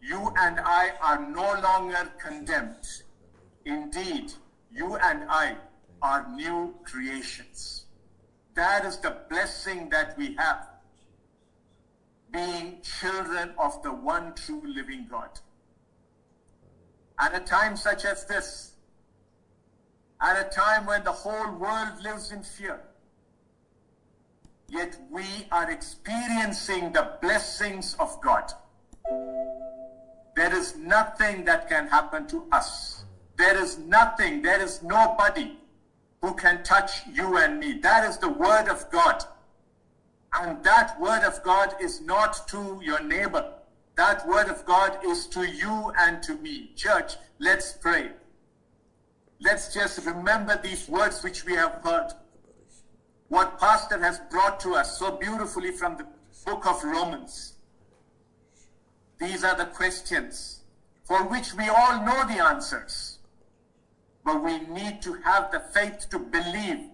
you 0.01 0.33
and 0.39 0.61
I 0.61 0.93
are 1.01 1.27
no 1.29 1.61
longer 1.63 2.11
condemned. 2.23 2.87
Indeed, 3.65 4.33
you 4.73 4.97
and 4.97 5.25
I 5.29 5.57
are 6.03 6.29
new 6.35 6.75
creations. 6.85 7.87
That 8.55 8.85
is 8.85 8.99
the 8.99 9.17
blessing 9.31 9.89
that 9.91 10.17
we 10.19 10.35
have, 10.35 10.69
being 12.35 12.79
children 12.83 13.53
of 13.59 13.81
the 13.85 13.93
one 13.93 14.35
true 14.35 14.63
living 14.67 15.07
God. 15.09 15.31
At 17.19 17.33
a 17.33 17.41
time 17.41 17.77
such 17.77 18.05
as 18.05 18.27
this, 18.27 18.73
at 20.21 20.45
a 20.45 20.51
time 20.51 20.85
when 20.85 21.05
the 21.05 21.13
whole 21.13 21.53
world 21.53 22.03
lives 22.03 22.33
in 22.33 22.43
fear, 22.43 22.81
yet 24.69 24.99
we 25.13 25.25
are 25.53 25.71
experiencing 25.71 26.93
the 26.93 27.13
blessings 27.23 27.95
of 28.01 28.21
God. 28.21 28.53
There 30.35 30.53
is 30.53 30.77
nothing 30.77 31.45
that 31.45 31.69
can 31.69 31.87
happen 31.87 32.27
to 32.29 32.47
us. 32.51 33.05
There 33.37 33.57
is 33.63 33.79
nothing, 33.79 34.43
there 34.43 34.61
is 34.61 34.83
nobody 34.83 35.57
who 36.21 36.35
can 36.35 36.65
touch 36.65 37.07
you 37.13 37.37
and 37.37 37.61
me. 37.61 37.79
That 37.79 38.09
is 38.09 38.19
the 38.19 38.31
word 38.31 38.69
of 38.69 38.91
God. 38.91 39.25
And 40.41 40.63
that 40.65 41.01
word 41.01 41.23
of 41.23 41.43
God 41.43 41.75
is 41.81 42.01
not 42.01 42.49
to 42.49 42.81
your 42.83 43.03
neighbor. 43.03 43.53
That 43.97 44.27
word 44.27 44.49
of 44.49 44.65
God 44.65 44.99
is 45.07 45.27
to 45.29 45.45
you 45.49 45.93
and 45.99 46.23
to 46.25 46.35
me. 46.37 46.73
Church, 46.75 47.15
let's 47.39 47.73
pray. 47.73 48.11
Let's 49.41 49.73
just 49.73 50.05
remember 50.05 50.59
these 50.63 50.89
words 50.89 51.23
which 51.23 51.45
we 51.45 51.55
have 51.55 51.81
heard. 51.85 52.13
What 53.29 53.59
Pastor 53.61 53.99
has 54.03 54.21
brought 54.31 54.61
to 54.61 54.75
us 54.75 54.99
so 54.99 55.13
beautifully 55.13 55.71
from 55.71 55.97
the 55.97 56.07
book 56.45 56.67
of 56.67 56.83
Romans. 56.83 57.55
These 59.21 59.45
are 59.45 59.57
the 59.57 59.67
questions 59.67 60.61
for 61.05 61.23
which 61.25 61.55
we 61.55 61.69
all 61.69 62.05
know 62.05 62.27
the 62.27 62.43
answers. 62.45 63.19
but 64.25 64.43
we 64.43 64.59
need 64.61 65.03
to 65.03 65.13
have 65.15 65.53
the 65.53 65.61
faith 65.61 66.09
to 66.11 66.19
believe 66.19 66.89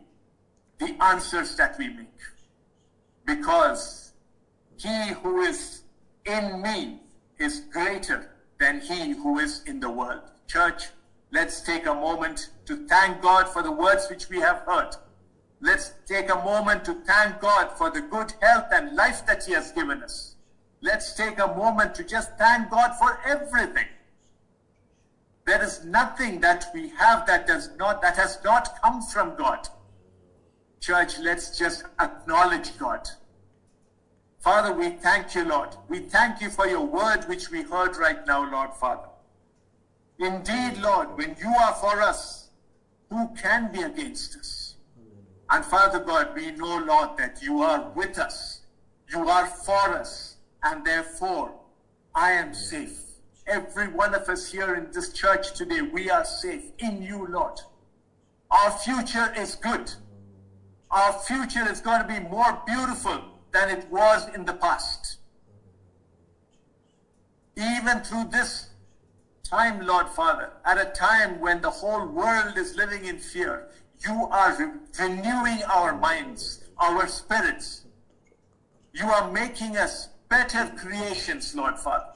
the 0.78 0.96
answers 1.02 1.54
that 1.56 1.78
we 1.78 1.88
make. 1.88 2.20
Because 3.26 4.12
he 4.76 5.08
who 5.22 5.40
is 5.42 5.82
in 6.24 6.62
me 6.62 7.00
is 7.38 7.60
greater 7.72 8.30
than 8.58 8.80
he 8.80 9.12
who 9.12 9.38
is 9.38 9.62
in 9.64 9.80
the 9.80 9.90
world. 9.90 10.22
Church, 10.46 10.88
let's 11.30 11.60
take 11.60 11.86
a 11.86 11.94
moment 11.94 12.50
to 12.66 12.86
thank 12.86 13.22
God 13.22 13.48
for 13.48 13.62
the 13.62 13.72
words 13.72 14.08
which 14.08 14.28
we 14.28 14.40
have 14.40 14.58
heard. 14.66 14.96
Let's 15.60 15.92
take 16.06 16.30
a 16.30 16.36
moment 16.36 16.84
to 16.86 16.94
thank 17.06 17.40
God 17.40 17.70
for 17.76 17.90
the 17.90 18.00
good 18.00 18.32
health 18.40 18.66
and 18.72 18.96
life 18.96 19.26
that 19.26 19.44
He 19.44 19.52
has 19.52 19.72
given 19.72 20.02
us. 20.02 20.36
Let's 20.80 21.14
take 21.14 21.38
a 21.38 21.54
moment 21.54 21.94
to 21.96 22.04
just 22.04 22.36
thank 22.38 22.70
God 22.70 22.96
for 22.98 23.20
everything. 23.26 23.86
There 25.46 25.62
is 25.62 25.84
nothing 25.84 26.40
that 26.40 26.66
we 26.72 26.88
have 26.90 27.26
that 27.26 27.46
does 27.46 27.70
not 27.76 28.00
that 28.02 28.16
has 28.16 28.38
not 28.44 28.80
come 28.82 29.02
from 29.02 29.34
God. 29.36 29.68
Church, 30.80 31.18
let's 31.18 31.58
just 31.58 31.84
acknowledge 32.00 32.76
God. 32.78 33.06
Father, 34.38 34.72
we 34.72 34.90
thank 34.90 35.34
you, 35.34 35.44
Lord. 35.44 35.76
We 35.88 35.98
thank 35.98 36.40
you 36.40 36.48
for 36.48 36.66
your 36.66 36.84
word 36.84 37.24
which 37.24 37.50
we 37.50 37.62
heard 37.62 37.96
right 37.98 38.26
now, 38.26 38.50
Lord 38.50 38.72
Father. 38.74 39.08
Indeed, 40.18 40.78
Lord, 40.78 41.16
when 41.16 41.36
you 41.38 41.48
are 41.48 41.74
for 41.74 42.00
us, 42.00 42.48
who 43.10 43.28
can 43.34 43.70
be 43.70 43.82
against 43.82 44.38
us? 44.38 44.76
And 45.50 45.64
Father 45.64 45.98
God, 45.98 46.34
we 46.34 46.52
know, 46.52 46.78
Lord, 46.78 47.18
that 47.18 47.42
you 47.42 47.60
are 47.60 47.90
with 47.90 48.18
us. 48.18 48.60
You 49.08 49.28
are 49.28 49.46
for 49.46 49.94
us. 49.94 50.36
And 50.62 50.84
therefore, 50.84 51.52
I 52.14 52.32
am 52.32 52.54
safe. 52.54 53.00
Every 53.46 53.88
one 53.88 54.14
of 54.14 54.28
us 54.28 54.50
here 54.50 54.74
in 54.76 54.92
this 54.92 55.12
church 55.12 55.54
today, 55.54 55.82
we 55.82 56.08
are 56.08 56.24
safe 56.24 56.64
in 56.78 57.02
you, 57.02 57.26
Lord. 57.26 57.58
Our 58.50 58.70
future 58.70 59.34
is 59.36 59.56
good. 59.56 59.92
Our 60.90 61.12
future 61.12 61.70
is 61.70 61.80
going 61.80 62.02
to 62.02 62.08
be 62.08 62.18
more 62.18 62.60
beautiful 62.66 63.20
than 63.52 63.68
it 63.70 63.88
was 63.90 64.28
in 64.34 64.44
the 64.44 64.54
past. 64.54 65.18
Even 67.56 68.00
through 68.00 68.24
this 68.30 68.70
time, 69.44 69.86
Lord 69.86 70.08
Father, 70.08 70.50
at 70.64 70.78
a 70.78 70.86
time 70.86 71.40
when 71.40 71.60
the 71.60 71.70
whole 71.70 72.06
world 72.06 72.56
is 72.56 72.74
living 72.76 73.04
in 73.04 73.18
fear, 73.18 73.68
you 73.98 74.28
are 74.30 74.56
re- 74.56 75.06
renewing 75.06 75.62
our 75.64 75.96
minds, 75.96 76.64
our 76.78 77.06
spirits. 77.06 77.82
You 78.92 79.06
are 79.06 79.30
making 79.30 79.76
us 79.76 80.08
better 80.28 80.72
creations, 80.76 81.54
Lord 81.54 81.78
Father. 81.78 82.06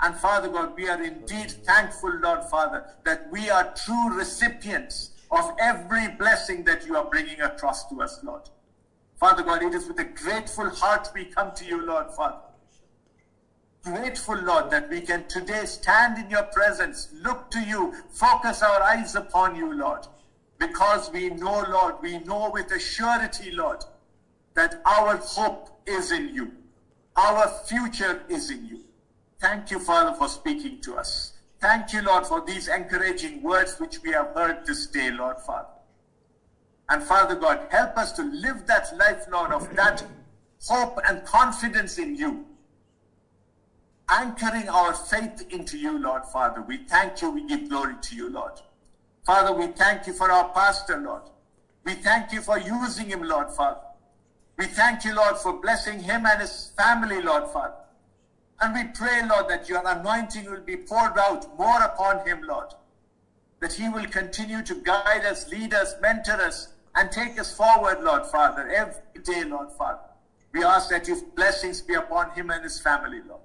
And 0.00 0.16
Father 0.16 0.48
God, 0.48 0.74
we 0.76 0.88
are 0.88 1.02
indeed 1.02 1.50
thankful, 1.64 2.18
Lord 2.20 2.44
Father, 2.44 2.86
that 3.04 3.30
we 3.30 3.50
are 3.50 3.74
true 3.74 4.16
recipients 4.16 5.09
of 5.30 5.52
every 5.60 6.08
blessing 6.08 6.64
that 6.64 6.86
you 6.86 6.96
are 6.96 7.04
bringing 7.04 7.40
across 7.40 7.88
to 7.88 8.02
us, 8.02 8.20
Lord. 8.22 8.42
Father 9.18 9.42
God, 9.42 9.62
it 9.62 9.74
is 9.74 9.86
with 9.86 9.98
a 10.00 10.04
grateful 10.04 10.70
heart 10.70 11.08
we 11.14 11.26
come 11.26 11.52
to 11.54 11.64
you, 11.64 11.84
Lord 11.84 12.10
Father. 12.10 12.38
Grateful, 13.84 14.36
Lord, 14.36 14.70
that 14.70 14.90
we 14.90 15.00
can 15.00 15.26
today 15.28 15.64
stand 15.64 16.18
in 16.18 16.28
your 16.30 16.42
presence, 16.44 17.08
look 17.22 17.50
to 17.50 17.60
you, 17.60 17.94
focus 18.10 18.62
our 18.62 18.82
eyes 18.82 19.14
upon 19.14 19.56
you, 19.56 19.72
Lord. 19.72 20.06
Because 20.58 21.10
we 21.10 21.30
know, 21.30 21.64
Lord, 21.70 21.94
we 22.02 22.18
know 22.18 22.50
with 22.52 22.70
a 22.72 22.78
surety, 22.78 23.50
Lord, 23.52 23.82
that 24.54 24.82
our 24.84 25.16
hope 25.16 25.80
is 25.86 26.12
in 26.12 26.34
you. 26.34 26.52
Our 27.16 27.48
future 27.48 28.22
is 28.28 28.50
in 28.50 28.66
you. 28.66 28.80
Thank 29.40 29.70
you, 29.70 29.78
Father, 29.78 30.14
for 30.16 30.28
speaking 30.28 30.80
to 30.82 30.96
us. 30.96 31.32
Thank 31.60 31.92
you, 31.92 32.00
Lord, 32.00 32.26
for 32.26 32.44
these 32.44 32.68
encouraging 32.68 33.42
words 33.42 33.78
which 33.78 34.02
we 34.02 34.12
have 34.12 34.28
heard 34.34 34.64
this 34.64 34.86
day, 34.86 35.10
Lord 35.10 35.38
Father. 35.40 35.68
And 36.88 37.02
Father 37.02 37.34
God, 37.34 37.66
help 37.70 37.98
us 37.98 38.12
to 38.12 38.22
live 38.22 38.66
that 38.66 38.96
life, 38.96 39.26
Lord, 39.30 39.52
of 39.52 39.74
that 39.76 40.02
hope 40.66 40.98
and 41.06 41.24
confidence 41.24 41.98
in 41.98 42.16
you. 42.16 42.46
Anchoring 44.08 44.68
our 44.68 44.94
faith 44.94 45.46
into 45.50 45.78
you, 45.78 45.98
Lord 45.98 46.24
Father. 46.24 46.62
We 46.62 46.78
thank 46.78 47.20
you, 47.22 47.30
we 47.30 47.46
give 47.46 47.68
glory 47.68 47.94
to 48.00 48.16
you, 48.16 48.30
Lord. 48.30 48.54
Father, 49.24 49.52
we 49.52 49.68
thank 49.68 50.06
you 50.06 50.14
for 50.14 50.32
our 50.32 50.48
pastor, 50.48 50.98
Lord. 50.98 51.22
We 51.84 51.94
thank 51.94 52.32
you 52.32 52.40
for 52.40 52.58
using 52.58 53.06
him, 53.06 53.22
Lord 53.22 53.50
Father. 53.50 53.80
We 54.56 54.66
thank 54.66 55.04
you, 55.04 55.14
Lord, 55.14 55.36
for 55.36 55.60
blessing 55.60 56.00
him 56.00 56.26
and 56.26 56.40
his 56.40 56.72
family, 56.76 57.22
Lord 57.22 57.48
Father. 57.52 57.74
And 58.60 58.74
we 58.74 58.84
pray, 58.92 59.26
Lord, 59.26 59.48
that 59.48 59.68
your 59.68 59.82
anointing 59.86 60.44
will 60.50 60.60
be 60.60 60.76
poured 60.76 61.18
out 61.18 61.58
more 61.58 61.82
upon 61.82 62.26
him, 62.26 62.42
Lord. 62.42 62.68
That 63.60 63.72
he 63.72 63.88
will 63.88 64.06
continue 64.06 64.62
to 64.62 64.74
guide 64.74 65.24
us, 65.24 65.48
lead 65.50 65.72
us, 65.72 65.94
mentor 66.00 66.40
us, 66.40 66.68
and 66.94 67.10
take 67.10 67.38
us 67.38 67.56
forward, 67.56 68.02
Lord 68.02 68.26
Father, 68.26 68.68
every 68.68 69.22
day, 69.22 69.44
Lord 69.44 69.70
Father. 69.72 70.00
We 70.52 70.64
ask 70.64 70.90
that 70.90 71.08
your 71.08 71.18
blessings 71.36 71.80
be 71.80 71.94
upon 71.94 72.32
him 72.32 72.50
and 72.50 72.62
his 72.62 72.80
family, 72.80 73.20
Lord. 73.26 73.40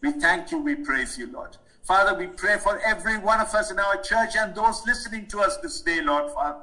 We 0.00 0.12
thank 0.12 0.50
you, 0.50 0.58
we 0.58 0.74
praise 0.74 1.18
you, 1.18 1.30
Lord. 1.30 1.56
Father, 1.84 2.18
we 2.18 2.26
pray 2.26 2.58
for 2.58 2.80
every 2.80 3.18
one 3.18 3.40
of 3.40 3.54
us 3.54 3.70
in 3.70 3.78
our 3.78 4.02
church 4.02 4.34
and 4.36 4.54
those 4.54 4.82
listening 4.86 5.26
to 5.28 5.40
us 5.40 5.56
this 5.58 5.80
day, 5.80 6.00
Lord 6.00 6.32
Father. 6.32 6.62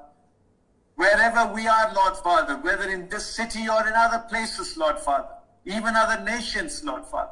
Wherever 0.96 1.54
we 1.54 1.68
are, 1.68 1.94
Lord 1.94 2.18
Father, 2.18 2.56
whether 2.58 2.90
in 2.90 3.08
this 3.10 3.26
city 3.26 3.70
or 3.70 3.88
in 3.88 3.94
other 3.94 4.20
places, 4.30 4.76
Lord 4.76 5.00
Father, 5.00 5.30
even 5.66 5.96
other 5.96 6.22
nations, 6.24 6.84
Lord 6.84 7.06
Father. 7.06 7.32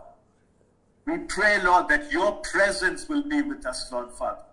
We 1.06 1.18
pray, 1.20 1.62
Lord, 1.62 1.90
that 1.90 2.12
your 2.12 2.34
presence 2.34 3.10
will 3.10 3.24
be 3.24 3.42
with 3.42 3.66
us, 3.66 3.92
Lord 3.92 4.12
Father. 4.12 4.44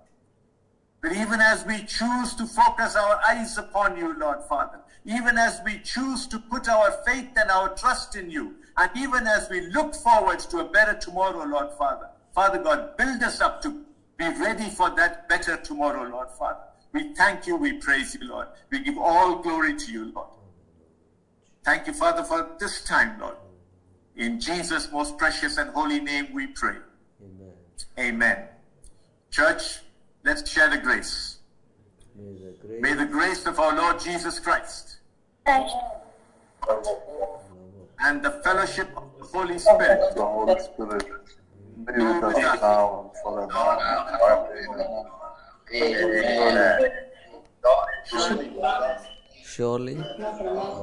That 1.02 1.12
even 1.12 1.40
as 1.40 1.64
we 1.64 1.84
choose 1.84 2.34
to 2.34 2.46
focus 2.46 2.96
our 2.96 3.20
eyes 3.28 3.58
upon 3.58 3.96
you, 3.96 4.18
Lord 4.18 4.42
Father, 4.48 4.80
even 5.04 5.38
as 5.38 5.60
we 5.64 5.78
choose 5.78 6.26
to 6.26 6.38
put 6.38 6.68
our 6.68 6.90
faith 7.06 7.30
and 7.36 7.50
our 7.50 7.74
trust 7.74 8.16
in 8.16 8.30
you, 8.30 8.56
and 8.76 8.90
even 8.96 9.26
as 9.26 9.48
we 9.50 9.60
look 9.68 9.94
forward 9.94 10.38
to 10.40 10.58
a 10.58 10.64
better 10.64 10.94
tomorrow, 10.94 11.44
Lord 11.44 11.70
Father, 11.76 12.08
Father 12.34 12.58
God, 12.62 12.96
build 12.96 13.22
us 13.22 13.40
up 13.40 13.62
to 13.62 13.84
be 14.16 14.28
ready 14.28 14.68
for 14.68 14.90
that 14.90 15.28
better 15.28 15.56
tomorrow, 15.56 16.08
Lord 16.08 16.28
Father. 16.38 16.60
We 16.92 17.14
thank 17.14 17.46
you, 17.46 17.56
we 17.56 17.74
praise 17.74 18.16
you, 18.18 18.28
Lord. 18.28 18.48
We 18.70 18.80
give 18.80 18.98
all 18.98 19.36
glory 19.42 19.76
to 19.76 19.92
you, 19.92 20.12
Lord. 20.12 20.28
Thank 21.64 21.86
you, 21.86 21.92
Father, 21.92 22.24
for 22.24 22.56
this 22.58 22.82
time, 22.82 23.20
Lord. 23.20 23.36
In 24.18 24.40
Jesus' 24.40 24.90
most 24.90 25.16
precious 25.16 25.56
and 25.58 25.70
holy 25.70 26.00
name 26.00 26.28
we 26.34 26.48
pray. 26.48 26.76
Amen. 27.22 27.52
Amen. 27.98 28.44
Church, 29.30 29.78
let's 30.24 30.50
share 30.50 30.68
the 30.68 30.78
grace. 30.78 31.38
May 32.16 32.32
the 32.32 32.52
grace 32.66 32.82
May 32.82 32.94
the 32.94 33.06
grace 33.06 33.46
of 33.46 33.60
our 33.60 33.76
Lord 33.76 34.00
Jesus 34.00 34.40
Christ 34.40 34.96
and 38.00 38.22
the 38.22 38.40
fellowship 38.44 38.88
of 38.96 39.04
the 39.18 39.24
Holy 39.24 39.58
Spirit 39.58 40.14
The 40.14 40.24
Holy 40.24 40.58
Spirit 40.60 41.06
be 41.86 41.92
with 41.92 42.24
us 42.24 42.60
now 42.60 43.12
and 43.14 43.22
forever. 43.22 43.52
Amen. 45.72 46.90
Surely 49.50 49.96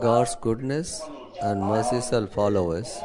God's 0.06 0.36
goodness 0.46 1.02
and 1.42 1.62
mercy 1.62 2.00
shall 2.10 2.26
follow 2.26 2.72
us 2.72 2.98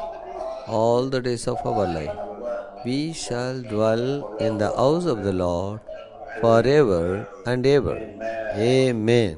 all 0.67 1.09
the 1.09 1.21
days 1.21 1.47
of 1.47 1.59
our 1.65 1.85
life. 1.97 2.85
We 2.85 3.13
shall 3.13 3.61
dwell 3.61 4.37
in 4.37 4.57
the 4.57 4.71
house 4.81 5.05
of 5.05 5.23
the 5.23 5.33
Lord 5.33 5.79
forever 6.41 7.27
and 7.45 7.65
ever. 7.67 7.95
Amen. 8.55 9.37